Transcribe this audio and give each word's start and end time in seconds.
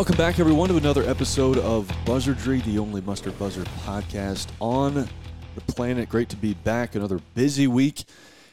Welcome 0.00 0.16
back, 0.16 0.40
everyone, 0.40 0.70
to 0.70 0.78
another 0.78 1.02
episode 1.02 1.58
of 1.58 1.86
Buzzardry, 2.06 2.64
the 2.64 2.78
only 2.78 3.02
Mustard 3.02 3.38
Buzzard 3.38 3.66
podcast 3.84 4.46
on 4.58 4.94
the 4.94 5.60
planet. 5.68 6.08
Great 6.08 6.30
to 6.30 6.36
be 6.36 6.54
back. 6.54 6.94
Another 6.94 7.20
busy 7.34 7.66
week 7.66 8.04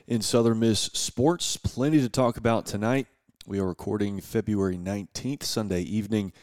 in 0.08 0.22
Southern 0.22 0.60
Miss 0.60 0.82
sports. 0.82 1.56
Plenty 1.56 2.02
to 2.02 2.10
talk 2.10 2.36
about 2.36 2.66
tonight. 2.66 3.08
We 3.46 3.60
are 3.60 3.66
recording 3.66 4.20
February 4.20 4.78
19th, 4.78 5.44
Sunday 5.44 5.84
evening. 5.84 6.34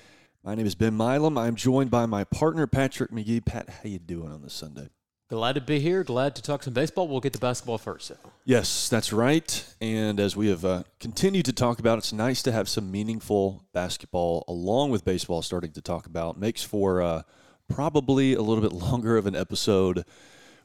My 0.42 0.54
name 0.54 0.64
is 0.64 0.74
Ben 0.74 0.96
Milam. 0.96 1.36
I'm 1.36 1.54
joined 1.54 1.90
by 1.90 2.06
my 2.06 2.24
partner, 2.24 2.66
Patrick 2.66 3.10
McGee. 3.10 3.44
Pat, 3.44 3.68
how 3.68 3.90
you 3.90 3.98
doing 3.98 4.32
on 4.32 4.40
this 4.40 4.54
Sunday? 4.54 4.88
Glad 5.30 5.54
to 5.54 5.60
be 5.62 5.80
here. 5.80 6.04
Glad 6.04 6.36
to 6.36 6.42
talk 6.42 6.62
some 6.62 6.74
baseball. 6.74 7.08
We'll 7.08 7.20
get 7.20 7.32
to 7.32 7.38
basketball 7.38 7.78
first. 7.78 8.08
So. 8.08 8.16
Yes, 8.44 8.90
that's 8.90 9.10
right. 9.10 9.64
And 9.80 10.20
as 10.20 10.36
we 10.36 10.48
have 10.48 10.66
uh, 10.66 10.82
continued 11.00 11.46
to 11.46 11.52
talk 11.54 11.78
about, 11.78 11.96
it's 11.96 12.12
nice 12.12 12.42
to 12.42 12.52
have 12.52 12.68
some 12.68 12.90
meaningful 12.90 13.64
basketball 13.72 14.44
along 14.46 14.90
with 14.90 15.02
baseball 15.02 15.40
starting 15.40 15.72
to 15.72 15.80
talk 15.80 16.04
about. 16.04 16.38
Makes 16.38 16.62
for 16.62 17.00
uh, 17.00 17.22
probably 17.68 18.34
a 18.34 18.42
little 18.42 18.60
bit 18.60 18.72
longer 18.90 19.16
of 19.16 19.26
an 19.26 19.34
episode. 19.34 20.04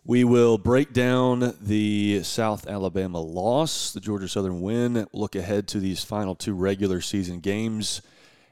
We 0.04 0.26
will 0.26 0.58
break 0.58 0.92
down 0.92 1.56
the 1.62 2.22
South 2.24 2.68
Alabama 2.68 3.22
loss, 3.22 3.94
the 3.94 4.02
Georgia 4.02 4.28
Southern 4.28 4.60
win, 4.60 5.08
look 5.14 5.36
ahead 5.36 5.70
to 5.70 5.80
these 5.80 6.04
final 6.04 6.36
two 6.36 6.54
regular 6.54 7.00
season 7.00 7.40
games, 7.40 8.02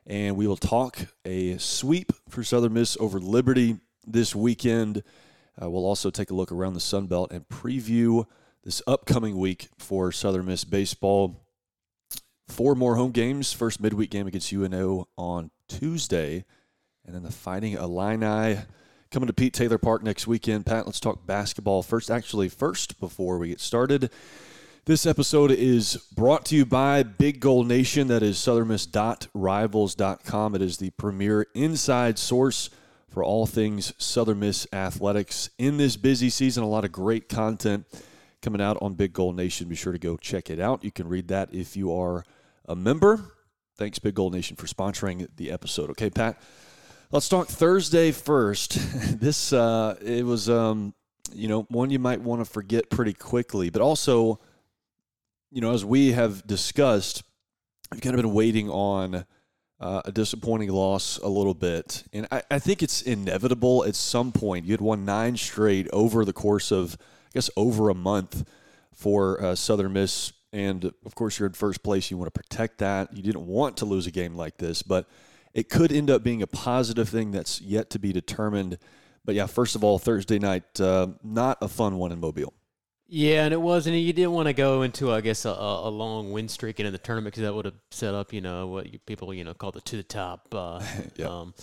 and 0.06 0.38
we 0.38 0.48
will 0.48 0.58
talk 0.58 1.00
a 1.26 1.58
sweep 1.58 2.14
for 2.30 2.44
Southern 2.44 2.74
Miss 2.74 2.96
over 2.98 3.20
Liberty 3.20 3.80
this 4.06 4.34
weekend. 4.34 5.04
Uh, 5.62 5.70
we'll 5.70 5.86
also 5.86 6.10
take 6.10 6.32
a 6.32 6.34
look 6.34 6.52
around 6.52 6.74
the 6.74 6.80
Sun 6.80 7.08
Belt 7.08 7.32
and 7.32 7.48
preview 7.50 8.26
this 8.64 8.82
upcoming 8.86 9.38
week 9.38 9.70
for 9.78 10.12
Southern 10.12 10.46
Miss 10.46 10.64
baseball. 10.64 11.44
Four 12.48 12.76
more 12.76 12.96
home 12.96 13.12
games. 13.12 13.54
First 13.54 13.82
midweek 13.82 14.10
game 14.10 14.28
against 14.28 14.52
UNO 14.52 15.08
on 15.18 15.52
Tuesday, 15.68 16.46
and 17.06 17.16
then 17.16 17.24
the 17.24 17.32
Fighting 17.32 17.74
Illini 17.74 18.60
coming 19.10 19.28
to 19.28 19.34
Pete 19.34 19.54
Taylor 19.54 19.78
Park 19.78 20.04
next 20.04 20.28
weekend. 20.28 20.66
Pat, 20.66 20.86
let's 20.86 21.00
talk 21.00 21.26
basketball 21.26 21.82
first. 21.82 22.12
Actually, 22.12 22.50
first 22.50 23.00
before 23.00 23.38
we 23.38 23.50
get 23.50 23.60
started. 23.60 24.10
This 24.86 25.06
episode 25.06 25.52
is 25.52 25.98
brought 26.16 26.46
to 26.46 26.56
you 26.56 26.66
by 26.66 27.04
Big 27.04 27.42
Goal 27.42 27.66
Nation. 27.66 28.08
That 28.08 28.24
is 28.24 28.38
southernmiss.rivals.com. 28.38 30.56
It 30.56 30.62
is 30.62 30.78
the 30.78 30.92
premier 30.92 31.46
inside 31.54 32.18
source 32.18 32.70
for 33.18 33.24
all 33.24 33.48
things 33.48 33.96
Southern 33.98 34.42
Miss 34.42 34.68
athletics 34.72 35.50
in 35.58 35.78
this 35.78 35.98
busy 35.98 36.30
season. 36.30 36.62
A 36.62 36.68
lot 36.68 36.86
of 36.86 36.92
great 36.92 37.28
content 37.28 37.88
coming 38.44 38.62
out 38.62 38.78
on 38.80 38.94
Big 38.94 39.12
Goal 39.12 39.34
Nation. 39.34 39.68
Be 39.68 39.74
sure 39.74 39.92
to 39.92 39.98
go 39.98 40.18
check 40.18 40.52
it 40.52 40.60
out. 40.60 40.84
You 40.84 40.92
can 40.92 41.10
read 41.10 41.30
that 41.30 41.52
if 41.52 41.76
you 41.76 41.92
are 41.98 42.24
a 42.66 42.76
member. 42.76 43.20
Thanks, 43.76 43.98
Big 43.98 44.14
Goal 44.14 44.30
Nation, 44.30 44.56
for 44.56 44.68
sponsoring 44.68 45.28
the 45.36 45.50
episode. 45.50 45.90
Okay, 45.90 46.12
Pat, 46.12 46.40
let's 47.10 47.28
talk 47.28 47.48
Thursday 47.48 48.12
first. 48.12 48.74
this 49.20 49.52
uh, 49.52 49.96
it 50.00 50.24
was 50.24 50.48
um, 50.48 50.94
you 51.34 51.48
know 51.48 51.64
one 51.70 51.90
you 51.90 51.98
might 51.98 52.22
want 52.22 52.42
to 52.42 52.46
forget 52.46 52.92
pretty 52.92 53.14
quickly, 53.14 53.72
but 53.72 53.82
also 53.82 54.40
you 55.50 55.62
know 55.62 55.74
as 55.74 55.84
we 55.84 56.12
have 56.12 56.46
discussed, 56.46 57.24
I've 57.92 58.00
kind 58.00 58.14
of 58.14 58.22
been 58.22 58.36
waiting 58.36 58.70
on 58.70 59.26
uh, 59.80 60.02
a 60.06 60.12
disappointing 60.12 60.70
loss 60.70 61.18
a 61.18 61.28
little 61.28 61.54
bit. 61.54 62.04
And 62.14 62.28
I, 62.32 62.42
I, 62.50 62.60
think 62.60 62.82
it's 62.82 63.02
inevitable 63.02 63.86
at 63.86 63.96
some 63.96 64.32
point. 64.32 64.66
You 64.66 64.72
had 64.72 64.82
won 64.82 65.06
nine 65.06 65.38
straight 65.38 65.88
over 65.94 66.26
the 66.26 66.34
course 66.34 66.72
of, 66.72 66.98
I 67.00 67.30
guess, 67.36 67.50
over 67.56 67.90
a 67.90 67.94
month 67.94 68.44
for 68.94 69.42
uh, 69.44 69.56
Southern 69.56 69.94
Miss. 69.94 70.34
And 70.52 70.86
of 71.06 71.14
course, 71.14 71.38
you're 71.38 71.48
in 71.48 71.54
first 71.54 71.84
place. 71.84 72.10
You 72.10 72.18
want 72.18 72.34
to 72.34 72.40
protect 72.40 72.80
that. 72.80 73.16
You 73.16 73.22
didn't 73.22 73.46
want 73.46 73.78
to 73.78 73.86
lose 73.86 74.08
a 74.08 74.12
game 74.12 74.36
like 74.36 74.58
this, 74.58 74.82
but 74.82 75.08
it 75.54 75.70
could 75.70 75.92
end 75.92 76.10
up 76.10 76.24
being 76.24 76.42
a 76.42 76.48
positive 76.48 77.10
thing 77.10 77.32
that's 77.32 77.62
yet 77.62 77.90
to 77.92 78.00
be 78.00 78.12
determined. 78.12 78.80
But 79.26 79.36
yeah, 79.36 79.46
first 79.46 79.76
of 79.76 79.84
all, 79.84 80.00
Thursday 80.00 80.40
night, 80.40 80.80
uh, 80.80 81.08
not 81.24 81.60
a 81.62 81.68
fun 81.68 81.98
one 81.98 82.12
in 82.12 82.20
Mobile. 82.20 82.54
Yeah, 83.10 83.46
and 83.46 83.54
it 83.54 83.62
was, 83.62 83.88
and 83.88 83.96
you 83.98 84.12
didn't 84.12 84.32
want 84.32 84.48
to 84.48 84.54
go 84.54 84.82
into, 84.82 85.12
I 85.14 85.22
guess, 85.22 85.46
a, 85.46 85.50
a 85.50 85.90
long 85.90 86.32
win 86.32 86.50
streak 86.50 86.80
into 86.80 86.92
the 86.92 86.98
tournament 86.98 87.34
because 87.34 87.44
that 87.44 87.54
would 87.54 87.66
have 87.66 87.76
set 87.90 88.14
up, 88.14 88.34
you 88.34 88.42
know, 88.42 88.68
what 88.68 88.92
you, 88.92 89.00
people, 89.00 89.34
you 89.34 89.46
know, 89.46 89.54
call 89.54 89.72
the 89.72 89.80
to 89.82 89.96
the 89.98 90.04
top, 90.04 90.54
uh, 90.54 90.84
Yep. 91.16 91.30
um, 91.30 91.54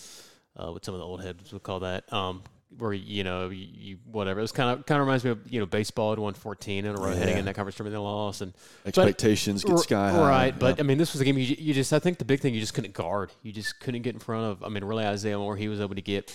uh, 0.57 0.71
what 0.73 0.85
some 0.85 0.95
of 0.95 1.01
the 1.01 1.05
old 1.07 1.23
heads 1.23 1.53
would 1.53 1.63
call 1.63 1.81
that, 1.81 2.11
um, 2.13 2.43
where 2.79 2.93
you 2.95 3.25
know, 3.25 3.51
you, 3.51 3.67
you 3.73 3.99
whatever. 4.11 4.41
It 4.41 4.43
was 4.43 4.53
kind 4.53 4.71
of 4.79 4.87
kind 4.87 5.01
of 5.01 5.07
reminds 5.07 5.23
me 5.23 5.31
of 5.33 5.53
you 5.53 5.61
know 5.61 5.67
baseball 5.67 6.11
had 6.11 6.19
won 6.19 6.33
14 6.35 6.85
in 6.87 6.95
a 6.95 6.99
row 6.99 7.15
heading 7.15 7.37
in 7.37 7.45
that 7.45 7.55
conference 7.55 7.77
tournament, 7.77 7.95
they 8.01 8.05
lost, 8.05 8.41
and 8.41 8.53
Expectations 8.87 9.65
get 9.65 9.79
sky 9.81 10.11
high. 10.11 10.29
Right, 10.29 10.59
but 10.59 10.77
Yeah. 10.79 10.83
I 10.85 10.87
mean, 10.87 10.99
this 10.99 11.13
was 11.13 11.21
a 11.21 11.25
game 11.25 11.37
you, 11.39 11.57
you 11.59 11.75
just. 11.75 11.93
I 11.93 11.99
think 11.99 12.19
the 12.19 12.25
big 12.25 12.41
thing 12.41 12.55
you 12.55 12.61
just 12.61 12.75
couldn't 12.75 12.95
guard. 12.95 13.33
You 13.43 13.53
just 13.53 13.79
couldn't 13.81 14.03
get 14.03 14.15
in 14.15 14.21
front 14.21 14.45
of. 14.47 14.65
I 14.65 14.71
mean, 14.71 14.83
really, 14.85 15.05
Isaiah 15.05 15.39
Moore. 15.39 15.57
He 15.57 15.69
was 15.69 15.81
able 15.81 15.95
to 15.95 16.03
get 16.03 16.33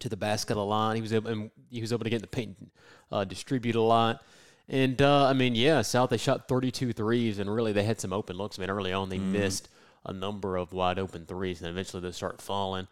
to 0.00 0.08
the 0.08 0.16
basket 0.16 0.56
a 0.56 0.62
lot. 0.62 0.96
He 0.96 1.02
was 1.02 1.12
able, 1.12 1.30
and 1.30 1.50
he 1.70 1.80
was 1.80 1.92
able 1.92 2.04
to 2.04 2.10
get 2.10 2.16
in 2.16 2.22
the 2.22 2.26
paint, 2.28 2.56
and, 2.60 2.70
uh, 3.12 3.24
distribute 3.24 3.74
a 3.76 3.80
lot. 3.82 4.22
And 4.68 5.00
uh, 5.00 5.26
I 5.26 5.32
mean, 5.32 5.54
yeah, 5.54 5.82
South 5.82 6.10
they 6.10 6.16
shot 6.18 6.48
32 6.48 6.92
threes, 6.92 7.38
and 7.38 7.52
really 7.52 7.72
they 7.72 7.84
had 7.84 8.00
some 8.00 8.12
open 8.12 8.36
looks. 8.36 8.58
I 8.58 8.62
mean, 8.62 8.70
early 8.70 8.92
on 8.92 9.08
they 9.08 9.18
Mm-hmm. 9.18 9.32
missed 9.32 9.68
a 10.04 10.12
number 10.12 10.56
of 10.56 10.72
wide 10.72 10.98
open 10.98 11.26
threes, 11.26 11.60
and 11.60 11.70
eventually 11.70 12.02
they 12.02 12.12
start 12.12 12.40
falling. 12.42 12.86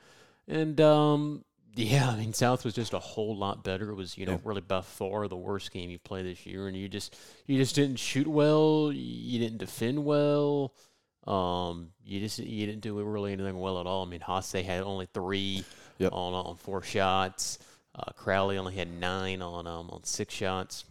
And 0.49 0.81
um, 0.81 1.45
yeah, 1.75 2.11
I 2.11 2.17
mean, 2.17 2.33
South 2.33 2.65
was 2.65 2.75
just 2.75 2.95
a 2.95 2.99
whole 2.99 3.37
lot 3.37 3.63
better. 3.65 3.91
It 3.91 3.95
was 3.95 4.17
you 4.17 4.25
know 4.27 4.35
Yeah. 4.35 4.39
really 4.45 4.61
by 4.63 4.81
far 4.81 5.29
the 5.29 5.37
worst 5.37 5.71
game 5.73 5.91
you 5.91 5.99
played 5.99 6.25
this 6.27 6.47
year, 6.47 6.67
and 6.69 6.77
you 6.77 6.89
just 6.89 7.15
you 7.47 7.59
just 7.59 7.75
didn't 7.75 7.97
shoot 7.99 8.27
well. 8.27 8.91
You 8.93 9.39
didn't 9.39 9.59
defend 9.59 10.05
well. 10.05 10.73
Um, 11.27 11.91
you 12.05 12.21
just 12.21 12.39
you 12.39 12.67
didn't 12.67 12.83
do 12.83 12.99
really 13.03 13.33
anything 13.33 13.59
well 13.59 13.81
at 13.81 13.87
all. 13.87 14.07
I 14.07 14.09
mean, 14.09 14.21
Hasse 14.21 14.53
had 14.65 14.83
only 14.83 15.07
three 15.13 15.67
Yep. 15.99 16.13
on 16.13 16.35
on 16.35 16.57
four 16.57 16.83
shots. 16.83 17.59
Uh, 17.95 18.13
Crowley 18.13 18.59
only 18.59 18.75
had 18.75 18.91
nine 18.91 19.41
on 19.43 19.67
um, 19.67 19.89
on 19.91 20.05
six 20.05 20.35
shots. 20.35 20.85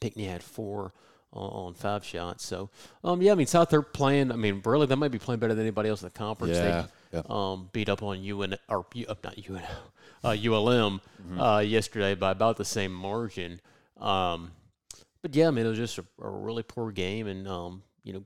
Pinckney 0.00 0.24
had 0.24 0.42
four 0.42 0.92
on, 1.32 1.50
on 1.68 1.74
five 1.74 2.04
shots. 2.04 2.44
So, 2.44 2.70
um, 3.04 3.22
yeah, 3.22 3.32
I 3.32 3.34
mean, 3.34 3.46
South 3.46 3.70
they're 3.70 3.82
playing. 3.82 4.32
I 4.32 4.36
mean, 4.36 4.60
really, 4.64 4.86
they 4.86 4.94
might 4.94 5.10
be 5.12 5.18
playing 5.18 5.38
better 5.40 5.54
than 5.54 5.64
anybody 5.64 5.88
else 5.88 6.02
in 6.02 6.06
the 6.08 6.12
conference. 6.18 6.56
Yeah, 6.56 6.86
They 7.12 7.18
yeah. 7.18 7.22
um, 7.28 7.68
beat 7.72 7.88
up 7.88 8.02
on 8.02 8.22
UN 8.22 8.56
or 8.68 8.86
uh, 9.08 9.14
not 9.22 9.48
UN, 9.48 9.62
uh, 10.24 10.28
ULM 10.30 11.00
Mm-hmm. 11.24 11.40
uh, 11.40 11.58
yesterday 11.60 12.14
by 12.14 12.32
about 12.32 12.56
the 12.58 12.64
same 12.66 12.92
margin. 12.92 13.60
Um, 13.98 14.50
but 15.22 15.34
yeah, 15.34 15.48
I 15.48 15.50
mean, 15.52 15.64
it 15.64 15.68
was 15.70 15.78
just 15.78 15.96
a, 15.98 16.04
a 16.20 16.28
really 16.28 16.62
poor 16.62 16.90
game, 16.92 17.26
and 17.28 17.48
um, 17.48 17.82
you 18.02 18.12
know, 18.12 18.24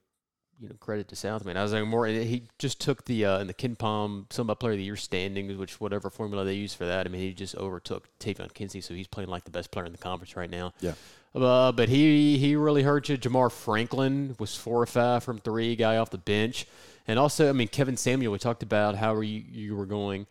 you 0.60 0.68
know, 0.68 0.74
credit 0.80 1.08
to 1.08 1.16
South. 1.16 1.46
Isaiah 1.46 1.84
Moore. 1.84 2.06
He 2.06 2.44
just 2.58 2.80
took 2.80 3.04
the 3.04 3.24
uh, 3.24 3.38
in 3.38 3.46
the 3.46 3.54
KenPom 3.54 4.32
Somebody 4.32 4.58
Player 4.58 4.72
of 4.72 4.78
the 4.78 4.84
Year 4.84 4.96
standings, 4.96 5.56
which 5.56 5.80
whatever 5.80 6.10
formula 6.10 6.44
they 6.44 6.54
use 6.54 6.74
for 6.74 6.84
that. 6.84 7.06
I 7.06 7.10
mean, 7.10 7.20
he 7.20 7.32
just 7.32 7.54
overtook 7.56 8.08
Taevion 8.18 8.52
Kinsey, 8.52 8.80
so 8.80 8.94
he's 8.94 9.06
playing 9.06 9.30
like 9.30 9.44
the 9.44 9.50
best 9.50 9.70
player 9.70 9.86
in 9.86 9.92
the 9.92 9.98
conference 9.98 10.36
right 10.36 10.50
now. 10.50 10.72
Yeah. 10.80 10.94
Uh, 11.34 11.72
but 11.72 11.88
he 11.88 12.38
he 12.38 12.56
really 12.56 12.82
hurt 12.82 13.08
you. 13.08 13.16
Jamar 13.16 13.52
Franklin 13.52 14.34
was 14.38 14.56
four 14.56 14.82
or 14.82 14.86
five 14.86 15.22
from 15.22 15.38
three, 15.38 15.76
guy 15.76 15.96
off 15.96 16.10
the 16.10 16.18
bench, 16.18 16.66
and 17.06 17.18
also 17.18 17.48
I 17.48 17.52
mean 17.52 17.68
Kevin 17.68 17.96
Samuel. 17.96 18.32
We 18.32 18.38
talked 18.38 18.62
about 18.62 18.96
how 18.96 19.20
you 19.20 19.42
you 19.48 19.76
were 19.76 19.86
going 19.86 20.26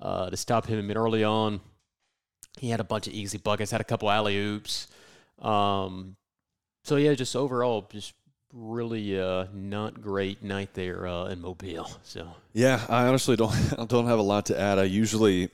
uh, 0.00 0.30
to 0.30 0.36
stop 0.36 0.66
him. 0.66 0.78
I 0.78 0.82
mean 0.82 0.96
early 0.96 1.22
on, 1.22 1.60
he 2.58 2.70
had 2.70 2.80
a 2.80 2.84
bunch 2.84 3.06
of 3.06 3.12
easy 3.12 3.38
buckets, 3.38 3.70
had 3.70 3.80
a 3.80 3.84
couple 3.84 4.10
alley 4.10 4.36
oops. 4.36 4.88
Um, 5.40 6.16
so 6.82 6.96
yeah, 6.96 7.14
just 7.14 7.36
overall, 7.36 7.86
just 7.92 8.14
really 8.52 9.20
uh, 9.20 9.46
not 9.52 10.00
great 10.00 10.42
night 10.42 10.70
there 10.74 11.06
uh, 11.06 11.26
in 11.26 11.40
Mobile. 11.40 11.90
So 12.02 12.28
Yeah, 12.52 12.80
I 12.88 13.06
honestly 13.06 13.36
don't 13.36 13.52
I 13.78 13.84
don't 13.84 14.06
have 14.06 14.18
a 14.18 14.22
lot 14.22 14.46
to 14.46 14.58
add. 14.58 14.78
I 14.78 14.84
usually 14.84 15.50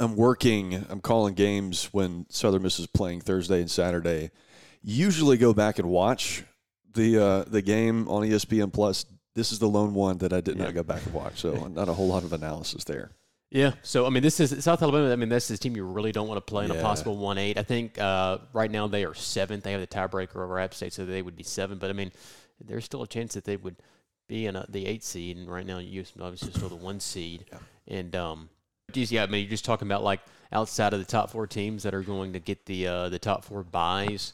I'm 0.00 0.16
working, 0.16 0.86
I'm 0.88 1.00
calling 1.00 1.34
games 1.34 1.90
when 1.92 2.24
Southern 2.30 2.62
Miss 2.62 2.78
is 2.78 2.86
playing 2.86 3.20
Thursday 3.20 3.60
and 3.60 3.70
Saturday. 3.70 4.30
Usually 4.82 5.36
go 5.36 5.52
back 5.52 5.78
and 5.78 5.88
watch 5.88 6.44
the 6.94 7.22
uh, 7.22 7.44
the 7.46 7.62
game 7.62 8.08
on 8.08 8.22
ESPN 8.22 8.72
Plus. 8.72 9.04
This 9.34 9.52
is 9.52 9.58
the 9.58 9.68
lone 9.68 9.94
one 9.94 10.18
that 10.18 10.32
I 10.32 10.40
did 10.40 10.56
not 10.58 10.68
Yeah. 10.68 10.72
go 10.72 10.82
back 10.82 11.04
and 11.04 11.14
watch, 11.14 11.40
so 11.40 11.66
not 11.72 11.88
a 11.88 11.92
whole 11.94 12.08
lot 12.08 12.24
of 12.24 12.32
analysis 12.32 12.84
there. 12.84 13.12
Yeah. 13.52 13.72
So 13.82 14.06
I 14.06 14.08
mean, 14.08 14.22
this 14.22 14.40
is 14.40 14.64
South 14.64 14.82
Alabama. 14.82 15.12
I 15.12 15.16
mean, 15.16 15.28
this 15.28 15.50
is 15.50 15.58
a 15.58 15.60
team 15.60 15.76
you 15.76 15.84
really 15.84 16.10
don't 16.10 16.26
want 16.26 16.38
to 16.38 16.50
play 16.50 16.64
in 16.64 16.72
Yeah. 16.72 16.78
a 16.78 16.82
possible 16.82 17.16
one 17.18 17.36
eight. 17.38 17.58
I 17.58 17.62
think 17.62 17.98
uh, 17.98 18.38
right 18.52 18.70
now 18.70 18.86
they 18.88 19.04
are 19.04 19.14
seventh. 19.14 19.64
They 19.64 19.72
have 19.72 19.80
the 19.80 19.86
tiebreaker 19.86 20.36
over 20.36 20.58
App 20.58 20.72
State, 20.74 20.92
so 20.94 21.04
they 21.04 21.20
would 21.22 21.36
be 21.36 21.42
seven. 21.42 21.76
But 21.78 21.90
I 21.90 21.92
mean, 21.92 22.12
there's 22.64 22.84
still 22.84 23.02
a 23.02 23.06
chance 23.06 23.34
that 23.34 23.44
they 23.44 23.56
would 23.56 23.76
being 24.26 24.56
a, 24.56 24.64
the 24.68 24.86
eight 24.86 25.04
seed, 25.04 25.36
and 25.36 25.50
right 25.50 25.66
now 25.66 25.78
Houston 25.78 26.22
obviously 26.22 26.52
still 26.52 26.70
the 26.70 26.76
one 26.76 26.98
seed. 26.98 27.44
And 27.86 28.16
um, 28.16 28.48
geez, 28.92 29.12
yeah, 29.12 29.24
I 29.24 29.26
mean, 29.26 29.42
you're 29.42 29.50
just 29.50 29.64
talking 29.66 29.86
about 29.86 30.02
like 30.02 30.20
outside 30.50 30.94
of 30.94 31.00
the 31.00 31.04
top 31.04 31.28
four 31.30 31.46
teams 31.46 31.82
that 31.82 31.92
are 31.94 32.02
going 32.02 32.32
to 32.32 32.38
get 32.40 32.64
the 32.64 32.86
uh, 32.86 33.08
the 33.10 33.18
top 33.18 33.44
four 33.44 33.62
buys. 33.62 34.32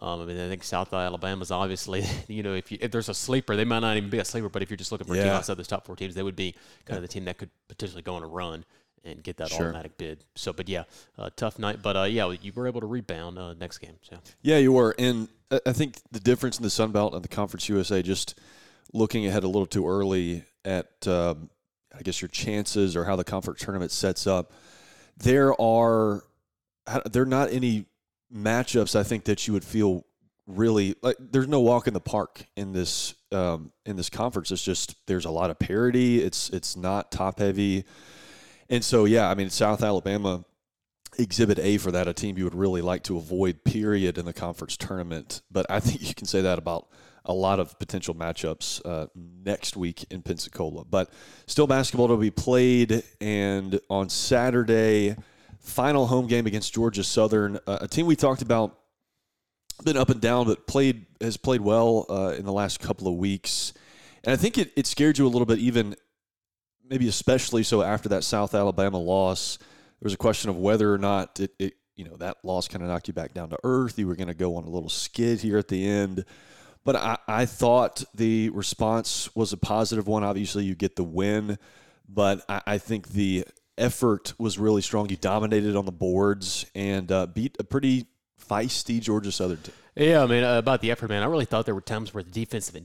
Um, 0.00 0.22
I 0.22 0.24
mean, 0.24 0.40
I 0.40 0.48
think 0.48 0.62
South 0.64 0.92
Alabama's 0.94 1.50
obviously, 1.50 2.04
you 2.28 2.42
know, 2.42 2.54
if, 2.54 2.72
you, 2.72 2.78
if 2.80 2.90
there's 2.90 3.08
a 3.10 3.14
sleeper, 3.14 3.54
they 3.56 3.64
might 3.64 3.80
not 3.80 3.96
even 3.96 4.08
be 4.10 4.18
a 4.18 4.24
sleeper, 4.24 4.48
but 4.48 4.62
if 4.62 4.70
you're 4.70 4.76
just 4.78 4.92
looking 4.92 5.06
for 5.06 5.12
a 5.14 5.16
team 5.16 5.26
Yeah. 5.26 5.36
outside 5.36 5.54
those 5.58 5.68
top 5.68 5.84
four 5.86 5.94
teams, 5.96 6.14
they 6.14 6.22
would 6.22 6.36
be 6.36 6.54
kind 6.86 6.96
of 6.96 7.02
the 7.02 7.08
team 7.08 7.26
that 7.26 7.36
could 7.38 7.50
potentially 7.68 8.02
go 8.02 8.14
on 8.14 8.22
a 8.22 8.26
run 8.26 8.64
and 9.04 9.22
get 9.22 9.36
that 9.38 9.50
Sure. 9.50 9.66
automatic 9.66 9.96
bid. 9.98 10.24
So, 10.36 10.52
but 10.52 10.68
yeah, 10.68 10.84
uh, 11.18 11.30
tough 11.36 11.58
night, 11.58 11.82
but 11.82 11.96
uh, 11.96 12.02
yeah, 12.04 12.30
you 12.40 12.52
were 12.54 12.66
able 12.66 12.80
to 12.80 12.86
rebound 12.86 13.38
uh, 13.38 13.54
next 13.54 13.78
game. 13.78 13.96
So, 14.02 14.18
Yeah, 14.42 14.58
you 14.58 14.72
were. 14.72 14.94
And 14.98 15.28
I- 15.50 15.60
I 15.66 15.72
think 15.72 15.96
the 16.10 16.20
difference 16.20 16.56
in 16.58 16.62
the 16.62 16.70
Sun 16.70 16.92
Belt 16.92 17.14
and 17.14 17.22
the 17.22 17.28
Conference 17.28 17.68
USA, 17.68 18.02
just 18.02 18.38
looking 18.92 19.26
ahead 19.26 19.44
a 19.44 19.48
little 19.48 19.66
too 19.66 19.86
early 19.88 20.44
at, 20.64 21.06
um, 21.06 21.50
I 21.96 22.02
guess, 22.02 22.20
your 22.22 22.28
chances 22.28 22.94
or 22.96 23.04
how 23.04 23.16
the 23.16 23.24
conference 23.24 23.60
tournament 23.60 23.90
sets 23.90 24.26
up, 24.26 24.52
there 25.16 25.60
are 25.60 26.24
there 27.10 27.22
are 27.22 27.26
not 27.26 27.50
any 27.52 27.84
matchups 28.34 28.94
I 28.94 29.02
think 29.02 29.24
that 29.24 29.46
you 29.46 29.52
would 29.52 29.64
feel 29.64 30.04
really 30.46 30.94
like. 31.02 31.16
There's 31.18 31.48
no 31.48 31.60
walk 31.60 31.86
in 31.86 31.94
the 31.94 32.00
park 32.00 32.44
in 32.56 32.72
this 32.72 33.14
um, 33.32 33.72
in 33.86 33.96
this 33.96 34.10
conference. 34.10 34.50
It's 34.50 34.64
just 34.64 34.96
there's 35.06 35.24
a 35.24 35.30
lot 35.30 35.50
of 35.50 35.58
parity. 35.58 36.22
It's 36.22 36.50
it's 36.50 36.76
not 36.76 37.10
top 37.10 37.38
heavy, 37.38 37.84
and 38.68 38.84
so 38.84 39.04
yeah, 39.04 39.28
I 39.28 39.34
mean 39.34 39.50
South 39.50 39.82
Alabama 39.82 40.44
exhibit 41.18 41.58
A 41.58 41.76
for 41.78 41.90
that, 41.90 42.08
a 42.08 42.12
team 42.12 42.38
you 42.38 42.44
would 42.44 42.54
really 42.54 42.82
like 42.82 43.02
to 43.04 43.16
avoid, 43.16 43.64
period, 43.64 44.18
in 44.18 44.24
the 44.24 44.32
conference 44.32 44.76
tournament. 44.76 45.42
But 45.50 45.66
I 45.68 45.80
think 45.80 46.06
you 46.06 46.14
can 46.14 46.26
say 46.26 46.40
that 46.42 46.58
about 46.58 46.88
a 47.24 47.32
lot 47.32 47.60
of 47.60 47.78
potential 47.78 48.14
matchups 48.14 48.80
uh, 48.84 49.06
next 49.14 49.76
week 49.76 50.04
in 50.10 50.22
Pensacola. 50.22 50.84
But 50.84 51.10
still 51.46 51.66
basketball 51.66 52.08
to 52.08 52.16
be 52.16 52.30
played. 52.30 53.02
And 53.20 53.78
on 53.90 54.08
Saturday, 54.08 55.16
final 55.60 56.06
home 56.06 56.26
game 56.26 56.46
against 56.46 56.74
Georgia 56.74 57.04
Southern, 57.04 57.58
uh, 57.66 57.78
a 57.82 57.88
team 57.88 58.06
we 58.06 58.16
talked 58.16 58.42
about, 58.42 58.76
been 59.84 59.96
up 59.96 60.10
and 60.10 60.20
down, 60.20 60.46
but 60.46 60.66
played 60.66 61.06
has 61.20 61.36
played 61.36 61.60
well 61.60 62.06
uh, 62.10 62.34
in 62.36 62.44
the 62.44 62.52
last 62.52 62.80
couple 62.80 63.08
of 63.08 63.14
weeks. 63.14 63.72
And 64.24 64.32
I 64.32 64.36
think 64.36 64.58
it, 64.58 64.72
it 64.76 64.86
scared 64.86 65.16
you 65.16 65.26
a 65.26 65.28
little 65.28 65.46
bit, 65.46 65.58
even 65.58 65.96
maybe 66.88 67.08
especially 67.08 67.62
so 67.62 67.82
after 67.82 68.08
that 68.10 68.24
South 68.24 68.54
Alabama 68.54 68.98
loss 68.98 69.58
there 70.00 70.06
was 70.06 70.14
a 70.14 70.18
question 70.18 70.48
of 70.50 70.56
whether 70.56 70.92
or 70.92 70.98
not 70.98 71.38
it, 71.40 71.52
it 71.58 71.74
you 71.94 72.04
know 72.04 72.16
that 72.16 72.38
loss 72.42 72.68
kind 72.68 72.82
of 72.82 72.88
knocked 72.88 73.06
you 73.08 73.14
back 73.14 73.34
down 73.34 73.50
to 73.50 73.58
earth. 73.64 73.98
You 73.98 74.06
were 74.06 74.16
going 74.16 74.28
to 74.28 74.34
go 74.34 74.56
on 74.56 74.64
a 74.64 74.70
little 74.70 74.88
skid 74.88 75.40
here 75.40 75.58
at 75.58 75.68
the 75.68 75.86
end, 75.86 76.24
but 76.84 76.96
I, 76.96 77.18
I 77.28 77.46
thought 77.46 78.02
the 78.14 78.48
response 78.50 79.28
was 79.36 79.52
a 79.52 79.58
positive 79.58 80.06
one. 80.06 80.24
Obviously, 80.24 80.64
you 80.64 80.74
get 80.74 80.96
the 80.96 81.04
win, 81.04 81.58
but 82.08 82.42
I, 82.48 82.62
I 82.66 82.78
think 82.78 83.08
the 83.08 83.44
effort 83.80 84.34
was 84.38 84.58
really 84.58 84.82
strong. 84.82 85.08
You 85.08 85.16
dominated 85.16 85.74
on 85.74 85.86
the 85.86 85.92
boards 85.92 86.66
and 86.74 87.10
uh, 87.10 87.26
beat 87.26 87.56
a 87.58 87.64
pretty 87.64 88.06
feisty 88.48 89.00
Georgia 89.00 89.32
Southern 89.32 89.58
team. 89.58 89.74
Yeah, 89.96 90.22
I 90.22 90.26
mean, 90.26 90.44
uh, 90.44 90.58
about 90.58 90.80
the 90.80 90.90
effort, 90.90 91.08
man, 91.08 91.22
I 91.22 91.26
really 91.26 91.44
thought 91.44 91.66
there 91.66 91.74
were 91.74 91.80
times 91.80 92.14
where 92.14 92.22
the 92.22 92.30
defensive 92.30 92.76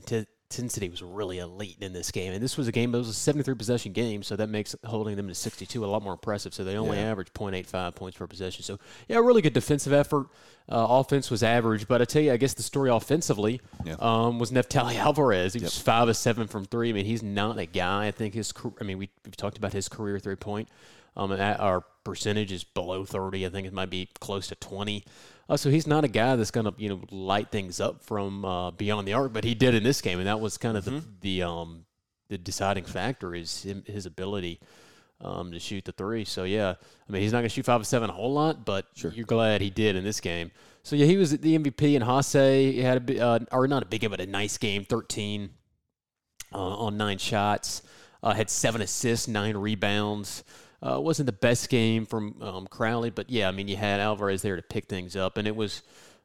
intensity 0.50 0.88
was 0.88 1.02
really 1.02 1.38
elite 1.38 1.76
in 1.80 1.92
this 1.92 2.10
game. 2.10 2.32
And 2.32 2.42
this 2.42 2.56
was 2.56 2.68
a 2.68 2.72
game, 2.72 2.94
it 2.94 2.98
was 2.98 3.08
a 3.08 3.14
73 3.14 3.54
possession 3.56 3.92
game, 3.92 4.22
so 4.22 4.36
that 4.36 4.48
makes 4.48 4.76
holding 4.84 5.16
them 5.16 5.26
to 5.28 5.34
62 5.34 5.84
a 5.84 5.86
lot 5.86 6.02
more 6.02 6.12
impressive. 6.12 6.54
So 6.54 6.62
they 6.64 6.76
only 6.76 6.98
Yeah. 6.98 7.10
averaged 7.10 7.34
0.85 7.34 7.94
points 7.96 8.16
per 8.16 8.26
possession. 8.26 8.62
So, 8.62 8.78
yeah, 9.08 9.18
really 9.18 9.42
good 9.42 9.52
defensive 9.54 9.92
effort. 9.92 10.26
Uh, 10.70 10.86
offense 10.88 11.30
was 11.30 11.42
average, 11.42 11.88
but 11.88 12.00
I 12.00 12.04
tell 12.04 12.22
you, 12.22 12.32
I 12.32 12.36
guess 12.36 12.54
the 12.54 12.62
story 12.62 12.90
offensively 12.90 13.60
Yeah. 13.84 13.96
um, 13.98 14.38
was 14.38 14.52
Neftali 14.52 14.94
Alvarez. 14.96 15.54
He 15.54 15.60
was 15.60 15.78
five 15.78 16.08
of 16.08 16.16
seven 16.16 16.46
from 16.46 16.64
three. 16.64 16.90
I 16.90 16.92
mean, 16.92 17.06
he's 17.06 17.22
not 17.22 17.58
a 17.58 17.66
guy. 17.66 18.06
I 18.06 18.10
think 18.12 18.34
his, 18.34 18.52
I 18.80 18.84
mean, 18.84 18.98
we, 18.98 19.10
we've 19.24 19.36
talked 19.36 19.58
about 19.58 19.72
his 19.72 19.88
career 19.88 20.18
three 20.20 20.36
point. 20.36 20.68
Um, 21.16 21.32
our 21.32 21.82
percentage 22.04 22.52
is 22.52 22.62
below 22.62 23.04
30. 23.04 23.46
I 23.46 23.48
think 23.48 23.66
it 23.66 23.72
might 23.72 23.90
be 23.90 24.10
close 24.20 24.46
to 24.48 24.54
20. 24.54 25.02
Uh, 25.48 25.56
so 25.56 25.70
he's 25.70 25.86
not 25.86 26.04
a 26.04 26.08
guy 26.08 26.34
that's 26.36 26.50
going 26.50 26.66
to 26.66 26.74
you 26.76 26.88
know 26.88 27.00
light 27.10 27.50
things 27.50 27.80
up 27.80 28.02
from 28.02 28.44
uh, 28.44 28.70
beyond 28.72 29.06
the 29.06 29.12
arc, 29.12 29.32
but 29.32 29.44
he 29.44 29.54
did 29.54 29.74
in 29.74 29.82
this 29.82 30.00
game, 30.00 30.18
and 30.18 30.26
that 30.26 30.40
was 30.40 30.58
kind 30.58 30.76
of 30.76 30.84
the 30.84 31.02
the 31.20 31.42
um, 31.42 31.84
the 32.28 32.38
deciding 32.38 32.84
factor 32.84 33.34
is 33.34 33.62
him, 33.62 33.84
his 33.86 34.06
ability 34.06 34.58
um, 35.20 35.52
to 35.52 35.60
shoot 35.60 35.84
the 35.84 35.92
three. 35.92 36.24
So 36.24 36.44
yeah, 36.44 36.74
I 37.08 37.12
mean 37.12 37.22
he's 37.22 37.32
not 37.32 37.38
going 37.38 37.48
to 37.48 37.54
shoot 37.54 37.64
five 37.64 37.80
of 37.80 37.86
seven 37.86 38.10
a 38.10 38.12
whole 38.12 38.32
lot, 38.32 38.64
but 38.64 38.86
you're 38.96 39.24
glad 39.24 39.60
he 39.60 39.70
did 39.70 39.96
in 39.96 40.04
this 40.04 40.20
game. 40.20 40.50
So 40.82 40.96
yeah, 40.96 41.06
he 41.06 41.16
was 41.16 41.30
the 41.30 41.58
MVP, 41.58 41.94
and 41.94 42.04
Haase 42.04 42.72
he 42.72 42.80
had 42.80 43.08
a 43.10 43.20
uh, 43.20 43.38
or 43.52 43.68
not 43.68 43.82
a 43.82 43.86
big 43.86 44.00
game, 44.00 44.10
but 44.10 44.20
a 44.20 44.26
nice 44.26 44.58
game, 44.58 44.84
13 44.84 45.50
uh, 46.52 46.58
on 46.58 46.96
nine 46.96 47.18
shots, 47.18 47.82
uh, 48.22 48.34
had 48.34 48.50
seven 48.50 48.80
assists, 48.80 49.28
nine 49.28 49.56
rebounds. 49.56 50.44
Uh, 50.86 51.00
wasn't 51.00 51.26
the 51.26 51.32
best 51.32 51.68
game 51.68 52.06
from 52.06 52.40
um, 52.42 52.66
Crowley, 52.68 53.10
but 53.10 53.28
yeah, 53.30 53.48
I 53.48 53.50
mean, 53.50 53.66
you 53.66 53.76
had 53.76 53.98
Alvarez 54.00 54.42
there 54.42 54.56
to 54.56 54.62
pick 54.62 54.86
things 54.86 55.16
up, 55.16 55.36
and 55.38 55.48
it 55.48 55.56
was. 55.56 55.82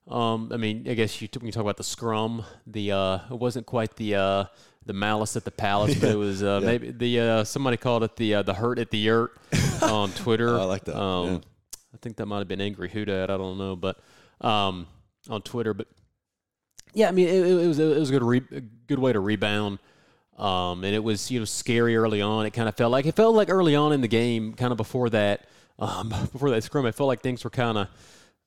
Um, 0.08 0.52
I 0.54 0.58
mean, 0.58 0.88
I 0.90 0.94
guess 0.96 1.22
you 1.22 1.28
t- 1.28 1.38
when 1.40 1.46
you 1.46 1.52
talk 1.52 1.62
about 1.62 1.78
the 1.78 1.84
scrum, 1.84 2.44
the 2.68 2.92
uh, 2.92 3.20
it 3.30 3.38
wasn't 3.40 3.66
quite 3.66 3.96
the 3.96 4.16
uh, 4.16 4.44
the 4.86 4.94
malice 4.94 5.36
at 5.36 5.46
the 5.46 5.52
palace, 5.52 5.96
but 5.96 6.10
it 6.10 6.16
was 6.18 6.44
uh, 6.44 6.60
maybe 6.64 6.92
the 6.92 7.20
uh, 7.20 7.44
somebody 7.44 7.78
called 7.78 8.04
it 8.04 8.16
the 8.18 8.36
uh, 8.36 8.42
the 8.42 8.54
hurt 8.54 8.78
at 8.80 8.90
the 8.92 8.98
yurt 8.98 9.32
on 9.82 10.12
Twitter. 10.12 10.60
I 10.60 10.64
like 10.64 10.84
that, 10.86 11.00
Um, 11.00 11.28
yeah. 11.34 11.38
I 11.94 11.98
think 12.02 12.18
that 12.18 12.26
might 12.26 12.40
have 12.40 12.48
been 12.48 12.62
Angry 12.62 12.90
Who 12.90 13.06
Dat. 13.06 13.30
I 13.30 13.38
don't 13.38 13.58
know, 13.58 13.76
but 13.76 14.00
um, 14.42 14.88
on 15.30 15.42
Twitter, 15.44 15.74
but 15.74 15.88
yeah, 16.94 17.08
I 17.08 17.12
mean, 17.12 17.28
it, 17.28 17.46
it 17.46 17.68
was 17.68 17.80
it 17.80 17.98
was 18.00 18.10
a 18.10 18.14
good 18.14 18.24
re- 18.24 18.58
a 18.58 18.62
good 18.62 19.00
way 19.00 19.14
to 19.14 19.20
rebound. 19.20 19.80
Um, 20.38 20.84
and 20.84 20.96
it 20.96 21.04
was 21.04 21.30
you 21.30 21.40
know 21.40 21.46
scary 21.46 21.96
early 21.96 22.22
on. 22.22 22.46
It 22.46 22.52
kind 22.52 22.68
of 22.70 22.76
felt 22.76 22.92
like 22.92 23.06
it 23.06 23.16
felt 23.16 23.36
like 23.36 23.50
early 23.50 23.76
on 23.76 23.94
in 23.94 24.02
the 24.02 24.08
game, 24.08 24.54
kind 24.54 24.72
of 24.72 24.78
before 24.78 25.10
that, 25.10 25.46
um, 25.80 26.10
before 26.32 26.50
that 26.52 26.64
scrum. 26.64 26.86
I 26.86 26.92
felt 26.92 27.08
like 27.08 27.22
things 27.22 27.44
were 27.44 27.50
kind 27.50 27.78
of 27.78 27.88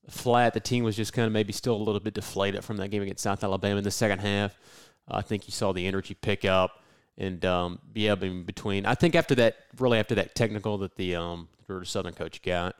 flat. 0.08 0.54
The 0.54 0.60
team 0.60 0.84
was 0.84 0.96
just 0.96 1.12
kind 1.12 1.26
of 1.26 1.32
maybe 1.32 1.52
still 1.52 1.76
a 1.76 1.82
little 1.82 2.00
bit 2.00 2.14
deflated 2.14 2.64
from 2.64 2.76
that 2.78 2.88
game 2.88 3.02
against 3.02 3.22
South 3.22 3.44
Alabama 3.44 3.78
in 3.78 3.84
the 3.84 3.90
second 3.90 4.20
half. 4.20 4.56
I 5.08 5.22
think 5.22 5.46
you 5.46 5.52
saw 5.52 5.72
the 5.72 5.86
energy 5.86 6.14
pick 6.14 6.44
up, 6.44 6.82
and 7.19 7.44
um, 7.44 7.78
yeah, 7.94 8.14
between 8.14 8.87
I 8.87 8.94
think 8.94 9.14
after 9.14 9.34
that, 9.37 9.56
really 9.78 9.98
after 9.98 10.14
that 10.16 10.34
technical 10.34 10.78
that 10.78 10.96
the 10.96 11.16
um, 11.16 11.48
Georgia 11.66 11.87
Southern 11.87 12.14
coach 12.14 12.42
got, 12.42 12.76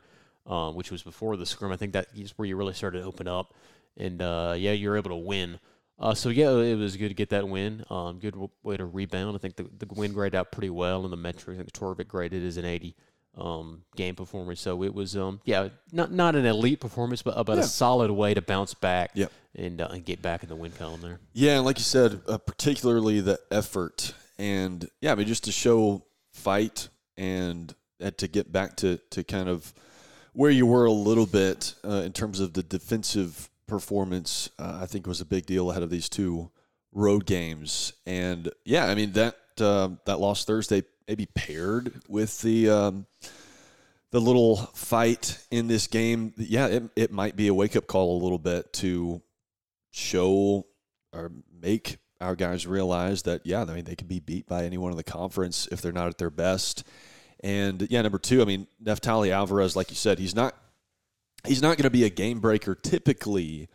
um, 0.47 0.75
which 0.75 0.91
was 0.91 1.03
before 1.03 1.37
the 1.37 1.45
scrum, 1.45 1.71
I 1.71 1.77
think 1.77 1.93
that 1.93 2.07
is 2.15 2.37
where 2.37 2.47
you 2.47 2.55
really 2.55 2.73
started 2.73 2.99
to 2.99 3.05
open 3.05 3.27
up, 3.27 3.53
and 3.97 4.21
uh, 4.21 4.55
yeah, 4.57 4.71
you 4.71 4.89
were 4.89 4.97
able 4.97 5.11
to 5.11 5.15
win. 5.15 5.59
Uh, 5.97 6.13
so 6.13 6.29
yeah, 6.29 6.51
it 6.51 6.75
was 6.75 6.97
good 6.97 7.07
to 7.09 7.13
get 7.13 7.29
that 7.29 7.47
win. 7.47 7.83
Um, 7.89 8.19
good 8.19 8.31
w- 8.33 8.49
way 8.63 8.75
to 8.77 8.85
rebound. 8.85 9.35
I 9.35 9.39
think 9.39 9.55
the, 9.55 9.63
the 9.63 9.87
win 9.93 10.11
graded 10.13 10.35
out 10.35 10.51
pretty 10.51 10.69
well 10.69 11.05
in 11.05 11.11
the 11.11 11.17
metric. 11.17 11.55
I 11.55 11.61
think 11.61 11.71
Torvik 11.71 12.07
graded 12.09 12.43
as 12.45 12.57
an 12.57 12.65
80 12.65 12.95
um, 13.37 13.83
game 13.95 14.13
performance. 14.15 14.59
So 14.61 14.83
it 14.83 14.93
was 14.93 15.15
um, 15.15 15.39
yeah, 15.45 15.69
not 15.91 16.11
not 16.11 16.35
an 16.35 16.45
elite 16.45 16.79
performance, 16.81 17.21
but 17.21 17.41
but 17.45 17.57
Yeah. 17.57 17.63
a 17.63 17.67
solid 17.67 18.11
way 18.11 18.33
to 18.33 18.41
bounce 18.41 18.73
back 18.73 19.11
Yep. 19.13 19.31
and 19.55 19.79
uh, 19.81 19.87
and 19.91 20.03
get 20.05 20.21
back 20.21 20.43
in 20.43 20.49
the 20.49 20.55
win 20.55 20.71
column 20.73 21.01
there. 21.01 21.19
Yeah, 21.33 21.55
and 21.57 21.65
like 21.65 21.77
you 21.77 21.83
said, 21.83 22.21
uh, 22.27 22.37
particularly 22.39 23.21
the 23.21 23.39
effort, 23.51 24.13
and 24.37 24.89
yeah, 25.01 25.13
I 25.13 25.15
mean 25.15 25.27
just 25.27 25.45
to 25.45 25.51
show 25.51 26.05
fight 26.33 26.89
and 27.17 27.73
uh, 28.03 28.11
to 28.17 28.27
get 28.27 28.51
back 28.51 28.75
to 28.77 28.99
to 29.11 29.23
kind 29.23 29.47
of 29.49 29.73
where 30.33 30.51
you 30.51 30.65
were 30.65 30.83
a 30.85 30.91
little 30.91 31.25
bit 31.25 31.73
uh, 31.85 32.01
in 32.05 32.11
terms 32.11 32.41
of 32.41 32.51
the 32.53 32.63
defensive 32.63 33.49
performance. 33.67 34.49
Uh, 34.59 34.79
I 34.81 34.85
think 34.85 35.07
was 35.07 35.21
a 35.21 35.25
big 35.25 35.45
deal 35.45 35.71
ahead 35.71 35.83
of 35.83 35.89
these 35.89 36.09
two 36.09 36.51
road 36.91 37.25
games, 37.25 37.93
and 38.05 38.49
yeah, 38.63 38.85
I 38.85 38.95
mean 38.95 39.11
that 39.13 39.35
um 39.59 39.99
that 40.05 40.19
loss 40.19 40.45
Thursday 40.45 40.83
maybe 41.07 41.27
paired 41.27 42.01
with 42.07 42.41
the. 42.41 42.69
Um, 42.69 43.05
the 44.11 44.21
little 44.21 44.55
fight 44.55 45.45
in 45.51 45.67
this 45.67 45.87
game, 45.87 46.33
yeah, 46.37 46.67
it, 46.67 46.83
it 46.95 47.11
might 47.11 47.35
be 47.35 47.49
a 47.49 47.53
wake 47.53 47.75
up 47.75 47.85
call 47.85 48.17
a 48.17 48.23
little 48.23 48.37
bit 48.37 48.71
to 48.71 49.21
show 49.91 50.65
or 51.11 51.31
make 51.61 51.97
our 52.21 52.35
guys 52.35 52.65
realize 52.65 53.23
that 53.23 53.45
yeah, 53.45 53.61
I 53.61 53.73
mean 53.73 53.85
they 53.85 53.95
can 53.95 54.07
be 54.07 54.19
beat 54.19 54.47
by 54.47 54.63
anyone 54.63 54.91
in 54.91 54.97
the 54.97 55.03
conference 55.03 55.67
if 55.71 55.81
they're 55.81 55.91
not 55.91 56.07
at 56.07 56.17
their 56.17 56.29
best. 56.29 56.83
And 57.43 57.87
yeah, 57.89 58.01
number 58.01 58.17
two, 58.17 58.41
I 58.41 58.45
mean 58.45 58.67
Neftali 58.83 59.31
Alvarez, 59.31 59.75
like 59.75 59.89
you 59.89 59.95
said, 59.95 60.19
he's 60.19 60.35
not 60.35 60.55
he's 61.47 61.61
not 61.61 61.77
going 61.77 61.83
to 61.83 61.89
be 61.89 62.03
a 62.03 62.09
game 62.09 62.39
breaker 62.39 62.75
typically 62.75 63.69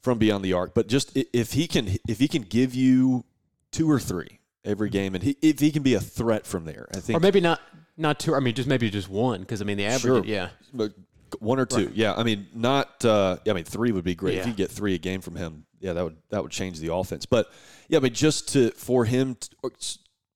from 0.00 0.18
beyond 0.18 0.44
the 0.44 0.52
arc, 0.52 0.74
but 0.74 0.88
just 0.88 1.12
if 1.14 1.52
he 1.52 1.66
can 1.66 1.96
if 2.08 2.18
he 2.18 2.28
can 2.28 2.42
give 2.42 2.74
you 2.74 3.24
two 3.70 3.90
or 3.90 4.00
three 4.00 4.40
every 4.64 4.90
game, 4.90 5.14
and 5.14 5.22
he, 5.22 5.36
if 5.42 5.58
he 5.58 5.70
can 5.70 5.82
be 5.82 5.94
a 5.94 6.00
threat 6.00 6.46
from 6.46 6.64
there, 6.64 6.88
I 6.94 7.00
think 7.00 7.16
Or 7.16 7.20
maybe 7.20 7.40
not 7.40 7.60
not 7.96 8.18
two. 8.18 8.34
I 8.34 8.40
mean, 8.40 8.54
just 8.54 8.68
maybe 8.68 8.90
just 8.90 9.08
one 9.08 9.40
because 9.40 9.60
I 9.60 9.64
mean 9.64 9.76
the 9.76 9.86
average. 9.86 10.02
Sure. 10.02 10.24
Yeah, 10.24 10.48
but 10.72 10.92
one 11.38 11.58
or 11.58 11.66
two. 11.66 11.90
Yeah, 11.94 12.14
I 12.14 12.22
mean, 12.22 12.48
not. 12.54 13.04
Uh, 13.04 13.38
I 13.46 13.52
mean, 13.52 13.64
three 13.64 13.92
would 13.92 14.04
be 14.04 14.14
great 14.14 14.38
if 14.38 14.46
you 14.46 14.52
get 14.52 14.70
three 14.70 14.94
a 14.94 14.98
game 14.98 15.20
from 15.20 15.36
him. 15.36 15.66
Yeah, 15.80 15.92
that 15.94 16.04
would 16.04 16.16
that 16.30 16.42
would 16.42 16.52
change 16.52 16.80
the 16.80 16.92
offense. 16.92 17.26
But 17.26 17.50
yeah, 17.88 18.00
but 18.00 18.12
just 18.12 18.52
to 18.54 18.70
for 18.70 19.04
him, 19.04 19.36
to, 19.36 19.70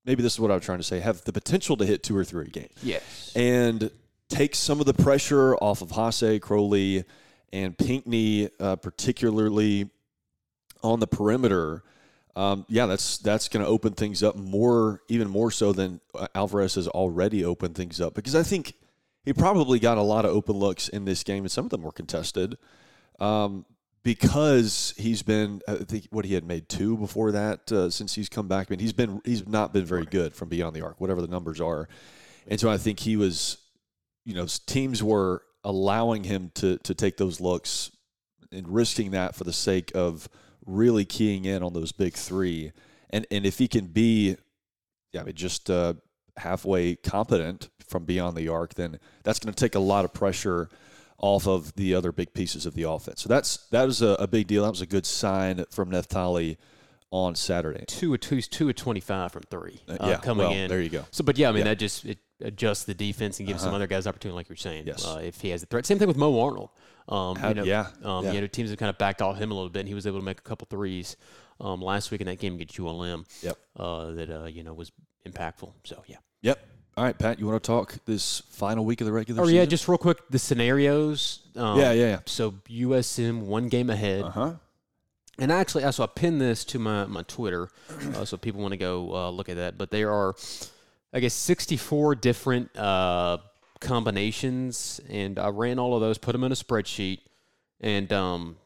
maybe 0.05 0.23
this 0.23 0.35
is 0.35 0.41
what 0.41 0.51
I 0.51 0.55
was 0.55 0.65
trying 0.65 0.79
to 0.79 0.85
say: 0.85 1.01
have 1.01 1.25
the 1.25 1.33
potential 1.33 1.77
to 1.79 1.87
hit 1.87 2.03
two 2.03 2.17
or 2.17 2.25
three 2.25 2.47
a 2.47 2.49
game, 2.49 2.71
yes. 2.83 3.33
and 3.35 3.91
take 4.29 4.55
some 4.55 4.81
of 4.81 4.87
the 4.87 4.95
pressure 4.95 5.55
off 5.57 5.83
of 5.83 5.91
Haase, 5.91 6.41
Crowley, 6.41 7.05
and 7.53 7.77
Pinckney, 7.77 8.49
uh, 8.59 8.77
particularly 8.77 9.91
on 10.83 11.01
the 11.01 11.07
perimeter. 11.07 11.83
um, 12.37 12.67
yeah, 12.69 12.87
that's 12.87 13.19
that's 13.19 13.49
going 13.49 13.65
to 13.65 13.71
open 13.71 13.93
things 13.93 14.23
up 14.23 14.37
more, 14.37 15.03
even 15.09 15.29
more 15.29 15.51
so 15.51 15.73
than 15.73 16.01
uh, 16.15 16.27
Alvarez 16.35 16.75
has 16.75 16.89
already 16.89 17.45
opened 17.45 17.77
things 17.77 18.01
up. 18.01 18.15
Because 18.15 18.35
I 18.35 18.43
think 18.43 18.75
he 19.25 19.33
probably 19.33 19.79
got 19.79 19.99
a 19.99 20.03
lot 20.03 20.25
of 20.25 20.33
open 20.33 20.57
looks 20.57 20.89
in 20.89 21.05
this 21.05 21.23
game, 21.23 21.45
and 21.45 21.51
some 21.51 21.65
of 21.65 21.71
them 21.71 21.83
were 21.83 21.93
contested. 21.93 22.57
Um, 23.21 23.65
because 24.03 24.93
he's 24.99 25.23
been, 25.23 25.63
I 25.67 25.77
think 25.77 26.09
what 26.11 26.27
he 26.27 26.35
had 26.35 26.45
made 26.45 26.69
two 26.69 26.97
before 26.99 27.33
that 27.33 27.73
uh, 27.73 27.89
since 27.89 28.15
he's 28.15 28.29
come 28.29 28.49
back. 28.49 28.67
I 28.69 28.73
mean, 28.73 28.81
he's 28.81 28.93
been 28.93 29.23
he's 29.25 29.47
not 29.47 29.73
been 29.73 29.87
very 29.87 30.05
good 30.05 30.35
from 30.35 30.49
beyond 30.49 30.75
the 30.75 30.83
arc, 30.83 31.01
whatever 31.01 31.23
the 31.23 31.29
numbers 31.29 31.61
are, 31.61 31.89
and 32.49 32.59
so 32.59 32.69
I 32.69 32.77
think 32.77 33.01
he 33.01 33.17
was, 33.17 33.59
you 34.25 34.35
know, 34.35 34.47
teams 34.67 35.03
were 35.03 35.43
allowing 35.65 36.25
him 36.25 36.51
to 36.55 36.79
to 36.79 36.95
take 36.95 37.17
those 37.17 37.41
looks 37.41 37.91
and 38.53 38.69
risking 38.69 39.11
that 39.13 39.35
for 39.35 39.45
the 39.45 39.53
sake 39.53 39.91
of 39.95 40.29
really 40.67 41.05
keying 41.05 41.45
in 41.45 41.63
on 41.63 41.73
those 41.73 41.93
big 41.93 42.15
three, 42.15 42.73
and 43.11 43.27
and 43.31 43.45
if 43.47 43.59
he 43.59 43.69
can 43.69 43.87
be, 43.87 44.37
yeah, 45.13 45.21
I 45.21 45.25
mean, 45.25 45.35
just 45.35 45.71
uh, 45.71 45.95
halfway 46.37 46.97
competent 46.97 47.69
from 47.87 48.05
beyond 48.05 48.37
the 48.37 48.49
arc, 48.49 48.75
then 48.75 48.99
that's 49.25 49.39
going 49.39 49.53
to 49.53 49.59
take 49.61 49.75
a 49.75 49.81
lot 49.81 50.05
of 50.05 50.13
pressure 50.13 50.69
off 51.19 51.47
of 51.47 51.75
the 51.77 51.95
other 51.95 52.13
big 52.13 52.33
pieces 52.35 52.67
of 52.67 52.75
the 52.75 52.83
offense. 52.83 53.23
So 53.23 53.29
that's 53.29 53.67
that 53.69 53.85
was 53.85 54.03
a, 54.03 54.17
a 54.19 54.27
big 54.27 54.47
deal. 54.47 54.65
That 54.65 54.71
was 54.71 54.81
a 54.81 54.87
good 54.87 55.07
sign 55.07 55.65
from 55.71 55.91
Neftali 55.91 56.57
on 57.11 57.35
Saturday. 57.37 57.85
Two 57.87 58.15
of 58.15 58.21
two, 58.21 58.41
two 58.41 58.69
of 58.69 58.75
twenty 58.75 59.01
five 59.01 59.33
from 59.33 59.43
three. 59.51 59.81
Uh, 59.89 59.97
yeah, 60.01 60.17
coming 60.17 60.47
well, 60.47 60.53
in. 60.57 60.69
there 60.69 60.81
you 60.81 60.89
go. 60.89 61.05
So, 61.13 61.23
but 61.25 61.39
yeah, 61.39 61.49
I 61.49 61.53
mean 61.53 61.59
Yeah. 61.61 61.65
that 61.65 61.79
just 61.79 62.05
it 62.05 62.19
adjusts 62.41 62.85
the 62.85 62.95
defense 62.95 63.39
and 63.39 63.47
gives 63.49 63.63
some 63.63 63.75
other 63.75 63.87
guys 63.87 64.07
opportunity, 64.07 64.35
like 64.37 64.49
you're 64.49 64.57
saying. 64.57 64.85
Yes. 64.87 65.07
Uh, 65.07 65.21
if 65.23 65.41
he 65.41 65.51
has 65.51 65.63
a 65.63 65.67
threat, 65.67 65.87
same 65.87 65.99
thing 65.99 66.09
with 66.09 66.17
Mo 66.17 66.41
Arnold. 66.41 66.71
Um, 67.09 67.37
How- 67.37 67.49
you 67.51 67.55
know, 67.55 67.65
yeah, 67.65 67.87
Um, 68.03 68.25
yeah. 68.25 68.33
You 68.33 68.41
know, 68.41 68.47
teams 68.47 68.71
have 68.71 68.79
kind 68.79 68.91
of 68.91 68.99
backed 68.99 69.21
off 69.23 69.37
him 69.39 69.51
a 69.51 69.55
little 69.55 69.69
bit, 69.71 69.81
and 69.81 69.89
he 69.89 69.95
was 69.95 70.07
able 70.07 70.19
to 70.19 70.25
make 70.25 70.39
a 70.39 70.43
couple 70.43 70.67
threes 70.71 71.17
um, 71.61 71.81
last 71.81 72.11
week 72.11 72.21
in 72.21 72.27
that 72.27 72.39
game 72.39 72.55
against 72.55 72.79
ULM. 72.79 73.25
Yep. 73.43 73.59
Uh, 73.77 74.11
that 74.13 74.31
uh, 74.31 74.45
you 74.47 74.63
know 74.65 74.73
was 74.75 74.91
impactful. 75.27 75.73
So 75.85 76.03
yeah. 76.07 76.17
Yep. 76.43 76.67
All 76.97 77.03
right, 77.05 77.19
Pat, 77.19 77.41
you 77.41 77.47
want 77.47 77.61
to 77.63 77.67
talk 77.67 77.97
this 78.05 78.41
final 78.51 78.85
week 78.85 79.01
of 79.01 79.07
the 79.07 79.13
regular 79.13 79.43
Oh 79.43 79.45
season? 79.47 79.57
yeah, 79.57 79.65
just 79.65 79.89
real 79.89 79.99
quick, 79.99 80.19
the 80.31 80.39
scenarios. 80.39 81.41
Um, 81.57 81.79
Yeah, 81.79 81.91
yeah, 81.93 82.07
yeah. 82.07 82.19
So 82.27 82.53
USM 82.69 83.41
one 83.47 83.69
game 83.69 83.91
ahead. 83.91 84.23
uh 84.25 84.31
huh. 84.31 84.53
And 85.37 85.51
actually, 85.51 85.91
so 85.91 86.05
I 86.05 86.07
pinned 86.07 86.41
this 86.41 86.65
to 86.67 86.79
my, 86.79 87.07
my 87.07 87.23
Twitter, 87.23 87.69
uh, 88.15 88.25
so 88.25 88.37
people 88.37 88.61
want 88.63 88.71
to 88.71 88.77
go 88.79 89.13
uh, 89.13 89.31
look 89.31 89.49
at 89.49 89.57
that. 89.57 89.77
But 89.77 89.91
there 89.91 90.13
are, 90.13 90.37
I 91.15 91.21
guess, 91.21 91.33
64 91.33 92.17
different 92.17 92.77
uh, 92.77 93.39
combinations, 93.81 95.01
and 95.09 95.39
I 95.39 95.49
ran 95.49 95.79
all 95.79 95.95
of 95.95 96.01
those, 96.01 96.19
put 96.19 96.33
them 96.33 96.43
in 96.43 96.51
a 96.51 96.57
spreadsheet, 96.57 97.21
and 97.81 98.13
um, 98.13 98.57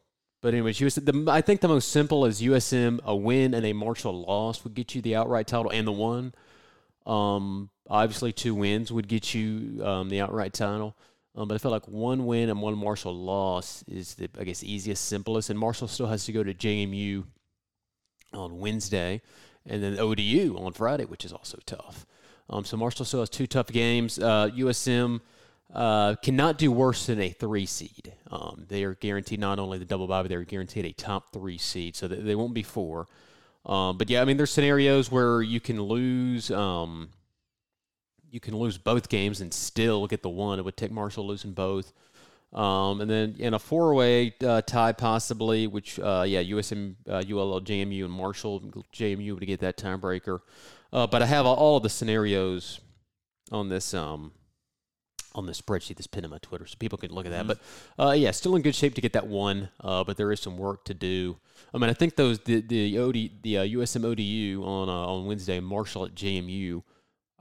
but 0.41 0.53
anyways, 0.53 0.79
US, 0.81 0.95
the, 0.95 1.25
I 1.27 1.41
think 1.41 1.61
the 1.61 1.67
most 1.67 1.91
simple 1.91 2.25
is 2.25 2.41
USM 2.41 3.01
a 3.03 3.15
win 3.15 3.53
and 3.53 3.65
a 3.65 3.73
Marshall 3.73 4.25
loss 4.25 4.63
would 4.63 4.73
get 4.73 4.95
you 4.95 5.01
the 5.01 5.15
outright 5.15 5.47
title 5.47 5.69
and 5.69 5.85
the 5.85 5.91
one. 5.91 6.33
Um, 7.05 7.69
obviously, 7.89 8.31
two 8.31 8.55
wins 8.55 8.91
would 8.91 9.07
get 9.07 9.33
you 9.33 9.83
um, 9.85 10.09
the 10.09 10.21
outright 10.21 10.53
title. 10.53 10.95
Um, 11.35 11.47
but 11.47 11.55
I 11.55 11.57
felt 11.57 11.71
like 11.71 11.87
one 11.87 12.25
win 12.25 12.49
and 12.49 12.61
one 12.61 12.77
Marshall 12.77 13.15
loss 13.15 13.83
is 13.87 14.15
the, 14.15 14.29
I 14.39 14.45
guess, 14.45 14.63
easiest, 14.63 15.05
simplest. 15.05 15.49
And 15.49 15.59
Marshall 15.59 15.87
still 15.87 16.07
has 16.07 16.25
to 16.25 16.31
go 16.31 16.43
to 16.43 16.53
JMU 16.53 17.25
on 18.33 18.59
Wednesday 18.59 19.21
and 19.65 19.83
then 19.83 19.99
ODU 19.99 20.57
on 20.57 20.73
Friday, 20.73 21.05
which 21.05 21.25
is 21.25 21.33
also 21.33 21.59
tough. 21.65 22.05
Um, 22.49 22.65
so 22.65 22.77
Marshall 22.77 23.05
still 23.05 23.19
has 23.19 23.29
two 23.29 23.47
tough 23.47 23.67
games. 23.67 24.19
Uh, 24.19 24.49
USM 24.55 25.21
uh, 25.73 26.15
cannot 26.15 26.57
do 26.57 26.71
worse 26.71 27.05
than 27.05 27.19
a 27.21 27.29
three 27.29 27.65
seed. 27.65 28.13
Um, 28.31 28.65
they 28.67 28.83
are 28.83 28.95
guaranteed 28.95 29.39
not 29.39 29.59
only 29.59 29.77
the 29.77 29.85
double 29.85 30.07
bye, 30.07 30.23
but 30.23 30.29
they're 30.29 30.43
guaranteed 30.43 30.85
a 30.85 30.93
top 30.93 31.31
three 31.31 31.57
seed, 31.57 31.95
so 31.95 32.07
they, 32.07 32.15
they 32.15 32.35
won't 32.35 32.53
be 32.53 32.63
four. 32.63 33.07
Um, 33.65 33.97
but 33.97 34.09
yeah, 34.09 34.21
I 34.21 34.25
mean, 34.25 34.37
there's 34.37 34.51
scenarios 34.51 35.11
where 35.11 35.41
you 35.41 35.59
can 35.59 35.81
lose. 35.81 36.49
Um, 36.49 37.09
you 38.31 38.39
can 38.39 38.55
lose 38.55 38.77
both 38.77 39.09
games 39.09 39.41
and 39.41 39.53
still 39.53 40.07
get 40.07 40.21
the 40.21 40.29
one. 40.29 40.59
It 40.59 40.65
would 40.65 40.77
take 40.77 40.91
Marshall 40.91 41.25
losing 41.25 41.51
both. 41.51 41.93
Um, 42.53 43.01
and 43.01 43.09
then 43.09 43.35
in 43.37 43.53
a 43.53 43.59
four-way 43.59 44.33
uh, 44.43 44.61
tie, 44.61 44.91
possibly, 44.91 45.67
which 45.67 45.99
uh, 45.99 46.25
yeah, 46.27 46.41
USM, 46.41 46.95
uh, 47.07 47.23
ULL, 47.27 47.61
JMU, 47.61 48.05
and 48.05 48.13
Marshall. 48.13 48.61
JMU 48.93 49.33
would 49.35 49.45
get 49.45 49.59
that 49.59 49.77
tiebreaker. 49.77 50.41
Uh, 50.91 51.07
but 51.07 51.21
I 51.21 51.25
have 51.25 51.45
all 51.45 51.77
of 51.77 51.83
the 51.83 51.89
scenarios 51.89 52.79
on 53.51 53.69
this 53.69 53.93
um, 53.93 54.31
on 55.35 55.45
this 55.45 55.61
spreadsheet 55.61 55.95
that's 55.95 56.07
pinned 56.07 56.25
on 56.25 56.31
my 56.31 56.39
Twitter, 56.39 56.65
so 56.65 56.75
people 56.79 56.97
can 56.97 57.11
look 57.11 57.25
at 57.25 57.31
that. 57.31 57.47
But 57.47 57.59
uh, 57.97 58.11
yeah, 58.11 58.31
still 58.31 58.55
in 58.55 58.61
good 58.61 58.75
shape 58.75 58.95
to 58.95 59.01
get 59.01 59.13
that 59.13 59.27
one. 59.27 59.69
Uh, 59.79 60.03
but 60.03 60.17
there 60.17 60.31
is 60.31 60.39
some 60.39 60.57
work 60.57 60.85
to 60.85 60.93
do. 60.93 61.37
I 61.73 61.77
mean, 61.77 61.89
I 61.89 61.93
think 61.93 62.15
those 62.15 62.39
the 62.39 62.61
the 62.61 62.97
OD 62.97 63.43
the 63.43 63.57
uh, 63.59 63.63
USM 63.63 64.05
ODU 64.05 64.63
on 64.63 64.89
uh, 64.89 64.91
on 64.91 65.25
Wednesday, 65.25 65.59
Marshall 65.59 66.05
at 66.05 66.15
JMU. 66.15 66.83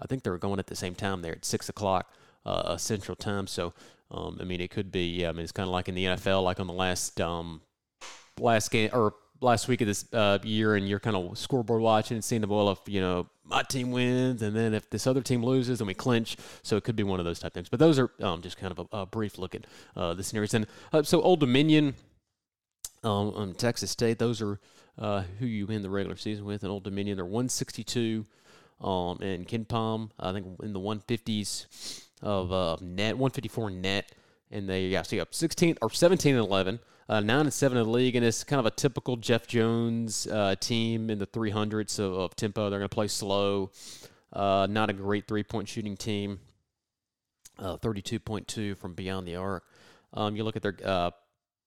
I 0.00 0.06
think 0.06 0.22
they're 0.22 0.38
going 0.38 0.58
at 0.58 0.68
the 0.68 0.76
same 0.76 0.94
time 0.94 1.22
there 1.22 1.32
at 1.32 1.44
six 1.44 1.68
o'clock 1.68 2.12
uh, 2.46 2.76
Central 2.76 3.16
Time. 3.16 3.46
So 3.46 3.72
um, 4.10 4.38
I 4.40 4.44
mean, 4.44 4.60
it 4.60 4.70
could 4.70 4.90
be. 4.92 5.20
Yeah, 5.20 5.30
I 5.30 5.32
mean, 5.32 5.42
it's 5.42 5.52
kind 5.52 5.66
of 5.66 5.72
like 5.72 5.88
in 5.88 5.94
the 5.94 6.04
NFL, 6.04 6.44
like 6.44 6.60
on 6.60 6.66
the 6.66 6.72
last 6.72 7.20
um, 7.20 7.62
last 8.38 8.70
game 8.70 8.90
or 8.92 9.14
last 9.40 9.68
week 9.68 9.80
of 9.80 9.86
this 9.86 10.04
uh, 10.12 10.38
year, 10.42 10.74
and 10.76 10.88
you're 10.88 11.00
kind 11.00 11.16
of 11.16 11.38
scoreboard 11.38 11.80
watching 11.80 12.16
and 12.16 12.24
seeing 12.24 12.40
the 12.40 12.46
well 12.48 12.70
if 12.70 12.80
you 12.86 13.00
know 13.00 13.26
my 13.44 13.62
team 13.62 13.90
wins, 13.90 14.42
and 14.42 14.54
then 14.54 14.74
if 14.74 14.90
this 14.90 15.06
other 15.06 15.22
team 15.22 15.42
loses, 15.42 15.78
then 15.78 15.86
we 15.86 15.94
clinch. 15.94 16.36
So 16.62 16.76
it 16.76 16.84
could 16.84 16.96
be 16.96 17.02
one 17.02 17.18
of 17.18 17.24
those 17.24 17.38
type 17.38 17.54
things. 17.54 17.68
But 17.68 17.80
those 17.80 17.98
are 17.98 18.10
um, 18.20 18.42
just 18.42 18.58
kind 18.58 18.72
of 18.76 18.88
a, 18.92 18.96
a 18.98 19.06
brief 19.06 19.38
look 19.38 19.54
at 19.54 19.66
uh, 19.96 20.14
the 20.14 20.22
scenarios. 20.22 20.54
And 20.54 20.66
uh, 20.92 21.02
so 21.02 21.22
Old 21.22 21.40
Dominion, 21.40 21.94
um, 23.02 23.34
um, 23.34 23.54
Texas 23.54 23.90
State, 23.90 24.18
those 24.18 24.42
are 24.42 24.60
uh, 24.98 25.22
who 25.38 25.46
you 25.46 25.66
win 25.66 25.82
the 25.82 25.90
regular 25.90 26.16
season 26.16 26.44
with. 26.44 26.62
And 26.62 26.70
Old 26.70 26.84
Dominion, 26.84 27.16
they're 27.16 27.24
162. 27.24 28.26
Um, 28.80 29.18
and 29.22 29.48
KenPom, 29.48 30.10
I 30.20 30.32
think 30.32 30.46
in 30.62 30.72
the 30.72 30.78
150s 30.78 32.04
of 32.22 32.52
uh, 32.52 32.76
net, 32.80 33.16
154 33.16 33.70
net, 33.70 34.12
and 34.50 34.68
they 34.68 34.86
yeah, 34.86 35.02
so 35.02 35.16
you 35.16 35.20
got 35.20 35.34
16 35.34 35.78
or 35.82 35.90
17 35.90 36.36
and 36.36 36.44
11, 36.44 36.78
uh, 37.08 37.20
nine 37.20 37.40
and 37.40 37.52
seven 37.52 37.78
in 37.78 37.84
the 37.84 37.90
league, 37.90 38.16
and 38.16 38.24
it's 38.24 38.44
kind 38.44 38.60
of 38.60 38.66
a 38.66 38.70
typical 38.70 39.16
Jeff 39.16 39.46
Jones 39.46 40.26
uh, 40.26 40.54
team 40.60 41.10
in 41.10 41.18
the 41.18 41.26
300s 41.26 41.98
of, 41.98 42.12
of 42.12 42.36
tempo. 42.36 42.68
They're 42.68 42.78
going 42.78 42.88
to 42.88 42.94
play 42.94 43.08
slow, 43.08 43.70
uh, 44.32 44.66
not 44.68 44.90
a 44.90 44.92
great 44.92 45.26
three 45.26 45.42
point 45.42 45.68
shooting 45.68 45.96
team. 45.96 46.40
Uh, 47.58 47.76
32.2 47.76 48.76
from 48.76 48.94
beyond 48.94 49.26
the 49.26 49.34
arc. 49.34 49.64
Um, 50.14 50.36
you 50.36 50.44
look 50.44 50.54
at 50.54 50.62
their 50.62 50.76
uh, 50.84 51.10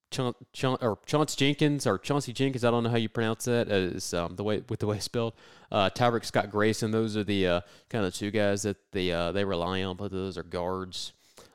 Chaun- 0.10 0.36
Chaun- 0.53 0.77
or 0.81 1.00
Chauncey 1.05 1.36
Jenkins 1.38 1.86
or 1.86 1.98
Chauncey 1.98 2.31
Jenkins. 2.31 2.63
I 2.63 2.71
don't 2.71 2.83
know 2.83 2.89
how 2.89 2.98
you 2.98 3.10
pronounce 3.10 3.45
that. 3.45 3.69
Um, 4.13 4.36
the 4.36 4.43
way 4.43 4.62
with 4.69 4.79
the 4.79 4.88
way 4.88 4.98
it's 4.98 5.05
spelled. 5.05 5.33
Uh, 5.71 5.89
Tyreek 5.89 6.25
Scott-Grayson. 6.25 6.91
Those 6.91 7.17
are 7.17 7.24
the 7.24 7.48
uh, 7.48 7.62
kind 7.89 8.05
of 8.05 8.13
the 8.13 8.17
two 8.17 8.31
guys 8.31 8.62
that 8.63 8.77
they 8.91 9.12
uh, 9.12 9.31
they 9.31 9.43
rely 9.43 9.83
on. 9.83 9.98
Of 10.00 10.12
those 10.12 10.38
are 10.38 10.43
guards. 10.43 11.13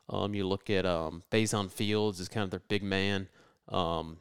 Um, 0.09 0.35
you 0.35 0.47
look 0.47 0.71
at 0.71 0.87
um, 0.87 1.23
Faizon 1.31 1.71
Fields 1.71 2.21
is 2.21 2.29
kind 2.29 2.45
of 2.45 2.51
their 2.51 2.63
big 2.69 2.83
man. 2.83 3.29
Um, 3.69 4.19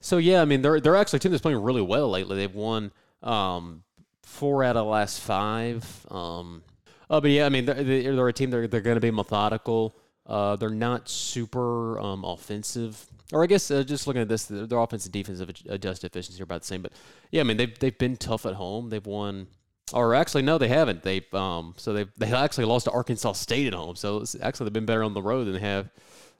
so 0.00 0.18
yeah, 0.18 0.42
I 0.42 0.44
mean 0.44 0.62
they're 0.62 0.80
they're 0.80 0.96
actually 0.96 1.18
a 1.18 1.20
team 1.20 1.32
that's 1.32 1.42
playing 1.42 1.62
really 1.62 1.82
well 1.82 2.10
lately. 2.10 2.36
They've 2.36 2.54
won 2.54 2.90
um, 3.22 3.84
four 4.22 4.64
out 4.64 4.76
of 4.76 4.84
the 4.84 4.90
last 4.90 5.20
five. 5.20 6.06
Um, 6.10 6.62
oh, 7.08 7.20
but 7.20 7.30
yeah, 7.30 7.46
I 7.46 7.48
mean 7.48 7.64
they're, 7.64 7.82
they're 7.84 8.28
a 8.28 8.32
team. 8.32 8.50
They're 8.50 8.66
they're 8.66 8.80
going 8.80 8.96
to 8.96 9.00
be 9.00 9.10
methodical. 9.10 9.96
Uh, 10.26 10.56
they're 10.56 10.70
not 10.70 11.08
super 11.08 12.00
um, 12.00 12.24
offensive, 12.24 13.06
or 13.32 13.42
I 13.42 13.46
guess 13.46 13.70
uh, 13.70 13.82
just 13.82 14.06
looking 14.06 14.22
at 14.22 14.28
this, 14.28 14.44
their, 14.44 14.66
their 14.66 14.78
offensive 14.78 15.10
defensive 15.10 15.48
ad- 15.48 15.60
adjusted 15.68 16.06
efficiency 16.06 16.40
are 16.40 16.44
about 16.44 16.62
the 16.62 16.66
same. 16.66 16.82
But 16.82 16.92
yeah, 17.30 17.40
I 17.40 17.44
mean 17.44 17.56
they've 17.56 17.78
they've 17.78 17.96
been 17.96 18.16
tough 18.16 18.44
at 18.44 18.54
home. 18.54 18.88
They've 18.88 19.06
won, 19.06 19.46
or 19.92 20.14
actually 20.14 20.42
no, 20.42 20.58
they 20.58 20.68
haven't. 20.68 21.02
They 21.02 21.24
um 21.32 21.74
so 21.76 21.92
they 21.92 22.06
they 22.18 22.32
actually 22.32 22.64
lost 22.64 22.86
to 22.86 22.92
Arkansas 22.92 23.32
State 23.32 23.68
at 23.68 23.74
home. 23.74 23.94
So 23.94 24.24
actually 24.40 24.64
they've 24.64 24.72
been 24.72 24.86
better 24.86 25.04
on 25.04 25.14
the 25.14 25.22
road 25.22 25.44
than 25.44 25.54
they 25.54 25.60
have. 25.60 25.90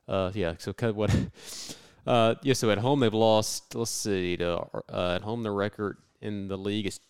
Uh, 0.09 0.33
yeah. 0.35 0.55
So 0.59 0.73
kind 0.73 0.91
of 0.91 0.97
what. 0.97 1.15
Uh, 2.07 2.35
yeah. 2.43 2.55
So 2.55 2.71
at 2.71 2.79
home 2.79 3.01
they've 3.01 3.13
lost. 3.13 3.75
Let's 3.75 3.91
see. 3.91 4.37
To, 4.39 4.67
uh, 4.93 5.15
at 5.17 5.23
home 5.23 5.43
their 5.43 5.53
record 5.53 5.99
in 6.21 6.49
the 6.49 6.57
league 6.59 6.87
is 6.87 7.01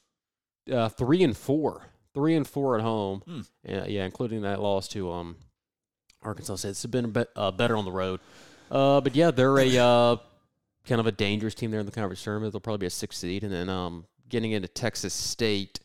uh, 0.70 0.88
three 0.88 1.22
and 1.22 1.36
four. 1.36 1.86
Three 2.14 2.36
and 2.36 2.46
four 2.46 2.76
at 2.76 2.82
home. 2.82 3.22
Yeah, 3.64 3.86
yeah, 3.86 4.04
including 4.04 4.42
that 4.42 4.60
loss 4.60 4.86
to 4.88 5.10
um 5.10 5.36
Arkansas 6.22 6.56
State. 6.56 6.70
It's 6.70 6.86
been 6.86 7.06
a 7.06 7.08
bit 7.08 7.30
uh, 7.36 7.50
better 7.50 7.76
on 7.76 7.84
the 7.84 7.92
road. 7.92 8.20
Uh, 8.70 9.00
but 9.00 9.14
yeah, 9.14 9.30
they're 9.30 9.58
a 9.58 9.78
uh, 9.78 10.16
kind 10.86 11.00
of 11.00 11.06
a 11.06 11.12
dangerous 11.12 11.54
team 11.54 11.70
there 11.70 11.80
in 11.80 11.86
the 11.86 11.92
conference 11.92 12.22
tournament. 12.22 12.52
They'll 12.52 12.60
probably 12.60 12.78
be 12.78 12.86
a 12.86 12.90
six 12.90 13.18
seed, 13.18 13.44
and 13.44 13.52
then 13.52 13.68
um, 13.68 14.06
getting 14.28 14.52
into 14.52 14.68
Texas 14.68 15.14
State. 15.14 15.80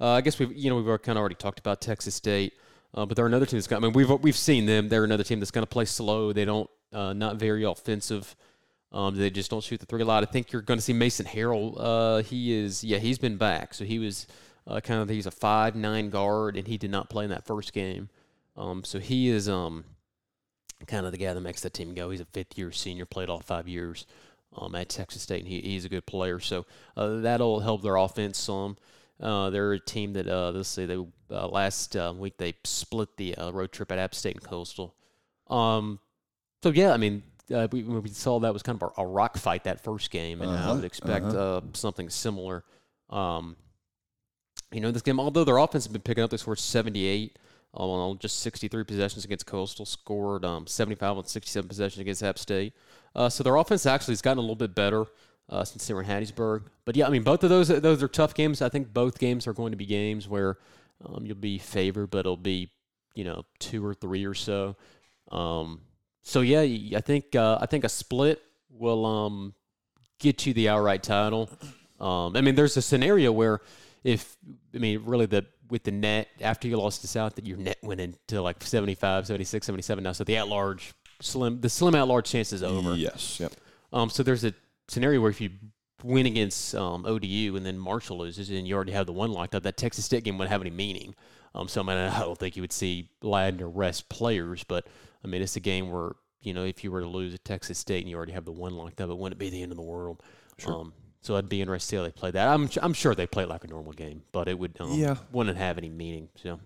Uh, 0.00 0.12
I 0.12 0.20
guess 0.20 0.38
we've 0.38 0.52
you 0.56 0.70
know 0.70 0.76
we've 0.76 1.02
kind 1.02 1.16
of 1.16 1.20
already 1.20 1.34
talked 1.34 1.58
about 1.58 1.80
Texas 1.80 2.14
State, 2.14 2.54
uh, 2.94 3.04
but 3.04 3.16
they're 3.16 3.26
another 3.26 3.46
team 3.46 3.58
that's 3.58 3.66
got. 3.66 3.76
I 3.76 3.80
mean, 3.80 3.92
we've 3.92 4.10
we've 4.22 4.36
seen 4.36 4.66
them. 4.66 4.88
They're 4.88 5.04
another 5.04 5.24
team 5.24 5.40
that's 5.40 5.50
going 5.50 5.62
to 5.62 5.70
play 5.70 5.84
slow. 5.84 6.32
They 6.32 6.44
don't 6.44 6.70
uh, 6.92 7.12
not 7.12 7.36
very 7.36 7.64
offensive. 7.64 8.34
Um, 8.92 9.14
they 9.16 9.30
just 9.30 9.50
don't 9.50 9.62
shoot 9.62 9.78
the 9.78 9.86
three 9.86 10.02
a 10.02 10.04
lot. 10.04 10.22
I 10.22 10.26
think 10.26 10.52
you're 10.52 10.62
going 10.62 10.78
to 10.78 10.82
see 10.82 10.92
Mason 10.92 11.26
Harrell. 11.26 11.76
Uh, 11.78 12.22
he 12.22 12.52
is 12.52 12.82
yeah 12.82 12.98
he's 12.98 13.18
been 13.18 13.36
back, 13.36 13.72
so 13.74 13.84
he 13.84 13.98
was 13.98 14.26
uh, 14.66 14.80
kind 14.80 15.00
of 15.00 15.08
he's 15.08 15.26
a 15.26 15.30
five 15.30 15.76
nine 15.76 16.10
guard, 16.10 16.56
and 16.56 16.66
he 16.66 16.76
did 16.76 16.90
not 16.90 17.08
play 17.08 17.24
in 17.24 17.30
that 17.30 17.46
first 17.46 17.72
game. 17.72 18.08
Um, 18.56 18.82
so 18.84 18.98
he 18.98 19.28
is 19.28 19.48
um 19.48 19.84
kind 20.86 21.06
of 21.06 21.12
the 21.12 21.18
guy 21.18 21.32
that 21.32 21.40
makes 21.40 21.60
that 21.62 21.74
team 21.74 21.94
go. 21.94 22.10
He's 22.10 22.20
a 22.20 22.24
fifth 22.26 22.58
year 22.58 22.72
senior, 22.72 23.06
played 23.06 23.28
all 23.28 23.40
five 23.40 23.68
years 23.68 24.06
um, 24.56 24.74
at 24.74 24.88
Texas 24.88 25.22
State, 25.22 25.40
and 25.40 25.48
he, 25.48 25.60
he's 25.60 25.84
a 25.84 25.88
good 25.88 26.06
player. 26.06 26.40
So 26.40 26.66
uh, 26.96 27.20
that'll 27.20 27.60
help 27.60 27.82
their 27.82 27.96
offense 27.96 28.38
some. 28.38 28.76
Uh, 29.20 29.50
they're 29.50 29.72
a 29.72 29.80
team 29.80 30.14
that 30.14 30.26
uh, 30.26 30.50
let's 30.50 30.68
see, 30.68 30.86
they 30.86 30.96
uh, 31.30 31.46
last 31.48 31.94
uh, 31.94 32.12
week 32.16 32.38
they 32.38 32.54
split 32.64 33.16
the 33.16 33.34
uh, 33.34 33.50
road 33.50 33.70
trip 33.70 33.92
at 33.92 33.98
App 33.98 34.14
State 34.14 34.36
and 34.36 34.44
Coastal. 34.44 34.94
Um, 35.48 36.00
so 36.62 36.70
yeah, 36.70 36.92
I 36.92 36.96
mean, 36.96 37.22
uh, 37.52 37.68
we, 37.72 37.82
we 37.82 38.08
saw 38.10 38.38
that 38.40 38.52
was 38.52 38.62
kind 38.62 38.80
of 38.80 38.92
a, 38.96 39.02
a 39.02 39.06
rock 39.06 39.36
fight 39.36 39.64
that 39.64 39.82
first 39.82 40.10
game, 40.10 40.40
and 40.42 40.50
I 40.50 40.54
Uh-huh, 40.54 40.74
would 40.76 40.84
expect 40.84 41.26
uh-huh. 41.26 41.56
uh, 41.58 41.60
something 41.74 42.08
similar. 42.10 42.64
Um, 43.08 43.56
you 44.72 44.80
know, 44.80 44.90
this 44.90 45.02
game, 45.02 45.18
although 45.18 45.44
their 45.44 45.58
offense 45.58 45.84
has 45.84 45.92
been 45.92 46.02
picking 46.02 46.22
up, 46.22 46.30
they 46.30 46.36
scored 46.36 46.58
78 46.58 47.38
um, 47.74 47.90
on 47.90 48.18
just 48.18 48.40
63 48.40 48.84
possessions 48.84 49.24
against 49.24 49.46
Coastal, 49.46 49.84
scored 49.86 50.44
um, 50.44 50.66
75 50.66 51.16
on 51.18 51.24
67 51.26 51.68
possessions 51.68 52.00
against 52.00 52.22
App 52.22 52.38
State. 52.38 52.72
Uh, 53.14 53.28
so 53.28 53.42
their 53.42 53.56
offense 53.56 53.86
actually 53.86 54.12
has 54.12 54.22
gotten 54.22 54.38
a 54.38 54.42
little 54.42 54.56
bit 54.56 54.74
better 54.74 55.06
uh, 55.48 55.64
since 55.64 55.86
they 55.86 55.94
were 55.94 56.02
in 56.02 56.08
Hattiesburg. 56.08 56.62
But 56.84 56.94
yeah, 56.96 57.06
I 57.06 57.10
mean, 57.10 57.24
both 57.24 57.42
of 57.42 57.50
those 57.50 57.68
those 57.68 58.02
are 58.02 58.08
tough 58.08 58.34
games. 58.34 58.62
I 58.62 58.68
think 58.68 58.92
both 58.92 59.18
games 59.18 59.46
are 59.46 59.52
going 59.52 59.72
to 59.72 59.76
be 59.76 59.86
games 59.86 60.28
where 60.28 60.58
um, 61.04 61.24
you'll 61.26 61.36
be 61.36 61.58
favored, 61.58 62.10
but 62.10 62.20
it'll 62.20 62.36
be 62.36 62.70
you 63.14 63.24
know 63.24 63.44
two 63.58 63.84
or 63.84 63.94
three 63.94 64.24
or 64.24 64.34
so. 64.34 64.76
Um, 65.32 65.80
so 66.30 66.42
yeah, 66.42 66.60
I 66.96 67.00
think 67.00 67.34
uh, 67.34 67.58
I 67.60 67.66
think 67.66 67.82
a 67.82 67.88
split 67.88 68.40
will 68.70 69.04
um, 69.04 69.54
get 70.20 70.46
you 70.46 70.54
the 70.54 70.68
outright 70.68 71.02
title. 71.02 71.50
Um, 71.98 72.36
I 72.36 72.40
mean, 72.40 72.54
there's 72.54 72.76
a 72.76 72.82
scenario 72.82 73.32
where 73.32 73.60
if 74.04 74.36
I 74.74 74.78
mean 74.78 75.02
really 75.04 75.26
the 75.26 75.44
with 75.70 75.82
the 75.82 75.90
net 75.90 76.28
after 76.40 76.68
you 76.68 76.76
lost 76.76 77.00
to 77.00 77.08
South 77.08 77.34
that 77.34 77.46
your 77.46 77.58
net 77.58 77.78
went 77.82 78.00
into 78.00 78.40
like 78.40 78.62
75, 78.62 79.26
76, 79.26 79.66
77 79.66 80.04
now. 80.04 80.12
So 80.12 80.24
the 80.24 80.36
at 80.36 80.46
large 80.46 80.94
slim 81.20 81.60
the 81.60 81.68
slim 81.68 81.96
at 81.96 82.06
large 82.06 82.30
chance 82.30 82.52
is 82.52 82.62
over. 82.62 82.94
Yes. 82.94 83.40
Yep. 83.40 83.52
Um, 83.92 84.08
so 84.08 84.22
there's 84.22 84.44
a 84.44 84.54
scenario 84.86 85.20
where 85.20 85.30
if 85.30 85.40
you 85.40 85.50
win 86.04 86.26
against 86.26 86.76
um, 86.76 87.04
ODU 87.06 87.56
and 87.56 87.66
then 87.66 87.76
Marshall 87.76 88.18
loses 88.18 88.50
and 88.50 88.68
you 88.68 88.74
already 88.76 88.92
have 88.92 89.06
the 89.06 89.12
one 89.12 89.32
locked 89.32 89.56
up, 89.56 89.64
that 89.64 89.76
Texas 89.76 90.04
State 90.04 90.22
game 90.22 90.38
wouldn't 90.38 90.52
have 90.52 90.60
any 90.60 90.70
meaning. 90.70 91.14
Um, 91.56 91.66
so 91.66 91.80
I 91.80 91.84
mean, 91.84 91.96
I 91.96 92.20
don't 92.20 92.38
think 92.38 92.54
you 92.54 92.62
would 92.62 92.72
see 92.72 93.10
Ladner 93.22 93.70
rest 93.74 94.08
players, 94.08 94.62
but 94.62 94.86
I 95.24 95.28
mean, 95.28 95.42
it's 95.42 95.56
a 95.56 95.60
game 95.60 95.90
where 95.90 96.12
you 96.42 96.54
know 96.54 96.64
if 96.64 96.82
you 96.84 96.90
were 96.90 97.00
to 97.00 97.06
lose 97.08 97.34
at 97.34 97.44
Texas 97.44 97.78
State 97.78 98.00
and 98.00 98.08
you 98.08 98.16
already 98.16 98.32
have 98.32 98.44
the 98.44 98.52
one 98.52 98.74
locked 98.76 99.00
up, 99.00 99.10
it 99.10 99.16
wouldn't 99.18 99.38
be 99.38 99.50
the 99.50 99.62
end 99.62 99.72
of 99.72 99.76
the 99.76 99.82
world. 99.82 100.22
Um, 100.66 100.92
so 101.22 101.36
I'd 101.36 101.48
be 101.48 101.60
interested 101.60 101.86
to 101.86 101.90
see 101.90 101.96
how 101.96 102.02
they 102.04 102.12
play 102.12 102.30
that. 102.32 102.48
I'm 102.48 102.68
I'm 102.82 102.92
sure 102.94 103.14
they 103.14 103.26
play 103.26 103.42
it 103.44 103.48
like 103.48 103.64
a 103.64 103.68
normal 103.68 103.92
game, 103.92 104.22
but 104.32 104.48
it 104.48 104.58
would 104.58 104.76
um, 104.80 104.92
Yeah. 104.92 105.16
wouldn't 105.32 105.56
have 105.58 105.76
any 105.78 105.88
meaning. 105.88 106.28
So 106.42 106.60